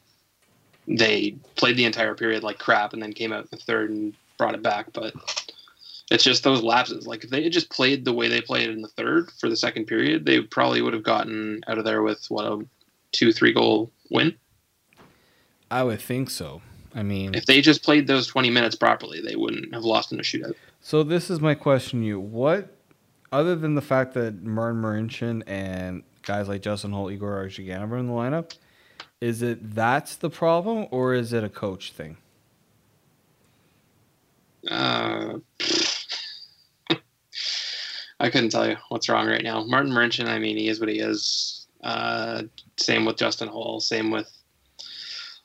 they 0.87 1.35
played 1.55 1.75
the 1.75 1.85
entire 1.85 2.15
period 2.15 2.43
like 2.43 2.59
crap, 2.59 2.93
and 2.93 3.03
then 3.03 3.13
came 3.13 3.33
out 3.33 3.43
in 3.43 3.49
the 3.51 3.57
third 3.57 3.89
and 3.89 4.13
brought 4.37 4.55
it 4.55 4.63
back. 4.63 4.93
But 4.93 5.13
it's 6.09 6.23
just 6.23 6.43
those 6.43 6.63
lapses. 6.63 7.05
Like 7.05 7.23
if 7.23 7.29
they 7.29 7.43
had 7.43 7.51
just 7.51 7.69
played 7.69 8.05
the 8.05 8.13
way 8.13 8.27
they 8.27 8.41
played 8.41 8.69
in 8.69 8.81
the 8.81 8.87
third 8.87 9.29
for 9.39 9.49
the 9.49 9.55
second 9.57 9.85
period, 9.85 10.25
they 10.25 10.41
probably 10.41 10.81
would 10.81 10.93
have 10.93 11.03
gotten 11.03 11.61
out 11.67 11.77
of 11.77 11.85
there 11.85 12.01
with 12.01 12.25
what 12.29 12.45
a 12.45 12.65
two 13.11 13.31
three 13.33 13.53
goal 13.53 13.91
win. 14.09 14.35
I 15.69 15.83
would 15.83 15.99
think 16.01 16.29
so. 16.29 16.61
I 16.95 17.03
mean, 17.03 17.35
If 17.35 17.45
they 17.45 17.61
just 17.61 17.83
played 17.83 18.07
those 18.07 18.25
twenty 18.27 18.49
minutes 18.49 18.75
properly, 18.75 19.21
they 19.21 19.35
wouldn't 19.35 19.73
have 19.73 19.83
lost 19.83 20.11
in 20.11 20.19
a 20.19 20.23
shootout. 20.23 20.55
so 20.81 21.03
this 21.03 21.29
is 21.29 21.39
my 21.41 21.53
question 21.53 21.99
to 22.01 22.05
you. 22.05 22.19
What, 22.19 22.73
other 23.31 23.55
than 23.55 23.75
the 23.75 23.81
fact 23.81 24.13
that 24.13 24.41
Martin 24.43 24.81
Marincin 24.81 25.43
and 25.45 26.03
guys 26.23 26.47
like 26.47 26.61
Justin 26.61 26.91
Holl, 26.91 27.11
Igor 27.11 27.45
Ozhiganov 27.45 27.91
are 27.91 27.97
in 27.97 28.07
the 28.07 28.13
lineup, 28.13 28.53
is 29.19 29.41
it 29.41 29.75
that's 29.75 30.15
the 30.15 30.29
problem 30.29 30.87
or 30.89 31.13
is 31.13 31.33
it 31.33 31.43
a 31.43 31.49
coach 31.49 31.91
thing? 31.91 32.17
Uh, 34.69 35.37
I 38.19 38.29
couldn't 38.29 38.49
tell 38.49 38.67
you 38.67 38.77
what's 38.89 39.09
wrong 39.09 39.27
right 39.27 39.43
now. 39.43 39.63
Martin 39.63 39.91
Marincin, 39.91 40.27
I 40.27 40.39
mean, 40.39 40.57
he 40.57 40.69
is 40.69 40.79
what 40.79 40.89
he 40.89 40.99
is. 40.99 41.67
Uh, 41.83 42.43
same 42.77 43.05
with 43.05 43.17
Justin 43.17 43.47
Holl. 43.47 43.79
Same 43.79 44.09
with 44.11 44.31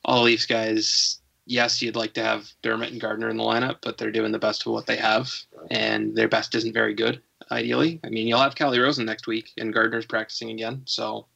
all 0.04 0.22
Leafs 0.22 0.46
guys. 0.46 1.18
Yes, 1.44 1.82
you'd 1.82 1.96
like 1.96 2.14
to 2.14 2.22
have 2.22 2.48
Dermott 2.62 2.92
and 2.92 3.00
Gardiner 3.00 3.28
in 3.28 3.36
the 3.36 3.42
lineup, 3.42 3.76
but 3.82 3.98
they're 3.98 4.12
doing 4.12 4.32
the 4.32 4.38
best 4.38 4.64
of 4.66 4.72
what 4.72 4.86
they 4.86 4.96
have, 4.96 5.30
and 5.70 6.14
their 6.16 6.28
best 6.28 6.54
isn't 6.54 6.72
very 6.72 6.94
good. 6.94 7.20
Ideally, 7.50 8.00
I 8.04 8.08
mean, 8.08 8.28
you'll 8.28 8.38
have 8.38 8.54
Calle 8.54 8.78
Rosen 8.80 9.04
next 9.04 9.26
week, 9.26 9.50
and 9.58 9.74
Gardiner's 9.74 10.06
practicing 10.06 10.50
again, 10.50 10.82
so 10.86 11.26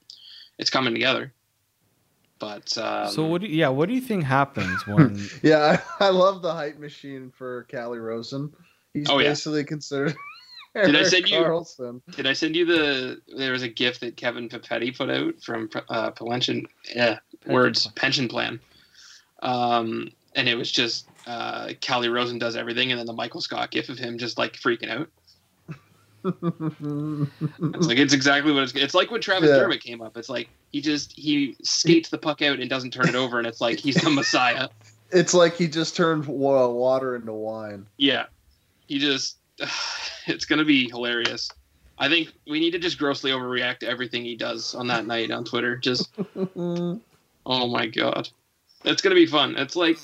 it's 0.58 0.70
coming 0.70 0.94
together. 0.94 1.32
But 2.38 2.76
um, 2.78 3.10
so 3.10 3.24
what? 3.26 3.40
Do 3.42 3.48
you, 3.48 3.56
yeah, 3.56 3.68
what 3.68 3.88
do 3.88 3.94
you 3.94 4.00
think 4.00 4.24
happens 4.24 4.86
when? 4.86 5.28
Yeah, 5.42 5.80
I, 6.00 6.06
I 6.06 6.10
love 6.10 6.40
the 6.40 6.52
hype 6.54 6.78
machine 6.78 7.32
for 7.36 7.64
Calle 7.64 7.98
Rosen. 7.98 8.54
He's 8.94 9.10
Oh, 9.10 9.18
yeah. 9.18 9.30
basically 9.30 9.64
considered. 9.64 10.14
Did 10.84 10.96
I 10.96 11.02
send 11.04 11.28
you- 11.30 11.38
Karlsson. 11.38 12.00
Did 12.14 12.26
I 12.26 12.32
send 12.34 12.54
you 12.54 12.64
the? 12.66 13.20
There 13.36 13.52
was 13.52 13.62
a 13.62 13.68
gift 13.68 14.00
that 14.00 14.16
Kevin 14.16 14.48
Papetti 14.48 14.96
put 14.96 15.08
out 15.10 15.40
from 15.42 15.70
uh, 15.88 16.10
pension, 16.10 16.66
yeah, 16.94 17.18
words 17.46 17.82
plan. 17.84 17.94
pension 17.96 18.28
plan, 18.28 18.60
um, 19.42 20.10
and 20.34 20.48
it 20.48 20.54
was 20.56 20.70
just 20.70 21.08
uh, 21.26 21.70
Calle 21.80 22.08
Rosen 22.10 22.38
does 22.38 22.56
everything, 22.56 22.90
and 22.92 22.98
then 22.98 23.06
the 23.06 23.12
Michael 23.12 23.40
Scott 23.40 23.70
GIF 23.70 23.88
of 23.88 23.98
him 23.98 24.18
just 24.18 24.38
like 24.38 24.52
freaking 24.54 24.90
out. 24.90 25.08
It's 27.74 27.86
like 27.86 27.98
it's 27.98 28.12
exactly 28.12 28.52
what 28.52 28.64
it's. 28.64 28.74
It's 28.74 28.94
like 28.94 29.10
when 29.10 29.20
Travis 29.20 29.48
Yeah. 29.48 29.56
Dermott 29.58 29.80
came 29.80 30.02
up. 30.02 30.16
It's 30.16 30.28
like 30.28 30.48
he 30.72 30.80
just 30.80 31.12
he 31.12 31.56
skates 31.62 32.08
the 32.08 32.18
puck 32.18 32.42
out 32.42 32.58
and 32.58 32.68
doesn't 32.68 32.90
turn 32.92 33.08
it 33.08 33.14
over, 33.14 33.38
and 33.38 33.46
it's 33.46 33.60
like 33.60 33.78
he's 33.78 33.94
the 33.96 34.10
messiah. 34.10 34.68
it's 35.12 35.34
like 35.34 35.54
he 35.56 35.68
just 35.68 35.94
turned 35.94 36.26
water 36.26 37.14
into 37.14 37.32
wine. 37.32 37.86
Yeah, 37.96 38.26
he 38.88 38.98
just. 38.98 39.36
It's 40.28 40.44
gonna 40.44 40.64
be 40.64 40.88
hilarious. 40.88 41.48
I 41.98 42.08
think 42.08 42.32
we 42.48 42.58
need 42.58 42.72
to 42.72 42.80
just 42.80 42.98
grossly 42.98 43.30
overreact 43.30 43.78
to 43.78 43.88
everything 43.88 44.24
he 44.24 44.34
does 44.34 44.74
on 44.74 44.88
that 44.88 45.06
night 45.06 45.30
on 45.30 45.44
Twitter. 45.44 45.76
Just 45.76 46.10
Oh 46.46 47.00
my 47.46 47.86
god. 47.86 48.28
It's 48.84 49.00
gonna 49.02 49.14
be 49.14 49.26
fun. 49.26 49.56
It's 49.56 49.76
like 49.76 49.98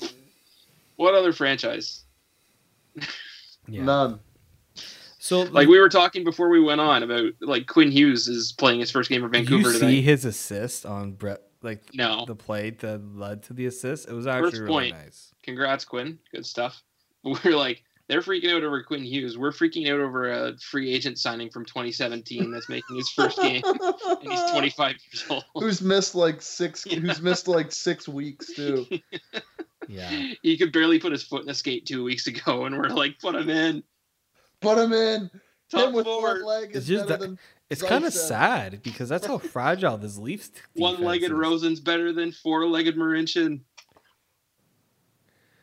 what 0.95 1.13
other 1.13 1.33
franchise? 1.33 2.03
Yeah. 3.67 3.83
None. 3.83 4.19
So 5.19 5.41
Like 5.43 5.67
we 5.67 5.79
were 5.79 5.89
talking 5.89 6.23
before 6.23 6.49
we 6.49 6.61
went 6.61 6.81
on 6.81 7.03
about 7.03 7.31
like 7.41 7.67
Quinn 7.67 7.91
Hughes 7.91 8.27
is 8.27 8.51
playing 8.53 8.79
his 8.79 8.91
first 8.91 9.09
game 9.09 9.21
for 9.21 9.27
Vancouver 9.29 9.69
you 9.69 9.73
see 9.73 9.79
tonight. 9.79 10.01
his 10.03 10.25
assist 10.25 10.85
on 10.85 11.13
Brett? 11.13 11.41
Like 11.61 11.81
No. 11.93 12.25
the 12.25 12.35
play 12.35 12.69
that 12.71 13.01
led 13.15 13.43
to 13.43 13.53
the 13.53 13.65
assist. 13.65 14.07
It 14.07 14.13
was 14.13 14.27
actually 14.27 14.51
First 14.51 14.61
really 14.61 14.71
point. 14.91 14.95
nice. 14.95 15.33
Congrats, 15.43 15.85
Quinn. 15.85 16.19
Good 16.31 16.45
stuff. 16.45 16.81
We're 17.23 17.55
like 17.57 17.83
they're 18.09 18.21
freaking 18.21 18.53
out 18.55 18.63
over 18.63 18.83
Quinn 18.83 19.03
Hughes. 19.03 19.37
We're 19.37 19.51
freaking 19.51 19.87
out 19.89 19.99
over 19.99 20.29
a 20.31 20.57
free 20.57 20.91
agent 20.93 21.17
signing 21.19 21.49
from 21.49 21.63
2017 21.65 22.51
that's 22.51 22.67
making 22.69 22.95
his 22.97 23.09
first 23.09 23.37
game, 23.41 23.61
and 23.65 23.81
he's 24.21 24.51
25 24.51 24.95
years 25.11 25.25
old. 25.29 25.45
Who's 25.55 25.81
missed 25.81 26.13
like 26.15 26.41
six? 26.41 26.85
Yeah. 26.89 26.99
Who's 26.99 27.21
missed 27.21 27.47
like 27.47 27.71
six 27.71 28.07
weeks 28.07 28.53
too? 28.53 28.85
Yeah. 29.89 30.31
he 30.41 30.57
could 30.57 30.71
barely 30.71 30.97
put 30.97 31.11
his 31.11 31.23
foot 31.23 31.43
in 31.43 31.49
a 31.49 31.53
skate 31.53 31.85
two 31.85 32.05
weeks 32.05 32.27
ago, 32.27 32.63
and 32.65 32.77
we're 32.77 32.87
like, 32.87 33.19
put 33.19 33.35
him 33.35 33.49
in. 33.49 33.83
Put 34.61 34.77
him 34.77 34.93
in. 34.93 35.29
Top 35.69 35.89
him 35.89 35.93
with 35.93 36.05
forward. 36.05 36.43
one 36.43 36.61
leg 36.61 36.69
It's 36.69 36.77
is 36.79 36.87
just 36.87 37.07
better 37.09 37.19
that- 37.19 37.27
than 37.27 37.39
It's 37.69 37.81
kind 37.81 38.05
of 38.05 38.13
sad 38.13 38.81
because 38.81 39.09
that's 39.09 39.25
how 39.25 39.37
fragile 39.39 39.97
this 39.97 40.17
Leafs 40.17 40.51
One-legged 40.75 41.25
is. 41.25 41.31
Rosen's 41.31 41.79
better 41.81 42.13
than 42.13 42.31
four-legged 42.31 42.95
Marincin. 42.95 43.59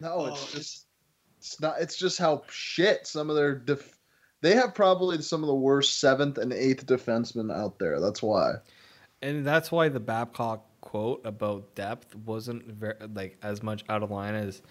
No, 0.01 0.27
it's 0.27 0.43
Oh, 0.43 0.49
just 0.57 0.87
it's 1.41 1.59
not. 1.59 1.81
It's 1.81 1.97
just 1.97 2.19
how 2.19 2.43
shit 2.51 3.07
some 3.07 3.31
of 3.31 3.37
their 3.37 3.55
def- 3.55 3.97
They 4.43 4.55
have 4.55 4.75
probably 4.75 5.23
some 5.23 5.43
of 5.43 5.47
the 5.47 5.55
worst 5.55 5.99
seventh 5.99 6.37
and 6.37 6.53
eighth 6.53 6.85
defensemen 6.85 7.51
out 7.51 7.79
there. 7.79 7.99
That's 7.99 8.23
why. 8.23 8.57
And 9.23 9.47
that's 9.47 9.73
why 9.73 9.89
the 9.89 10.01
Babcock 10.01 10.67
quote 10.83 11.23
about 11.25 11.75
depth 11.75 12.15
wasn't 12.15 12.67
very 12.67 12.95
like 13.15 13.39
as 13.43 13.63
much 13.63 13.85
out 13.89 14.03
of 14.03 14.11
line 14.11 14.35
as 14.35 14.63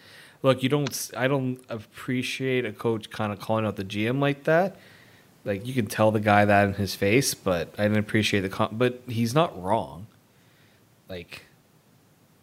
look 0.42 0.64
you 0.64 0.70
don't 0.70 1.12
I 1.16 1.28
don't 1.28 1.60
appreciate 1.70 2.66
a 2.66 2.72
coach 2.72 3.10
kind 3.12 3.32
of 3.32 3.40
calling 3.40 3.64
out 3.64 3.76
the 3.76 3.86
gm 3.86 4.20
like 4.20 4.46
that 4.46 4.76
like 5.46 5.68
you 5.68 5.74
can 5.76 5.86
tell 5.86 6.10
the 6.10 6.20
guy 6.20 6.46
that 6.46 6.68
in 6.68 6.74
his 6.74 6.96
face 6.96 7.36
but 7.36 7.76
i 7.78 7.84
didn't 7.84 8.00
appreciate 8.00 8.40
the 8.40 8.50
con- 8.50 8.70
but 8.72 9.04
he's 9.06 9.36
not 9.36 9.62
wrong 9.62 10.08
like 11.08 11.44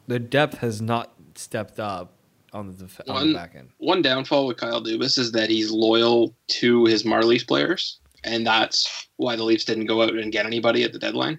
the 0.07 0.21
depth 0.21 0.59
has 0.59 0.81
not 0.81 1.13
stepped 1.35 1.81
up 1.81 2.16
on 2.57 2.77
the, 2.77 2.89
on 3.09 3.15
One- 3.15 3.29
the 3.29 3.35
back 3.39 3.55
end 3.55 3.71
One 3.79 4.03
downfall 4.03 4.47
with 4.47 4.57
Kyle 4.57 4.83
Dubas 4.83 5.19
is 5.19 5.33
that 5.33 5.51
he's 5.51 5.71
loyal 5.71 6.35
to 6.49 6.87
his 6.87 7.03
Marlies 7.03 7.47
players, 7.47 8.01
and 8.25 8.47
that's 8.47 9.09
why 9.17 9.37
the 9.37 9.45
Leafs 9.45 9.65
didn't 9.65 9.87
go 9.87 10.03
out 10.03 10.15
and 10.15 10.33
get 10.33 10.47
anybody 10.47 10.83
at 10.83 10.93
the 10.93 10.99
deadline 10.99 11.39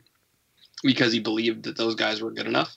because 0.84 1.12
he 1.12 1.20
believed 1.20 1.64
that 1.64 1.76
those 1.76 1.96
guys 1.96 2.22
were 2.22 2.32
good 2.32 2.46
enough. 2.48 2.76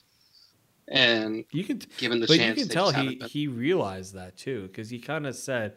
And 0.87 1.45
you 1.51 1.63
can 1.63 1.81
given 1.97 2.19
the 2.19 2.27
but 2.27 2.37
chance, 2.37 2.59
you 2.59 2.65
can 2.65 2.73
tell 2.73 2.91
he 2.91 3.21
he 3.27 3.47
realized 3.47 4.15
that 4.15 4.35
too 4.35 4.63
because 4.67 4.89
he 4.89 4.99
kind 4.99 5.25
of 5.25 5.35
said 5.35 5.75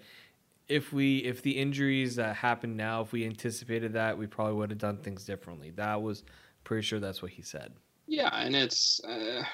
if 0.66 0.92
we 0.92 1.18
if 1.18 1.42
the 1.42 1.52
injuries 1.52 2.16
that 2.16 2.34
happened 2.36 2.76
now 2.76 3.02
if 3.02 3.12
we 3.12 3.24
anticipated 3.24 3.92
that 3.92 4.16
we 4.18 4.26
probably 4.26 4.54
would 4.54 4.70
have 4.70 4.78
done 4.78 4.96
things 4.96 5.24
differently 5.24 5.70
that 5.70 6.00
was 6.02 6.24
pretty 6.64 6.82
sure 6.82 6.98
that's 6.98 7.22
what 7.22 7.30
he 7.30 7.42
said 7.42 7.74
Yeah, 8.06 8.30
and 8.34 8.56
it's 8.56 9.00
uh, 9.04 9.44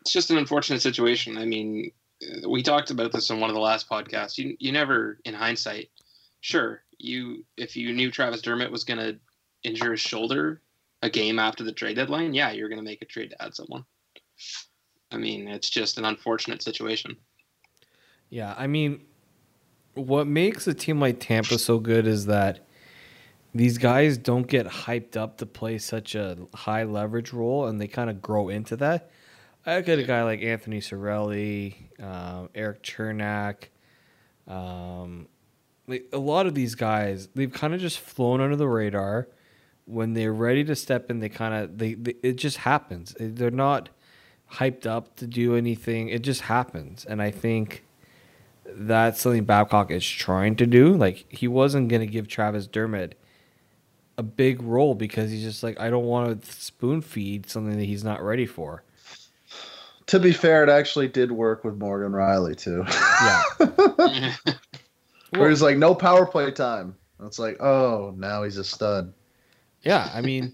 it's 0.00 0.12
just 0.12 0.30
an 0.30 0.38
unfortunate 0.38 0.82
situation. 0.82 1.36
I 1.36 1.44
mean, 1.44 1.90
we 2.48 2.62
talked 2.62 2.90
about 2.90 3.12
this 3.12 3.30
in 3.30 3.40
one 3.40 3.50
of 3.50 3.54
the 3.54 3.60
last 3.60 3.88
podcasts. 3.88 4.38
You 4.38 4.56
you 4.58 4.72
never, 4.72 5.18
in 5.24 5.34
hindsight, 5.34 5.90
sure 6.40 6.82
you 6.98 7.44
if 7.56 7.76
you 7.76 7.92
knew 7.92 8.10
Travis 8.10 8.42
Dermott 8.42 8.70
was 8.72 8.84
going 8.84 8.98
to 8.98 9.18
injure 9.62 9.92
his 9.92 10.00
shoulder 10.00 10.60
a 11.02 11.10
game 11.10 11.38
after 11.38 11.64
the 11.64 11.72
trade 11.72 11.96
deadline, 11.96 12.34
yeah, 12.34 12.52
you're 12.52 12.68
going 12.68 12.78
to 12.78 12.84
make 12.84 13.02
a 13.02 13.06
trade 13.06 13.30
to 13.30 13.42
add 13.42 13.54
someone. 13.54 13.84
I 15.10 15.16
mean, 15.16 15.48
it's 15.48 15.70
just 15.70 15.98
an 15.98 16.04
unfortunate 16.04 16.62
situation. 16.62 17.16
yeah 18.30 18.54
i 18.58 18.66
mean 18.66 19.00
what 19.94 20.26
makes 20.26 20.66
a 20.66 20.74
team 20.74 21.00
like 21.00 21.20
tampa 21.20 21.58
so 21.58 21.78
good 21.78 22.06
is 22.06 22.26
that 22.26 22.66
these 23.54 23.78
guys 23.78 24.18
don't 24.18 24.48
get 24.48 24.66
hyped 24.66 25.16
up 25.16 25.38
to 25.38 25.46
play 25.46 25.78
such 25.78 26.14
a 26.14 26.36
high 26.54 26.82
leverage 26.82 27.32
role 27.32 27.66
and 27.66 27.80
they 27.80 27.86
kind 27.86 28.10
of 28.10 28.20
grow 28.20 28.48
into 28.48 28.76
that 28.76 29.10
i 29.66 29.80
get 29.80 29.98
a 29.98 30.04
guy 30.04 30.22
like 30.22 30.42
anthony 30.42 30.80
cirelli 30.80 31.74
um, 32.02 32.48
eric 32.54 32.82
cernak 32.82 33.64
um, 34.46 35.26
like 35.86 36.06
a 36.12 36.18
lot 36.18 36.46
of 36.46 36.54
these 36.54 36.74
guys 36.74 37.28
they've 37.34 37.52
kind 37.52 37.74
of 37.74 37.80
just 37.80 37.98
flown 37.98 38.40
under 38.40 38.56
the 38.56 38.68
radar. 38.68 39.28
When 39.86 40.14
they're 40.14 40.32
ready 40.32 40.64
to 40.64 40.76
step 40.76 41.10
in 41.10 41.20
they 41.20 41.28
kind 41.28 41.54
of 41.54 41.78
they, 41.78 41.94
they 41.94 42.14
it 42.22 42.34
just 42.34 42.58
happens. 42.58 43.14
They're 43.20 43.50
not 43.50 43.90
hyped 44.52 44.86
up 44.86 45.16
to 45.16 45.26
do 45.26 45.56
anything. 45.56 46.08
It 46.08 46.22
just 46.22 46.42
happens. 46.42 47.04
And 47.04 47.20
i 47.20 47.30
think 47.30 47.84
that's 48.66 49.20
something 49.20 49.44
babcock 49.44 49.90
is 49.90 50.08
trying 50.08 50.56
to 50.56 50.66
do. 50.66 50.94
Like 50.94 51.26
he 51.28 51.48
wasn't 51.48 51.88
going 51.88 52.00
to 52.00 52.06
give 52.06 52.28
travis 52.28 52.66
dermott 52.66 53.18
a 54.16 54.22
big 54.22 54.62
role 54.62 54.94
because 54.94 55.32
he's 55.32 55.42
just 55.42 55.64
like 55.64 55.78
i 55.80 55.90
don't 55.90 56.04
want 56.04 56.40
to 56.40 56.52
spoon 56.52 57.00
feed 57.00 57.50
something 57.50 57.76
that 57.76 57.84
he's 57.84 58.04
not 58.04 58.22
ready 58.22 58.46
for 58.46 58.84
To 60.08 60.20
be 60.20 60.32
fair, 60.32 60.62
it 60.62 60.68
actually 60.68 61.08
did 61.08 61.32
work 61.32 61.64
with 61.64 61.76
Morgan 61.76 62.12
Rielly 62.12 62.56
too. 62.56 62.84
yeah 63.24 64.34
Where 65.38 65.48
he's 65.48 65.62
like, 65.62 65.78
no 65.78 65.94
power 65.94 66.26
play 66.26 66.50
time. 66.50 66.94
And 67.18 67.26
It's 67.26 67.38
like, 67.38 67.60
oh, 67.60 68.14
now 68.16 68.42
he's 68.42 68.58
a 68.58 68.64
stud. 68.64 69.12
Yeah, 69.82 70.10
I 70.14 70.20
mean, 70.20 70.52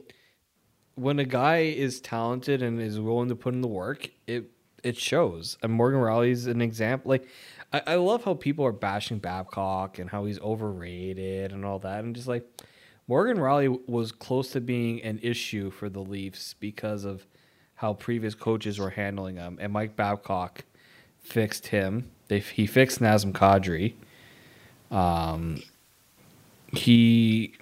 when 0.94 1.18
a 1.18 1.24
guy 1.24 1.58
is 1.58 2.00
talented 2.00 2.62
and 2.62 2.80
is 2.80 2.98
willing 2.98 3.28
to 3.28 3.36
put 3.36 3.54
in 3.54 3.60
the 3.60 3.68
work, 3.68 4.10
it 4.26 4.50
it 4.82 4.96
shows. 4.96 5.58
And 5.62 5.72
Morgan 5.72 6.00
Rielly's 6.00 6.46
an 6.46 6.62
example. 6.62 7.10
Like, 7.10 7.28
I, 7.72 7.82
I 7.86 7.94
love 7.96 8.24
how 8.24 8.34
people 8.34 8.64
are 8.64 8.72
bashing 8.72 9.18
Babcock 9.18 9.98
and 9.98 10.08
how 10.08 10.24
he's 10.24 10.40
overrated 10.40 11.52
and 11.52 11.64
all 11.64 11.78
that. 11.80 12.02
And 12.04 12.14
just 12.14 12.28
like, 12.28 12.46
Morgan 13.06 13.38
Rielly 13.38 13.78
was 13.88 14.12
close 14.12 14.52
to 14.52 14.60
being 14.60 15.02
an 15.02 15.18
issue 15.22 15.70
for 15.70 15.88
the 15.88 16.00
Leafs 16.00 16.54
because 16.54 17.04
of 17.04 17.26
how 17.80 17.94
previous 17.94 18.34
coaches 18.34 18.78
were 18.78 18.90
handling 18.90 19.36
him. 19.36 19.56
And 19.58 19.72
Mike 19.72 19.96
Babcock 19.96 20.64
fixed 21.18 21.68
him. 21.68 22.10
They 22.28 22.40
he 22.40 22.66
fixed 22.66 23.00
Nazem 23.00 23.32
Kadri. 23.32 23.94
Um, 24.94 25.62
he 26.66 27.54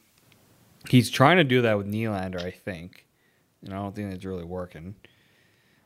he's 0.88 1.08
trying 1.08 1.36
to 1.36 1.44
do 1.44 1.62
that 1.62 1.78
with 1.78 1.86
Nylander, 1.86 2.42
I 2.42 2.50
think, 2.50 3.06
and 3.62 3.72
I 3.72 3.76
don't 3.76 3.94
think 3.94 4.12
it's 4.12 4.24
really 4.24 4.44
working. 4.44 4.96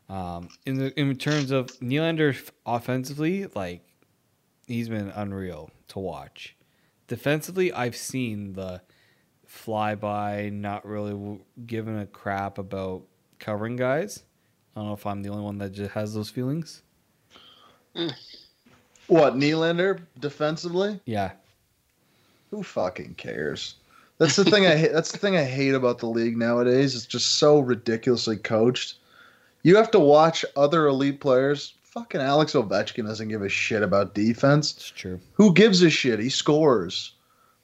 Um, 0.09 0.49
in 0.65 0.77
the 0.77 0.99
in 0.99 1.15
terms 1.17 1.51
of 1.51 1.67
Nylander 1.81 2.51
offensively, 2.65 3.49
like 3.55 3.83
he's 4.67 4.89
been 4.89 5.11
unreal 5.11 5.71
to 5.89 5.99
watch. 5.99 6.57
Defensively, 7.07 7.71
I've 7.71 7.97
seen 7.97 8.55
the 8.55 8.81
flyby, 9.47 10.51
not 10.51 10.87
really 10.87 11.39
giving 11.67 11.99
a 11.99 12.07
crap 12.07 12.57
about 12.57 13.03
covering 13.43 13.77
guys. 13.77 14.23
I 14.75 14.81
don't 14.81 14.89
know 14.89 14.95
if 14.95 15.07
I'm 15.07 15.23
the 15.23 15.29
only 15.29 15.43
one 15.43 15.59
that 15.59 15.73
just 15.73 15.91
has 15.93 16.15
those 16.15 16.31
feelings. 16.31 16.83
What, 19.09 19.35
Nylander 19.35 20.01
defensively? 20.19 21.01
Yeah, 21.05 21.33
Who 22.51 22.63
fucking 22.63 23.15
cares? 23.17 23.75
That's 24.19 24.37
the 24.37 24.45
thing 24.45 24.67
I 24.67 24.77
hate. 24.77 24.93
That's 24.95 25.13
the 25.13 25.19
thing 25.19 25.37
I 25.37 25.45
hate 25.45 25.75
about 25.75 25.99
the 25.99 26.07
league 26.07 26.37
nowadays. 26.39 26.95
It's 26.95 27.07
just 27.07 27.35
so 27.35 27.59
ridiculously 27.59 28.37
coached. 28.37 28.95
You 29.63 29.77
have 29.77 29.91
to 29.91 30.01
watch 30.01 30.45
other 30.57 30.87
elite 30.87 31.21
players. 31.21 31.75
Fucking 31.83 32.21
Alex 32.21 32.53
Ovechkin 32.55 33.07
doesn't 33.07 33.29
give 33.29 33.43
a 33.43 33.49
shit 33.49 33.83
about 33.83 34.15
defense. 34.15 34.73
it's 34.73 34.89
true. 34.91 35.21
Who 35.35 35.53
gives 35.53 35.83
a 35.83 35.91
shit? 35.91 36.19
He 36.21 36.31
scores. 36.31 37.13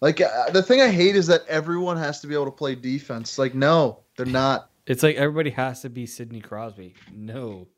Like 0.00 0.20
uh, 0.20 0.50
the 0.50 0.62
thing 0.62 0.80
I 0.80 0.90
hate 0.90 1.16
is 1.16 1.26
that 1.28 1.46
everyone 1.48 1.96
has 1.96 2.20
to 2.20 2.26
be 2.26 2.34
able 2.34 2.44
to 2.44 2.50
play 2.50 2.74
defense. 2.74 3.38
Like 3.38 3.54
no, 3.54 4.00
they're 4.16 4.26
not. 4.26 4.70
It's 4.88 5.02
like 5.02 5.16
everybody 5.16 5.50
has 5.50 5.82
to 5.82 5.90
be 5.90 6.06
Sidney 6.06 6.40
Crosby. 6.40 6.94
No, 7.14 7.68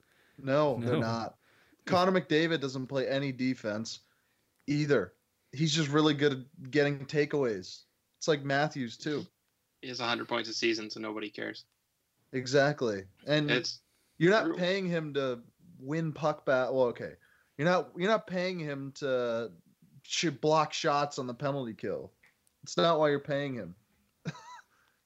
No, 0.42 0.78
they're 0.82 0.96
not. 0.96 1.34
Connor 1.86 2.18
McDavid 2.18 2.60
doesn't 2.60 2.86
play 2.86 3.08
any 3.08 3.32
defense 3.32 4.00
either. 4.66 5.12
He's 5.52 5.72
just 5.72 5.88
really 5.90 6.14
good 6.14 6.32
at 6.32 6.70
getting 6.70 7.04
takeaways. 7.06 7.82
It's 8.18 8.28
like 8.28 8.44
Matthews 8.44 8.96
too. 8.96 9.26
He 9.82 9.88
has 9.88 9.98
100 9.98 10.28
points 10.28 10.48
a 10.48 10.52
season, 10.54 10.88
so 10.88 11.00
nobody 11.00 11.30
cares. 11.30 11.64
Exactly. 12.32 13.02
And 13.26 13.50
It's 13.50 13.80
you're 14.18 14.30
not 14.30 14.44
true. 14.44 14.54
paying 14.56 14.86
him 14.86 15.12
to 15.14 15.40
win 15.80 16.12
puck 16.12 16.44
bat. 16.46 16.72
Well, 16.72 16.84
okay. 16.86 17.14
You're 17.58 17.68
not 17.68 17.90
you're 17.96 18.08
not 18.08 18.26
paying 18.26 18.58
him 18.58 18.92
to 18.96 19.50
sh- 20.04 20.26
block 20.40 20.72
shots 20.72 21.18
on 21.18 21.26
the 21.26 21.34
penalty 21.34 21.74
kill. 21.74 22.12
It's 22.62 22.76
not 22.76 22.98
why 22.98 23.08
you're 23.10 23.18
paying 23.18 23.54
him. 23.54 23.74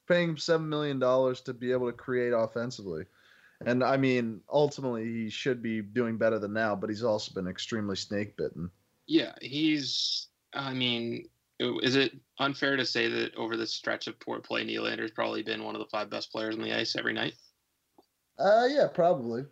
Paying 0.07 0.31
him 0.31 0.37
seven 0.37 0.69
million 0.69 0.99
dollars 0.99 1.41
to 1.43 1.55
be 1.55 1.73
able 1.73 1.87
to 1.87 1.97
create 1.97 2.33
offensively. 2.33 3.05
And 3.67 3.83
I 3.85 3.97
mean, 3.97 4.41
ultimately, 4.53 5.05
he 5.05 5.31
should 5.31 5.63
be 5.63 5.81
doing 5.81 6.19
better 6.19 6.39
than 6.39 6.53
now. 6.53 6.75
But 6.77 6.91
he's 6.91 7.05
also 7.05 7.33
been 7.33 7.49
extremely 7.49 7.97
snake 7.97 8.37
bitten. 8.37 8.71
Yeah, 9.07 9.33
he's. 9.41 10.29
I 10.53 10.73
mean, 10.75 11.29
is 11.59 11.97
it 11.97 12.13
unfair 12.39 12.77
to 12.77 12.85
say 12.85 13.09
that 13.09 13.35
over 13.37 13.57
the 13.57 13.67
stretch 13.67 14.07
of 14.07 14.19
poor 14.21 14.41
play, 14.41 14.65
Nylander's 14.65 15.11
probably 15.13 15.43
been 15.43 15.65
one 15.65 15.75
of 15.75 15.81
the 15.81 15.89
five 15.91 16.11
best 16.11 16.31
players 16.33 16.55
on 16.57 16.63
the 16.63 16.73
ice 16.73 16.97
every 16.97 17.13
night? 17.13 17.35
Uh, 18.39 18.67
yeah, 18.69 18.87
probably. 18.93 19.45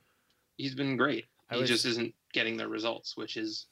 He's 0.56 0.74
been 0.74 0.96
great. 0.96 1.26
I 1.50 1.54
he 1.54 1.60
was- 1.62 1.70
just 1.70 1.86
isn't 1.86 2.14
getting 2.32 2.56
the 2.56 2.68
results, 2.68 3.16
which 3.16 3.36
is. 3.36 3.66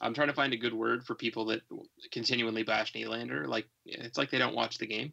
I'm 0.00 0.14
trying 0.14 0.28
to 0.28 0.34
find 0.34 0.52
a 0.52 0.56
good 0.58 0.74
word 0.74 1.04
for 1.04 1.14
people 1.14 1.46
that 1.46 1.62
continually 2.10 2.62
bash 2.62 2.92
Nylander. 2.92 3.46
Like 3.46 3.66
it's 3.84 4.18
like 4.18 4.30
they 4.30 4.38
don't 4.38 4.54
watch 4.54 4.78
the 4.78 4.86
game. 4.86 5.12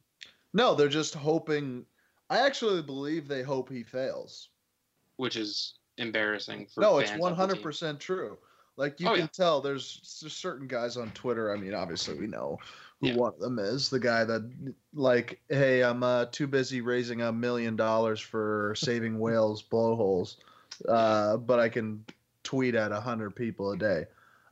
No, 0.54 0.76
they're 0.76 0.88
just 0.90 1.14
hoping. 1.14 1.86
I 2.30 2.40
actually 2.40 2.82
believe 2.82 3.28
they 3.28 3.44
hope 3.44 3.70
he 3.70 3.84
fails. 3.84 4.50
which 5.18 5.36
is 5.36 5.76
embarrassing 5.98 6.68
for 6.74 6.82
no, 6.82 6.98
it's 6.98 7.10
fans 7.12 7.20
of 7.20 7.22
one 7.22 7.32
the 7.34 7.36
hundred 7.38 7.56
team. 7.56 7.64
percent 7.64 8.00
true. 8.00 8.38
Like 8.76 9.00
you 9.00 9.08
Oh, 9.08 9.12
can 9.12 9.22
yeah. 9.22 9.28
tell, 9.28 9.62
there's, 9.62 10.18
there's 10.20 10.34
certain 10.36 10.68
guys 10.68 10.98
on 10.98 11.12
Twitter. 11.12 11.54
I 11.54 11.58
mean, 11.58 11.76
obviously 11.76 12.18
we 12.18 12.26
know 12.26 12.58
who 13.00 13.10
Yeah. 13.10 13.16
one 13.18 13.34
of 13.34 13.40
them 13.40 13.60
is. 13.60 13.90
The 13.92 14.00
guy 14.00 14.24
that 14.24 14.52
like, 14.96 15.40
hey, 15.50 15.84
I'm 15.84 16.02
uh, 16.02 16.26
too 16.32 16.48
busy 16.48 16.82
raising 16.82 17.22
a 17.22 17.32
million 17.32 17.76
dollars 17.76 18.20
for 18.20 18.74
saving 18.76 19.20
whales 19.20 19.62
blowholes, 19.62 20.38
uh, 20.88 21.38
but 21.38 21.60
I 21.60 21.70
can 21.70 22.04
tweet 22.44 22.74
at 22.74 22.92
hundred 22.92 23.36
people 23.36 23.72
a 23.72 23.78
day. 23.78 24.06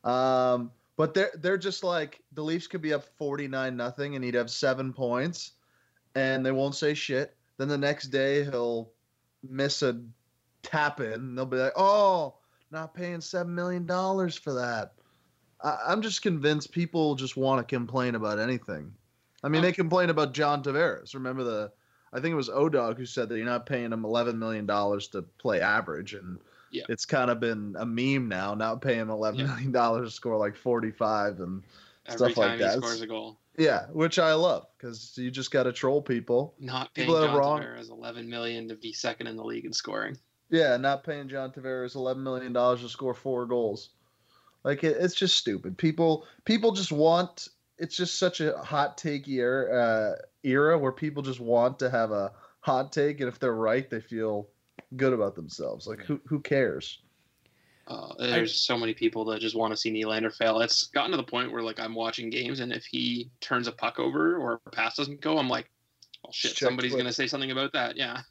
Um, 0.03 0.71
but 0.97 1.13
they're 1.13 1.31
they're 1.35 1.57
just 1.57 1.83
like 1.83 2.21
the 2.33 2.43
Leafs 2.43 2.67
could 2.67 2.81
be 2.81 2.93
up 2.93 3.05
forty 3.17 3.47
nine 3.47 3.75
nothing, 3.75 4.15
and 4.15 4.23
he'd 4.23 4.35
have 4.35 4.49
seven 4.49 4.93
points, 4.93 5.53
and 6.15 6.45
they 6.45 6.51
won't 6.51 6.75
say 6.75 6.93
shit. 6.93 7.35
Then 7.57 7.67
the 7.67 7.77
next 7.77 8.07
day 8.07 8.43
he'll 8.43 8.91
miss 9.47 9.81
a 9.81 10.01
tap 10.63 10.99
in. 10.99 11.13
And 11.13 11.37
they'll 11.37 11.45
be 11.45 11.57
like, 11.57 11.73
"Oh, 11.75 12.35
not 12.71 12.93
paying 12.93 13.21
seven 13.21 13.53
million 13.53 13.85
dollars 13.85 14.35
for 14.35 14.53
that." 14.53 14.93
I, 15.63 15.77
I'm 15.87 16.01
just 16.01 16.21
convinced 16.21 16.71
people 16.71 17.15
just 17.15 17.37
want 17.37 17.59
to 17.67 17.75
complain 17.75 18.15
about 18.15 18.39
anything. 18.39 18.93
I 19.43 19.49
mean, 19.49 19.61
they 19.63 19.71
complain 19.71 20.09
about 20.09 20.33
John 20.33 20.63
Tavares. 20.63 21.13
Remember 21.13 21.43
the? 21.43 21.71
I 22.13 22.19
think 22.19 22.33
it 22.33 22.35
was 22.35 22.49
Odog 22.49 22.97
who 22.97 23.05
said 23.05 23.29
that 23.29 23.37
you're 23.37 23.45
not 23.45 23.65
paying 23.65 23.93
him 23.93 24.03
11 24.03 24.37
million 24.37 24.65
dollars 24.65 25.07
to 25.09 25.21
play 25.21 25.61
average, 25.61 26.13
and 26.13 26.39
Yeah. 26.71 26.83
it's 26.89 27.05
kind 27.05 27.29
of 27.29 27.39
been 27.39 27.75
a 27.77 27.85
meme 27.85 28.27
now. 28.27 28.53
Not 28.55 28.81
paying 28.81 29.09
11 29.09 29.39
Yeah. 29.39 29.47
million 29.47 29.71
dollars 29.71 30.09
to 30.09 30.15
score 30.15 30.37
like 30.37 30.55
45 30.55 31.39
and 31.39 31.63
Every 32.07 32.17
Stuff 32.17 32.37
like 32.37 32.47
time 32.49 32.59
that. 32.59 32.77
scores 32.77 33.01
a 33.01 33.07
goal. 33.07 33.37
yeah, 33.57 33.85
which 33.91 34.17
I 34.17 34.33
love 34.33 34.65
because 34.77 35.15
you 35.17 35.29
just 35.29 35.51
got 35.51 35.63
to 35.63 35.71
troll 35.71 36.01
people. 36.01 36.55
Not 36.59 36.93
paying 36.95 37.05
People 37.07 37.19
that 37.21 37.25
are 37.29 37.33
John 37.33 37.37
wrong- 37.37 37.61
Tavares 37.61 37.91
11 37.91 38.27
million 38.29 38.67
to 38.69 38.75
be 38.75 38.91
second 38.91 39.27
in 39.27 39.35
the 39.37 39.43
league 39.43 39.65
in 39.65 39.73
scoring. 39.73 40.17
Yeah, 40.49 40.75
not 40.77 41.03
paying 41.03 41.29
John 41.29 41.51
Tavares 41.51 41.95
11 41.95 42.23
million 42.23 42.53
dollars 42.53 42.81
to 42.81 42.89
score 42.89 43.13
four 43.13 43.45
goals. 43.45 43.89
Like 44.63 44.83
it, 44.83 44.97
it's 44.99 45.15
just 45.15 45.37
stupid. 45.37 45.77
People 45.77 46.25
people 46.45 46.71
just 46.71 46.91
want. 46.91 47.49
It's 47.77 47.95
just 47.95 48.19
such 48.19 48.41
a 48.41 48.57
hot 48.59 48.97
take 48.97 49.27
era, 49.27 49.75
uh, 49.75 50.15
era 50.43 50.77
where 50.77 50.91
people 50.91 51.23
just 51.23 51.39
want 51.39 51.79
to 51.79 51.89
have 51.89 52.11
a 52.11 52.31
hot 52.59 52.91
take, 52.91 53.19
and 53.21 53.27
if 53.29 53.39
they're 53.39 53.55
right, 53.55 53.89
they 53.89 53.99
feel 54.01 54.47
good 54.95 55.13
about 55.13 55.35
themselves. 55.35 55.87
Like 55.87 55.99
who 56.01 56.19
who 56.25 56.39
cares? 56.39 56.99
Uh, 57.87 58.13
there's 58.19 58.55
so 58.55 58.77
many 58.77 58.93
people 58.93 59.25
that 59.25 59.41
just 59.41 59.55
want 59.55 59.73
to 59.73 59.77
see 59.77 59.91
Nylander 59.91 60.33
fail. 60.33 60.61
It's 60.61 60.87
gotten 60.87 61.11
to 61.11 61.17
the 61.17 61.23
point 61.23 61.51
where 61.51 61.63
like 61.63 61.79
I'm 61.79 61.95
watching 61.95 62.29
games, 62.29 62.59
and 62.59 62.71
if 62.71 62.85
he 62.85 63.29
turns 63.41 63.67
a 63.67 63.71
puck 63.71 63.99
over 63.99 64.37
or 64.37 64.61
a 64.65 64.69
pass 64.69 64.95
doesn't 64.95 65.19
go, 65.19 65.37
I'm 65.37 65.49
like, 65.49 65.69
oh 66.25 66.29
shit, 66.31 66.55
somebody's 66.55 66.95
gonna 66.95 67.11
say 67.11 67.27
something 67.27 67.51
about 67.51 67.73
that. 67.73 67.97
Yeah, 67.97 68.21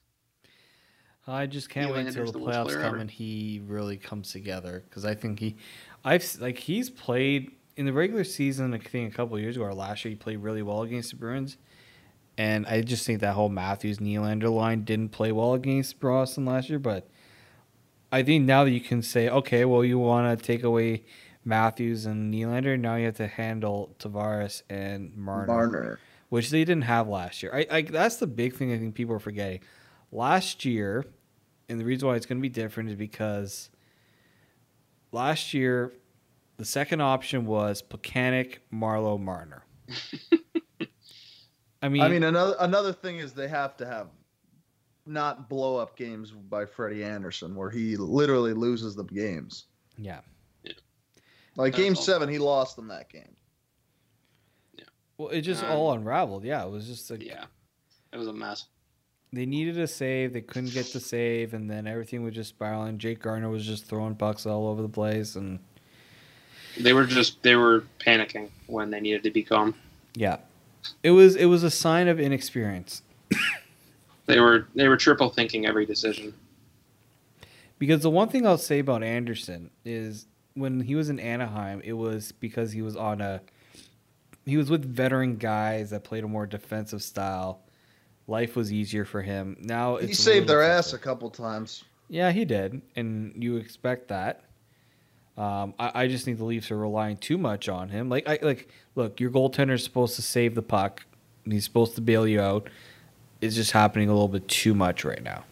I 1.26 1.46
just 1.46 1.68
can't 1.68 1.92
wait 1.92 2.06
Nylander's 2.06 2.16
until 2.16 2.32
the 2.32 2.38
the 2.38 2.44
worst 2.44 2.58
playoffs 2.58 2.72
come 2.74 2.84
ever. 2.84 2.96
and 2.96 3.10
he 3.10 3.60
really 3.66 3.96
comes 3.96 4.32
together 4.32 4.84
because 4.88 5.04
I 5.04 5.14
think 5.14 5.40
he, 5.40 5.56
I've 6.04 6.24
like 6.40 6.58
he's 6.58 6.88
played 6.90 7.52
in 7.76 7.86
the 7.86 7.92
regular 7.92 8.24
season. 8.24 8.72
I 8.72 8.78
think 8.78 9.12
a 9.12 9.16
couple 9.16 9.36
of 9.36 9.42
years 9.42 9.56
ago 9.56 9.64
or 9.64 9.74
last 9.74 10.04
year 10.04 10.10
he 10.10 10.16
played 10.16 10.38
really 10.38 10.62
well 10.62 10.82
against 10.82 11.10
the 11.10 11.16
Bruins, 11.16 11.56
and 12.40 12.66
I 12.66 12.80
just 12.80 13.04
think 13.04 13.20
that 13.20 13.34
whole 13.34 13.50
Matthews 13.50 13.98
Nylander 13.98 14.50
line 14.50 14.84
didn't 14.84 15.10
play 15.10 15.30
well 15.30 15.52
against 15.52 16.00
Boston 16.00 16.46
last 16.46 16.70
year. 16.70 16.78
But 16.78 17.06
I 18.10 18.22
think 18.22 18.46
now 18.46 18.64
that 18.64 18.70
you 18.70 18.80
can 18.80 19.02
say, 19.02 19.28
okay, 19.28 19.66
well 19.66 19.84
you 19.84 19.98
want 19.98 20.38
to 20.38 20.42
take 20.42 20.62
away 20.62 21.04
Matthews 21.44 22.06
and 22.06 22.32
Nylander, 22.32 22.80
now 22.80 22.96
you 22.96 23.04
have 23.04 23.16
to 23.16 23.26
handle 23.26 23.94
Tavares 23.98 24.62
and 24.70 25.14
Marner 25.14 25.46
Marner. 25.46 25.98
which 26.30 26.48
they 26.48 26.64
didn't 26.64 26.84
have 26.84 27.08
last 27.08 27.42
year. 27.42 27.54
I, 27.54 27.66
I 27.70 27.82
that's 27.82 28.16
the 28.16 28.26
big 28.26 28.54
thing 28.54 28.72
I 28.72 28.78
think 28.78 28.94
people 28.94 29.14
are 29.14 29.20
forgetting. 29.20 29.60
Last 30.10 30.64
year, 30.64 31.04
and 31.68 31.78
the 31.78 31.84
reason 31.84 32.08
why 32.08 32.16
it's 32.16 32.24
going 32.24 32.38
to 32.38 32.42
be 32.42 32.48
different 32.48 32.88
is 32.88 32.96
because 32.96 33.68
last 35.12 35.52
year 35.52 35.92
the 36.56 36.64
second 36.64 37.02
option 37.02 37.44
was 37.44 37.82
Plekanec, 37.82 38.60
Marleau, 38.72 39.20
Marner. 39.20 39.62
I 41.82 41.88
mean, 41.88 42.02
I 42.02 42.08
mean, 42.08 42.22
another 42.24 42.56
another 42.60 42.92
thing 42.92 43.18
is 43.18 43.32
they 43.32 43.48
have 43.48 43.76
to 43.78 43.86
have 43.86 44.08
not 45.06 45.48
blow 45.48 45.76
up 45.76 45.96
games 45.96 46.30
by 46.30 46.64
Freddie 46.66 47.02
Anderson 47.04 47.54
where 47.54 47.70
he 47.70 47.96
literally 47.96 48.52
loses 48.52 48.94
the 48.94 49.04
games. 49.04 49.64
yeah. 49.96 50.20
yeah. 50.62 50.72
Like 51.56 51.74
game 51.74 51.94
all. 51.96 52.02
seven, 52.02 52.28
he 52.28 52.38
lost 52.38 52.76
them 52.76 52.88
that 52.88 53.08
game. 53.08 53.34
Yeah. 54.76 54.84
Well, 55.18 55.28
it 55.28 55.40
just 55.40 55.64
Um, 55.64 55.70
all 55.70 55.92
unraveled. 55.92 56.44
Yeah, 56.44 56.64
it 56.64 56.70
was 56.70 56.86
just 56.86 57.10
like 57.10 57.22
yeah, 57.22 57.44
it 58.12 58.16
was 58.18 58.28
a 58.28 58.32
mess. 58.32 58.66
they 59.32 59.46
needed 59.46 59.78
a 59.78 59.86
save, 59.86 60.32
they 60.32 60.42
couldn't 60.42 60.72
get 60.72 60.92
the 60.92 61.00
save, 61.00 61.54
and 61.54 61.68
then 61.70 61.86
everything 61.86 62.22
was 62.22 62.34
just 62.34 62.50
spiraling. 62.50 62.98
Jake 62.98 63.20
Gardiner 63.20 63.48
was 63.48 63.64
just 63.66 63.86
throwing 63.86 64.14
bucks 64.14 64.44
all 64.46 64.68
over 64.68 64.82
the 64.82 64.88
place, 64.88 65.34
and 65.34 65.58
They 66.78 66.92
were 66.92 67.06
just 67.06 67.42
they 67.42 67.56
were 67.56 67.84
panicking 67.98 68.50
when 68.66 68.90
they 68.90 69.00
needed 69.00 69.22
to 69.24 69.30
be 69.30 69.42
calm. 69.42 69.74
yeah, 70.14 70.36
it 71.02 71.10
was 71.10 71.36
it 71.36 71.46
was 71.46 71.62
a 71.62 71.70
sign 71.70 72.08
of 72.08 72.20
inexperience. 72.20 73.02
They 74.26 74.40
were 74.40 74.68
they 74.74 74.86
were 74.88 74.96
triple 74.96 75.30
thinking 75.30 75.66
every 75.66 75.86
decision. 75.86 76.34
Because 77.78 78.02
the 78.02 78.10
one 78.10 78.28
thing 78.28 78.46
I'll 78.46 78.58
say 78.58 78.78
about 78.78 79.02
Anderson 79.02 79.70
is 79.84 80.26
when 80.54 80.80
he 80.80 80.94
was 80.94 81.08
in 81.08 81.18
Anaheim, 81.18 81.80
it 81.84 81.94
was 81.94 82.32
because 82.32 82.72
he 82.72 82.82
was 82.82 82.94
on 82.94 83.20
a 83.20 83.40
he 84.46 84.56
was 84.56 84.70
with 84.70 84.84
veteran 84.84 85.36
guys 85.36 85.90
that 85.90 86.04
played 86.04 86.24
a 86.24 86.28
more 86.28 86.46
defensive 86.46 87.02
style. 87.02 87.62
Life 88.26 88.54
was 88.54 88.72
easier 88.72 89.04
for 89.04 89.22
him. 89.22 89.56
Now 89.60 89.96
He 89.96 90.06
it's 90.06 90.18
a 90.18 90.22
saved 90.22 90.46
little 90.46 90.62
their 90.62 90.70
ass 90.70 90.92
a 90.92 90.98
couple 90.98 91.30
times. 91.30 91.84
Yeah, 92.08 92.32
he 92.32 92.44
did, 92.44 92.82
and 92.96 93.32
you 93.36 93.56
expect 93.56 94.08
that. 94.08 94.44
Um, 95.36 95.74
I, 95.78 96.02
I 96.02 96.08
just 96.08 96.24
think 96.24 96.38
the 96.38 96.44
Leafs 96.44 96.70
are 96.70 96.76
relying 96.76 97.16
too 97.16 97.38
much 97.38 97.68
on 97.68 97.88
him. 97.88 98.08
Like, 98.08 98.28
I 98.28 98.38
like 98.42 98.68
look, 98.94 99.20
your 99.20 99.30
goaltender 99.30 99.72
is 99.72 99.84
supposed 99.84 100.16
to 100.16 100.22
save 100.22 100.54
the 100.54 100.62
puck. 100.62 101.04
and 101.44 101.52
He's 101.52 101.64
supposed 101.64 101.94
to 101.94 102.00
bail 102.00 102.26
you 102.26 102.40
out. 102.40 102.68
It's 103.40 103.54
just 103.54 103.70
happening 103.72 104.08
a 104.08 104.12
little 104.12 104.28
bit 104.28 104.46
too 104.48 104.74
much 104.74 105.04
right 105.04 105.22
now. 105.22 105.44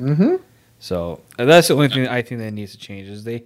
Mm-hmm. 0.00 0.36
So 0.78 1.20
that's 1.36 1.68
the 1.68 1.74
only 1.74 1.88
thing 1.88 2.08
I 2.08 2.22
think 2.22 2.40
that 2.40 2.52
needs 2.52 2.72
to 2.72 2.78
change. 2.78 3.08
Is 3.08 3.24
they, 3.24 3.44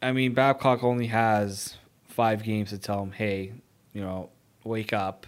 I 0.00 0.12
mean, 0.12 0.34
Babcock 0.34 0.84
only 0.84 1.06
has 1.06 1.76
five 2.08 2.42
games 2.42 2.70
to 2.70 2.78
tell 2.78 3.02
him, 3.02 3.12
hey, 3.12 3.52
you 3.92 4.00
know, 4.00 4.30
wake 4.64 4.92
up. 4.92 5.26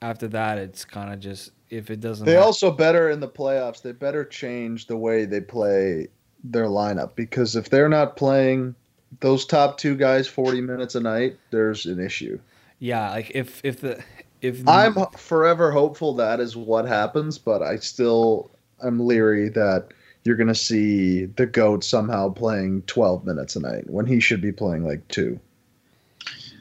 After 0.00 0.28
that, 0.28 0.58
it's 0.58 0.84
kind 0.84 1.12
of 1.12 1.18
just 1.20 1.50
if 1.70 1.90
it 1.90 2.00
doesn't. 2.00 2.24
They 2.24 2.34
hap- 2.34 2.44
also 2.44 2.70
better 2.70 3.10
in 3.10 3.20
the 3.20 3.28
playoffs. 3.28 3.82
They 3.82 3.92
better 3.92 4.24
change 4.24 4.86
the 4.86 4.96
way 4.96 5.24
they 5.24 5.40
play 5.40 6.08
their 6.44 6.66
lineup 6.66 7.14
because 7.14 7.56
if 7.56 7.70
they're 7.70 7.88
not 7.88 8.16
playing 8.16 8.74
those 9.20 9.44
top 9.44 9.78
two 9.78 9.96
guys 9.96 10.28
40 10.28 10.60
minutes 10.60 10.94
a 10.94 11.00
night, 11.00 11.38
there's 11.50 11.86
an 11.86 12.00
issue. 12.00 12.38
yeah, 12.78 13.10
like 13.10 13.32
if 13.34 13.60
if 13.64 13.80
the 13.80 14.02
if 14.40 14.66
I'm 14.68 14.94
forever 15.16 15.72
hopeful 15.72 16.14
that 16.14 16.40
is 16.40 16.56
what 16.56 16.86
happens, 16.86 17.38
but 17.38 17.62
I 17.62 17.76
still 17.76 18.50
I'm 18.82 19.00
leery 19.00 19.48
that 19.50 19.88
you're 20.24 20.36
going 20.36 20.48
to 20.48 20.54
see 20.54 21.24
the 21.24 21.46
goat 21.46 21.82
somehow 21.82 22.28
playing 22.30 22.82
12 22.82 23.24
minutes 23.24 23.56
a 23.56 23.60
night 23.60 23.88
when 23.88 24.06
he 24.06 24.20
should 24.20 24.40
be 24.40 24.52
playing 24.52 24.86
like 24.86 25.06
two. 25.08 25.40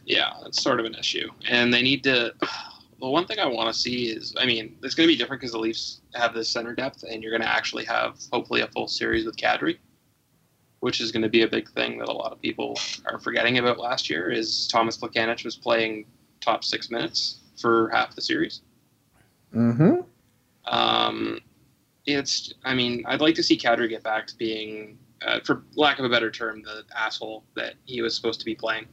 Yeah, 0.05 0.33
that's 0.41 0.61
sort 0.61 0.79
of 0.79 0.85
an 0.85 0.95
issue, 0.95 1.29
and 1.49 1.73
they 1.73 1.81
need 1.81 2.03
to. 2.05 2.33
The 2.99 3.07
one 3.07 3.27
thing 3.27 3.39
I 3.39 3.45
want 3.45 3.73
to 3.73 3.79
see 3.79 4.09
is, 4.09 4.33
I 4.37 4.45
mean, 4.45 4.75
it's 4.81 4.95
going 4.95 5.07
to 5.07 5.13
be 5.13 5.17
different 5.17 5.39
because 5.39 5.51
the 5.51 5.59
Leafs 5.59 6.01
have 6.15 6.33
this 6.33 6.49
center 6.49 6.73
depth, 6.73 7.03
and 7.03 7.21
you're 7.21 7.31
going 7.31 7.43
to 7.43 7.49
actually 7.49 7.85
have 7.85 8.19
hopefully 8.33 8.61
a 8.61 8.67
full 8.67 8.87
series 8.87 9.25
with 9.25 9.37
Kadri, 9.37 9.77
which 10.79 10.99
is 10.99 11.11
going 11.11 11.21
to 11.21 11.29
be 11.29 11.43
a 11.43 11.47
big 11.47 11.69
thing 11.69 11.99
that 11.99 12.09
a 12.09 12.13
lot 12.13 12.31
of 12.31 12.41
people 12.41 12.75
are 13.05 13.19
forgetting 13.19 13.59
about 13.59 13.77
last 13.77 14.09
year. 14.09 14.31
Is 14.31 14.67
Thomas 14.67 14.97
Plekanec 14.97 15.43
was 15.45 15.55
playing 15.55 16.05
top 16.41 16.63
six 16.63 16.89
minutes 16.89 17.41
for 17.59 17.89
half 17.89 18.15
the 18.15 18.21
series. 18.21 18.61
Mm-hmm. 19.53 20.01
Um, 20.65 21.39
it's, 22.05 22.53
I 22.63 22.73
mean, 22.73 23.03
I'd 23.05 23.21
like 23.21 23.35
to 23.35 23.43
see 23.43 23.57
Kadri 23.57 23.89
get 23.89 24.03
back 24.03 24.27
to 24.27 24.35
being, 24.37 24.97
uh, 25.21 25.39
for 25.43 25.63
lack 25.75 25.99
of 25.99 26.05
a 26.05 26.09
better 26.09 26.31
term, 26.31 26.63
the 26.63 26.83
asshole 26.95 27.43
that 27.55 27.75
he 27.85 28.01
was 28.01 28.15
supposed 28.15 28.39
to 28.39 28.45
be 28.45 28.55
playing. 28.55 28.87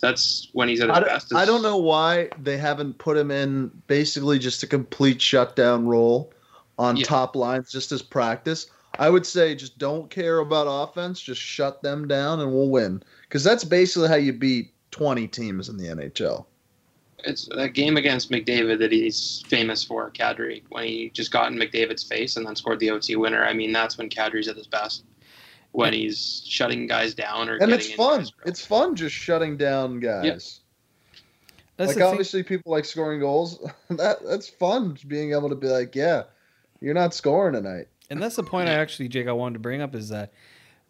That's 0.00 0.48
when 0.52 0.68
he's 0.68 0.80
at 0.80 0.88
his 0.88 0.98
I, 0.98 1.00
best. 1.02 1.34
I 1.34 1.44
don't 1.44 1.62
know 1.62 1.78
why 1.78 2.28
they 2.42 2.58
haven't 2.58 2.98
put 2.98 3.16
him 3.16 3.30
in 3.30 3.70
basically 3.86 4.38
just 4.38 4.62
a 4.62 4.66
complete 4.66 5.20
shutdown 5.22 5.86
role 5.86 6.32
on 6.78 6.96
Yeah. 6.96 7.04
top 7.06 7.34
lines 7.34 7.70
just 7.70 7.92
as 7.92 8.02
practice. 8.02 8.66
I 8.98 9.10
would 9.10 9.26
say 9.26 9.54
just 9.54 9.78
don't 9.78 10.10
care 10.10 10.38
about 10.38 10.66
offense, 10.68 11.20
just 11.20 11.40
shut 11.40 11.82
them 11.82 12.08
down 12.08 12.40
and 12.40 12.52
we'll 12.52 12.68
win. 12.68 13.02
Because 13.22 13.44
that's 13.44 13.64
basically 13.64 14.08
how 14.08 14.14
you 14.16 14.32
beat 14.32 14.72
20 14.90 15.28
teams 15.28 15.68
in 15.68 15.76
the 15.76 15.86
NHL. 15.88 16.46
It's 17.24 17.48
that 17.56 17.70
game 17.70 17.96
against 17.96 18.30
McDavid 18.30 18.78
that 18.78 18.92
he's 18.92 19.42
famous 19.48 19.82
for, 19.82 20.10
Kadri, 20.10 20.62
when 20.68 20.84
he 20.84 21.10
just 21.10 21.32
got 21.32 21.50
in 21.50 21.58
McDavid's 21.58 22.04
face 22.04 22.36
and 22.36 22.46
then 22.46 22.54
scored 22.54 22.78
the 22.78 22.90
OT 22.90 23.16
winner. 23.16 23.44
I 23.44 23.52
mean, 23.52 23.72
that's 23.72 23.98
when 23.98 24.08
Kadri's 24.08 24.48
at 24.48 24.56
his 24.56 24.66
best. 24.66 25.04
When 25.76 25.92
he's 25.92 26.42
shutting 26.46 26.86
guys 26.86 27.12
down 27.12 27.50
or 27.50 27.56
And 27.56 27.70
it's 27.70 27.92
fun. 27.92 28.26
It's 28.46 28.64
fun 28.64 28.96
just 28.96 29.14
shutting 29.14 29.58
down 29.58 30.00
guys. 30.00 30.60
that's 31.76 31.88
like 31.88 31.96
the 31.96 32.00
thing- 32.00 32.02
obviously 32.02 32.42
people 32.42 32.72
like 32.72 32.86
scoring 32.86 33.20
goals. 33.20 33.58
that 33.90 34.24
that's 34.24 34.48
fun 34.48 34.96
being 35.06 35.32
able 35.32 35.50
to 35.50 35.54
be 35.54 35.66
like, 35.68 35.94
yeah, 35.94 36.22
you're 36.80 36.94
not 36.94 37.12
scoring 37.12 37.52
tonight. 37.52 37.88
and 38.08 38.22
that's 38.22 38.36
the 38.36 38.42
point 38.42 38.70
I 38.70 38.72
actually, 38.72 39.08
Jake, 39.08 39.28
I 39.28 39.32
wanted 39.32 39.54
to 39.54 39.60
bring 39.60 39.82
up 39.82 39.94
is 39.94 40.08
that 40.08 40.32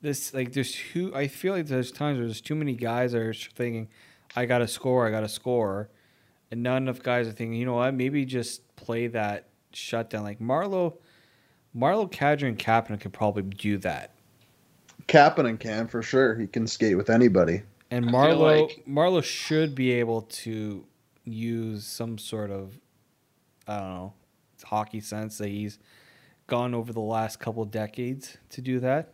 this 0.03 0.33
like 0.33 0.53
there's 0.53 0.71
too. 0.73 1.13
I 1.17 1.27
feel 1.27 1.53
like 1.53 1.67
there's 1.67 1.91
times 1.91 2.19
where 2.19 2.27
there's 2.27 2.41
too 2.41 2.55
many 2.55 2.75
guys 2.75 3.11
that 3.11 3.23
are 3.23 3.35
thinking, 3.35 3.89
I 4.37 4.47
got 4.47 4.59
to 4.59 4.69
score, 4.69 5.05
I 5.09 5.11
got 5.11 5.21
to 5.21 5.29
score, 5.29 5.89
and 6.53 6.63
not 6.63 6.77
enough 6.77 7.03
guys 7.03 7.27
are 7.27 7.33
thinking, 7.33 7.59
you 7.59 7.67
know 7.67 7.75
what, 7.75 7.93
maybe 7.93 8.25
just 8.25 8.77
play 8.77 9.09
that 9.09 9.49
shutdown. 9.73 10.23
Like 10.23 10.39
Marleau, 10.39 10.95
Marleau, 11.77 12.09
Kadri, 12.09 12.47
and 12.47 12.57
Kapanen 12.57 13.01
could 13.01 13.13
probably 13.13 13.43
do 13.43 13.79
that. 13.79 14.13
Kapanen 15.09 15.59
can 15.59 15.89
for 15.89 16.03
sure. 16.03 16.35
He 16.37 16.47
can 16.47 16.67
skate 16.67 16.97
with 16.97 17.11
anybody. 17.11 17.63
And 17.91 18.07
I 18.07 18.11
feel 18.11 18.39
Marleau, 18.39 18.69
like- 18.69 18.85
Marleau 18.87 19.23
should 19.23 19.75
be 19.75 19.93
able 19.93 20.23
to 20.23 20.85
use 21.25 21.87
some 21.87 22.19
sort 22.19 22.51
of, 22.51 22.79
I 23.67 23.79
don't 23.79 23.89
know, 23.89 24.13
hockey 24.65 25.01
sense 25.01 25.39
that 25.39 25.49
he's 25.49 25.79
gone 26.47 26.75
over 26.75 26.93
the 26.93 27.01
last 27.01 27.39
couple 27.41 27.65
decades 27.65 28.39
to 28.51 28.61
do 28.61 28.81
that. 28.81 29.13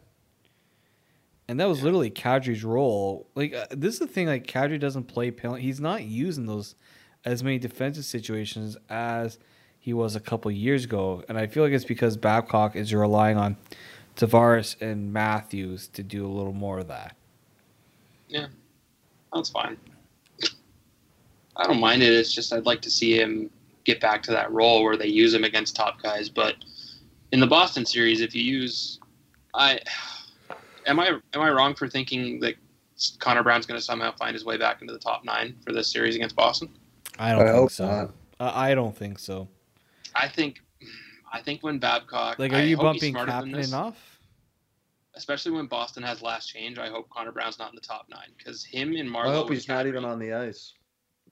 And 1.48 1.58
that 1.60 1.68
was 1.68 1.82
literally 1.82 2.10
Kadri's 2.10 2.64
role. 2.64 3.28
Like 3.34 3.52
uh, 3.54 3.66
this 3.70 3.94
is 3.94 4.00
the 4.00 4.06
thing. 4.06 4.26
Like 4.28 4.46
Kadri 4.46 4.78
doesn't 4.78 5.04
play 5.04 5.30
penalty. 5.30 5.62
He's 5.62 5.80
not 5.80 6.04
using 6.04 6.46
those 6.46 6.74
as 7.24 7.42
many 7.42 7.58
defensive 7.58 8.04
situations 8.04 8.76
as 8.88 9.38
he 9.78 9.92
was 9.92 10.14
a 10.14 10.20
couple 10.20 10.50
years 10.50 10.84
ago, 10.84 11.24
and 11.28 11.36
I 11.36 11.48
feel 11.48 11.64
like 11.64 11.72
it's 11.72 11.84
because 11.84 12.16
Babcock 12.16 12.76
is 12.76 12.94
relying 12.94 13.36
on 13.36 13.56
Tavares 14.16 14.80
and 14.80 15.12
Matthews 15.12 15.88
to 15.88 16.02
do 16.02 16.26
a 16.26 16.28
little 16.28 16.52
more 16.52 16.78
of 16.78 16.88
that. 16.88 17.16
Yeah, 18.28 18.46
that's 19.32 19.50
fine. 19.50 19.76
I 21.56 21.66
don't 21.66 21.80
mind 21.80 22.02
it. 22.02 22.12
It's 22.12 22.32
just 22.32 22.52
I'd 22.52 22.66
like 22.66 22.80
to 22.82 22.90
see 22.90 23.18
him 23.20 23.50
get 23.84 24.00
back 24.00 24.22
to 24.24 24.30
that 24.30 24.50
role 24.52 24.82
where 24.82 24.96
they 24.96 25.06
use 25.06 25.34
him 25.34 25.44
against 25.44 25.76
top 25.76 26.00
guys. 26.02 26.28
But 26.28 26.56
in 27.32 27.40
the 27.40 27.46
Boston 27.46 27.84
series, 27.84 28.20
if 28.20 28.34
you 28.34 28.42
use, 28.42 29.00
I 29.54 29.80
am 30.86 30.98
I 30.98 31.08
am 31.34 31.40
I 31.40 31.50
wrong 31.50 31.74
for 31.74 31.88
thinking 31.88 32.40
that 32.40 32.54
Connor 33.18 33.42
Brown's 33.42 33.66
going 33.66 33.78
to 33.78 33.84
somehow 33.84 34.12
find 34.16 34.34
his 34.34 34.44
way 34.44 34.56
back 34.56 34.80
into 34.80 34.92
the 34.92 34.98
top 34.98 35.24
nine 35.24 35.56
for 35.64 35.72
this 35.72 35.92
series 35.92 36.16
against 36.16 36.36
Boston? 36.36 36.68
I 37.18 37.32
don't 37.32 37.42
I 37.42 37.44
think 37.44 37.56
hope 37.56 37.70
so. 37.70 37.86
not. 37.86 38.10
I 38.40 38.70
I 38.70 38.74
don't 38.74 38.96
think 38.96 39.18
so. 39.18 39.48
I 40.14 40.28
think, 40.28 40.62
I 41.32 41.40
think 41.40 41.62
when 41.62 41.78
Babcock, 41.78 42.38
Like, 42.38 42.52
are 42.52 42.56
I 42.56 42.62
you 42.62 42.76
hope 42.76 42.92
he's 42.94 43.02
bumping 43.02 43.14
smarter 43.14 43.40
than 43.40 43.52
this, 43.52 43.68
enough? 43.68 44.20
Especially 45.14 45.52
when 45.52 45.66
Boston 45.66 46.02
has 46.02 46.22
last 46.22 46.48
change, 46.48 46.78
I 46.78 46.88
hope 46.88 47.08
Connor 47.10 47.32
Brown's 47.32 47.58
not 47.58 47.70
in 47.70 47.74
the 47.74 47.80
top 47.80 48.06
nine 48.10 48.28
because 48.36 48.64
him 48.64 48.94
and 48.96 49.08
Marleau. 49.08 49.28
I 49.28 49.32
hope 49.32 49.50
he's 49.50 49.68
not 49.68 49.86
even 49.86 50.04
on 50.04 50.18
the 50.18 50.32
ice. 50.32 50.74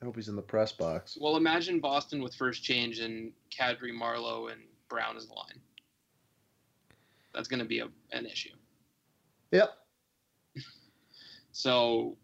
I 0.00 0.06
hope 0.06 0.16
he's 0.16 0.28
in 0.28 0.36
the 0.36 0.42
press 0.42 0.72
box. 0.72 1.18
Well, 1.20 1.36
imagine 1.36 1.78
Boston 1.80 2.22
with 2.22 2.34
first 2.34 2.62
change 2.62 3.00
and 3.00 3.32
Kadri, 3.54 3.92
Marleau, 3.92 4.50
and 4.50 4.62
Brown 4.88 5.16
as 5.16 5.26
the 5.26 5.34
line. 5.34 5.60
That's 7.34 7.48
going 7.48 7.60
to 7.60 7.66
be 7.66 7.80
a, 7.80 7.88
an 8.12 8.26
issue. 8.26 8.54
Yep. 9.52 9.70
So, 11.52 12.16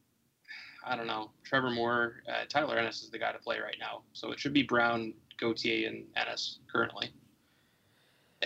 I 0.86 0.96
don't 0.96 1.08
know. 1.08 1.32
Trevor 1.42 1.70
Moore, 1.70 2.22
uh, 2.28 2.44
Tyler 2.48 2.78
Ennis 2.78 3.02
is 3.02 3.10
the 3.10 3.18
guy 3.18 3.32
to 3.32 3.38
play 3.38 3.58
right 3.58 3.76
now. 3.78 4.02
So 4.12 4.30
it 4.30 4.38
should 4.38 4.52
be 4.52 4.62
Brown, 4.62 5.12
Gauthier, 5.38 5.88
and 5.88 6.04
Ennis 6.16 6.60
currently. 6.72 7.10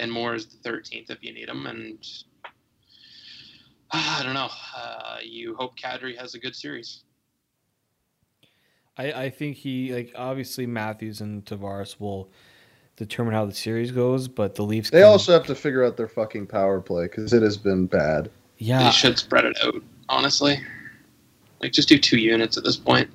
And 0.00 0.10
Moore 0.10 0.34
is 0.34 0.46
the 0.46 0.56
13th 0.68 1.10
if 1.10 1.22
you 1.22 1.32
need 1.32 1.48
him. 1.48 1.66
And 1.66 1.98
I 3.92 4.22
don't 4.24 4.34
know. 4.34 4.48
Uh, 4.76 5.18
you 5.22 5.54
hope 5.54 5.78
Kadri 5.78 6.16
has 6.18 6.34
a 6.34 6.38
good 6.38 6.56
series. 6.56 7.02
I, 8.96 9.12
I 9.12 9.30
think 9.30 9.56
he 9.56 9.94
like 9.94 10.12
obviously 10.16 10.66
Matthews 10.66 11.20
and 11.20 11.44
Tavares 11.44 12.00
will 12.00 12.30
determine 12.96 13.34
how 13.34 13.44
the 13.46 13.54
series 13.54 13.92
goes, 13.92 14.26
but 14.26 14.54
the 14.54 14.62
Leafs. 14.62 14.90
They 14.90 15.00
can- 15.00 15.08
also 15.08 15.32
have 15.32 15.46
to 15.46 15.54
figure 15.54 15.84
out 15.84 15.96
their 15.96 16.08
fucking 16.08 16.46
power 16.46 16.80
play 16.80 17.04
because 17.04 17.32
it 17.32 17.42
has 17.42 17.56
been 17.56 17.86
bad. 17.86 18.30
yeah. 18.58 18.84
They 18.84 18.90
should 18.90 19.18
spread 19.18 19.44
it 19.44 19.56
out, 19.62 19.82
honestly. 20.08 20.58
Like, 21.60 21.72
just 21.72 21.88
do 21.88 21.98
two 21.98 22.18
units 22.18 22.56
at 22.56 22.64
this 22.64 22.76
point. 22.76 23.10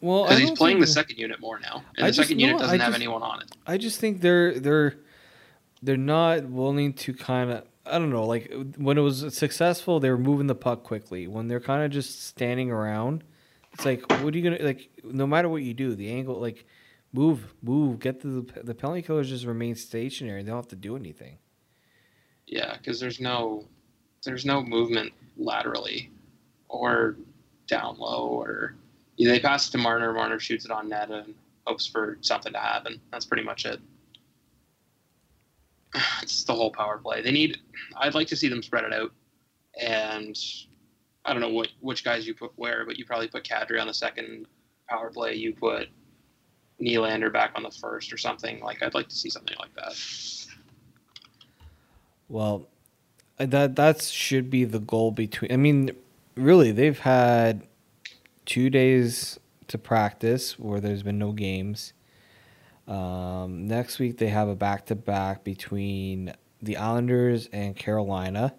well, 0.00 0.24
Because 0.24 0.38
he's 0.40 0.50
playing 0.50 0.76
think- 0.78 0.86
the 0.86 0.92
second 0.92 1.16
unit 1.18 1.38
more 1.40 1.60
now. 1.60 1.84
And 1.96 2.04
I 2.06 2.10
the 2.10 2.16
just- 2.16 2.28
second 2.28 2.38
no, 2.40 2.46
unit 2.46 2.60
doesn't 2.60 2.80
have 2.80 2.88
just- 2.92 2.98
anyone 3.02 3.22
on 3.22 3.40
it. 3.42 3.50
I 3.66 3.76
just 3.78 4.00
think 4.00 4.20
they're 4.20 4.58
they're 4.58 4.94
they're 5.82 5.96
not 5.96 6.44
willing 6.44 6.92
to 6.92 7.14
kind 7.14 7.50
of 7.50 7.64
I 7.86 7.98
don't 7.98 8.10
know 8.10 8.26
like 8.26 8.52
when 8.76 8.98
it 8.98 9.00
was 9.00 9.36
successful 9.36 10.00
they 10.00 10.10
were 10.10 10.18
moving 10.18 10.46
the 10.46 10.54
puck 10.54 10.84
quickly. 10.84 11.26
When 11.26 11.48
they're 11.48 11.60
kind 11.60 11.84
of 11.84 11.90
just 11.90 12.26
standing 12.26 12.70
around, 12.70 13.24
it's 13.72 13.84
like 13.84 14.02
what 14.22 14.34
are 14.34 14.38
you 14.38 14.50
gonna 14.50 14.62
like? 14.62 14.90
No 15.04 15.26
matter 15.26 15.48
what 15.48 15.62
you 15.62 15.74
do, 15.74 15.94
the 15.94 16.10
angle 16.12 16.40
like 16.40 16.66
move 17.12 17.54
move 17.62 17.98
get 18.00 18.20
the 18.20 18.46
the 18.62 18.74
penalty 18.74 19.02
killers 19.02 19.28
just 19.28 19.46
remain 19.46 19.74
stationary. 19.74 20.42
They 20.42 20.48
don't 20.48 20.58
have 20.58 20.68
to 20.68 20.76
do 20.76 20.96
anything. 20.96 21.38
Yeah, 22.46 22.76
because 22.76 23.00
there's 23.00 23.20
no 23.20 23.66
there's 24.24 24.44
no 24.44 24.62
movement 24.62 25.12
laterally 25.36 26.10
or 26.68 27.16
down 27.66 27.96
low 27.98 28.26
or 28.26 28.74
yeah, 29.16 29.30
they 29.30 29.40
pass 29.40 29.68
it 29.68 29.72
to 29.72 29.78
Marner. 29.78 30.12
Marner 30.12 30.38
shoots 30.38 30.64
it 30.64 30.70
on 30.70 30.88
net 30.88 31.10
and 31.10 31.34
hopes 31.66 31.86
for 31.86 32.18
something 32.20 32.52
to 32.52 32.58
happen. 32.58 33.00
That's 33.10 33.26
pretty 33.26 33.42
much 33.42 33.66
it. 33.66 33.80
It's 36.22 36.44
the 36.44 36.54
whole 36.54 36.70
power 36.70 36.98
play. 36.98 37.22
They 37.22 37.30
need. 37.30 37.58
I'd 37.96 38.14
like 38.14 38.28
to 38.28 38.36
see 38.36 38.48
them 38.48 38.62
spread 38.62 38.84
it 38.84 38.92
out, 38.92 39.12
and 39.80 40.38
I 41.24 41.32
don't 41.32 41.40
know 41.40 41.50
what 41.50 41.68
which 41.80 42.04
guys 42.04 42.26
you 42.26 42.34
put 42.34 42.52
where, 42.56 42.84
but 42.84 42.98
you 42.98 43.04
probably 43.04 43.28
put 43.28 43.44
Kadri 43.44 43.80
on 43.80 43.86
the 43.86 43.94
second 43.94 44.46
power 44.88 45.10
play. 45.10 45.34
You 45.34 45.54
put 45.54 45.88
Nylander 46.80 47.32
back 47.32 47.52
on 47.54 47.62
the 47.62 47.70
first 47.70 48.12
or 48.12 48.18
something. 48.18 48.60
Like 48.60 48.82
I'd 48.82 48.94
like 48.94 49.08
to 49.08 49.14
see 49.14 49.30
something 49.30 49.56
like 49.58 49.74
that. 49.74 49.94
Well, 52.28 52.68
that 53.38 53.76
that 53.76 54.02
should 54.02 54.50
be 54.50 54.64
the 54.64 54.80
goal 54.80 55.10
between. 55.10 55.52
I 55.52 55.56
mean, 55.56 55.90
really, 56.34 56.72
they've 56.72 56.98
had 56.98 57.66
two 58.44 58.70
days 58.70 59.38
to 59.68 59.78
practice 59.78 60.58
where 60.58 60.80
there's 60.80 61.02
been 61.02 61.18
no 61.18 61.32
games. 61.32 61.92
Um, 62.88 63.66
next 63.68 63.98
week 63.98 64.16
they 64.18 64.28
have 64.28 64.48
a 64.48 64.56
back 64.56 64.86
to 64.86 64.94
back 64.94 65.44
between 65.44 66.32
the 66.62 66.76
Islanders 66.78 67.48
and 67.52 67.76
Carolina. 67.76 68.54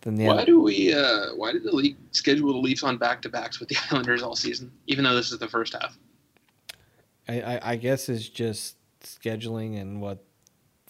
Then 0.00 0.14
they 0.14 0.26
Why 0.26 0.44
do 0.44 0.60
we? 0.60 0.94
Uh, 0.94 1.34
why 1.34 1.52
did 1.52 1.64
the 1.64 1.72
league 1.72 1.96
schedule 2.12 2.52
the 2.52 2.58
Leafs 2.58 2.82
on 2.82 2.96
back 2.96 3.20
to 3.22 3.28
backs 3.28 3.60
with 3.60 3.68
the 3.68 3.76
Islanders 3.90 4.22
all 4.22 4.34
season, 4.36 4.72
even 4.86 5.04
though 5.04 5.14
this 5.14 5.30
is 5.32 5.38
the 5.38 5.48
first 5.48 5.74
half? 5.74 5.98
I, 7.28 7.40
I 7.42 7.60
I 7.72 7.76
guess 7.76 8.08
it's 8.08 8.28
just 8.28 8.76
scheduling 9.02 9.80
and 9.80 10.00
what 10.00 10.24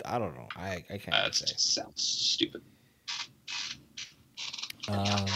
I 0.05 0.19
don't 0.19 0.35
know. 0.37 0.47
I 0.57 0.85
I 0.91 0.99
can't 0.99 1.15
Uh, 1.15 1.31
say. 1.33 1.47
sounds 1.57 2.03
stupid. 2.03 2.63
Um, 4.89 5.27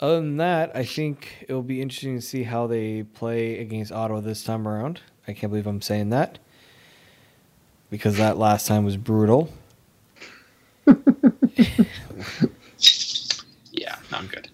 other 0.00 0.16
than 0.16 0.36
that, 0.38 0.74
I 0.74 0.84
think 0.84 1.44
it'll 1.48 1.62
be 1.62 1.80
interesting 1.82 2.16
to 2.16 2.22
see 2.22 2.42
how 2.44 2.66
they 2.66 3.02
play 3.02 3.58
against 3.60 3.92
Ottawa 3.92 4.20
this 4.20 4.42
time 4.42 4.66
around. 4.66 5.00
I 5.26 5.32
can't 5.32 5.50
believe 5.50 5.66
I'm 5.66 5.80
saying 5.82 6.10
that 6.10 6.38
because 7.90 8.16
that 8.18 8.36
last 8.38 8.66
time 8.66 8.84
was 8.84 8.96
brutal. 8.96 9.50
Yeah, 13.72 13.96
I'm 14.12 14.26
good. 14.28 14.48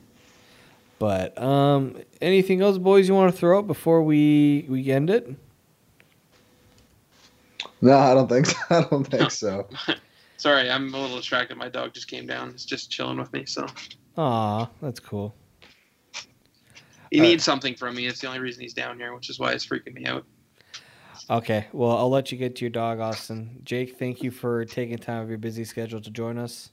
But 0.98 1.40
um, 1.40 1.96
anything 2.22 2.62
else, 2.62 2.78
boys, 2.78 3.06
you 3.08 3.14
want 3.14 3.32
to 3.32 3.38
throw 3.38 3.58
out 3.58 3.66
before 3.66 4.02
we 4.02 4.64
we 4.68 4.90
end 4.90 5.10
it? 5.10 5.34
No, 7.82 7.92
I 7.96 8.14
don't 8.14 8.28
think 8.28 8.46
so. 8.46 8.56
I 8.70 8.82
don't 8.90 9.04
think 9.04 9.22
No. 9.22 9.28
so. 9.28 9.68
Sorry, 10.38 10.70
I'm 10.70 10.92
a 10.94 10.98
little 10.98 11.16
distracted. 11.16 11.58
My 11.58 11.68
dog 11.68 11.92
just 11.92 12.08
came 12.08 12.26
down. 12.26 12.48
It's 12.50 12.64
just 12.64 12.90
chilling 12.90 13.18
with 13.18 13.30
me, 13.32 13.44
so 13.44 13.66
Aw, 14.16 14.66
that's 14.80 15.00
cool. 15.00 15.34
he 17.10 17.20
Uh, 17.20 17.24
needs 17.24 17.44
something 17.44 17.74
from 17.74 17.94
me. 17.94 18.06
It's 18.06 18.20
the 18.20 18.26
only 18.26 18.40
reason 18.40 18.62
he's 18.62 18.72
down 18.74 18.98
here, 18.98 19.14
which 19.14 19.28
is 19.28 19.38
why 19.38 19.52
it's 19.52 19.66
freaking 19.66 19.92
me 19.94 20.06
out. 20.06 20.24
Okay, 21.28 21.66
well, 21.72 21.96
I'll 21.96 22.10
let 22.10 22.32
you 22.32 22.38
get 22.38 22.56
to 22.56 22.64
your 22.64 22.70
dog, 22.70 23.00
Austin. 23.00 23.60
Jake, 23.64 23.98
thank 23.98 24.22
you 24.22 24.30
for 24.30 24.64
taking 24.64 24.96
time 24.98 25.22
of 25.22 25.28
your 25.28 25.38
busy 25.38 25.64
schedule 25.64 26.00
to 26.00 26.10
join 26.10 26.38
us. 26.38 26.70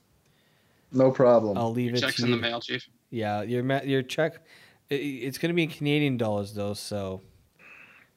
No 0.91 1.12
problem. 1.12 1.58
I'll 1.58 1.72
leave 1.74 1.93
it 1.93 2.00
Checks 2.00 2.16
to 2.18 2.24
in 2.24 2.30
you. 2.30 2.36
the 2.36 2.41
mail, 2.41 2.62
chief. 2.62 2.88
Yeah, 3.10 3.41
your 3.41 3.64
ma- 3.64 3.82
your 3.84 4.02
check. 4.02 4.36
i- 4.89 4.93
It's 4.95 5.38
going 5.38 5.50
to 5.50 5.54
be 5.56 5.64
in 5.64 5.70
Canadian 5.70 6.18
dollars 6.18 6.54
though, 6.54 6.74
so 6.74 7.22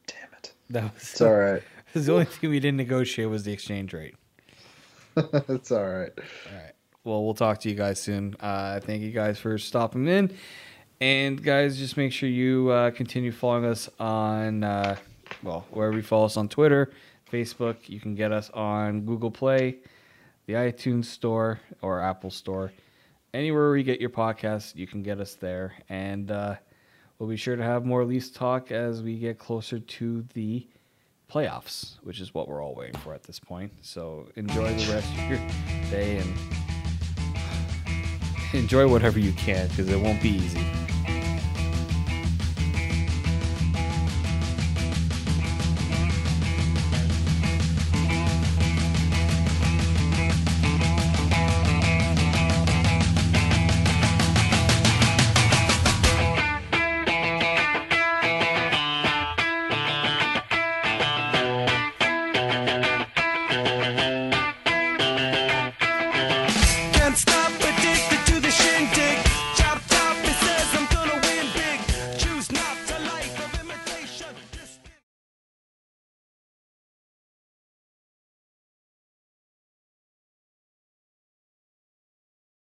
Damn 0.07 0.33
it. 0.39 0.53
that 0.71 0.83
was 0.95 1.03
It's 1.03 1.21
all 1.21 1.35
right. 1.35 1.63
the 1.95 2.13
only 2.13 2.25
thing 2.27 2.51
we 2.51 2.61
didn't 2.61 2.77
negotiate 2.79 3.29
was 3.29 3.43
the 3.45 3.53
exchange 3.53 3.93
rate. 3.93 4.15
it's 5.17 5.73
all 5.73 5.85
right. 5.89 6.13
All 6.17 6.57
right. 6.57 6.73
Well, 7.03 7.25
we'll 7.25 7.35
talk 7.35 7.59
to 7.61 7.69
you 7.69 7.75
guys 7.75 8.01
soon. 8.01 8.37
Uh, 8.41 8.79
thank 8.81 9.03
you 9.03 9.11
guys 9.11 9.39
for 9.39 9.59
stopping 9.59 10.07
in, 10.07 10.31
and 11.01 11.43
guys, 11.43 11.79
just 11.79 11.97
make 11.97 12.13
sure 12.13 12.29
you 12.29 12.69
uh, 12.71 12.91
continue 12.93 13.33
following 13.33 13.65
us 13.65 13.89
on 13.99 14.63
uh, 14.63 14.97
well 15.43 15.67
wherever 15.71 15.97
you 15.97 16.03
follow 16.03 16.27
us 16.27 16.37
on 16.37 16.49
Twitter, 16.49 16.91
Facebook. 17.31 17.89
You 17.89 18.01
can 18.01 18.15
get 18.15 18.33
us 18.33 18.51
on 18.51 19.03
Google 19.03 19.31
Play, 19.31 19.77
the 20.47 20.55
iTunes 20.55 21.07
Store, 21.07 21.61
or 21.83 22.01
Apple 22.01 22.31
Store. 22.31 22.73
Anywhere 23.33 23.69
where 23.69 23.77
you 23.77 23.85
get 23.85 24.01
your 24.01 24.11
podcasts, 24.11 24.75
you 24.75 24.87
can 24.87 25.03
get 25.03 25.21
us 25.21 25.35
there, 25.35 25.75
and 25.89 26.31
uh, 26.31 26.57
we'll 27.19 27.29
be 27.29 27.37
sure 27.37 27.55
to 27.55 27.63
have 27.63 27.85
more 27.85 28.05
Leafs 28.05 28.31
talk 28.31 28.73
as 28.73 29.03
we 29.03 29.19
get 29.19 29.39
closer 29.39 29.79
to 29.79 30.25
the 30.35 30.67
playoffs, 31.31 31.97
which 32.03 32.21
is 32.21 32.35
what 32.35 32.49
we're 32.49 32.63
all 32.63 32.75
waiting 32.75 33.01
for 33.01 33.15
at 33.15 33.23
this 33.23 33.39
point. 33.39 33.73
So 33.83 34.29
enjoy 34.35 34.75
the 34.75 34.93
rest 34.93 35.09
of 35.13 35.21
your 35.29 35.39
day 35.91 36.19
and 36.19 36.35
enjoy 38.53 38.89
whatever 38.89 39.21
you 39.21 39.33
can 39.33 39.69
because 39.69 39.89
it 39.89 40.01
won't 40.01 40.21
be 40.21 40.31
easy. 40.31 40.90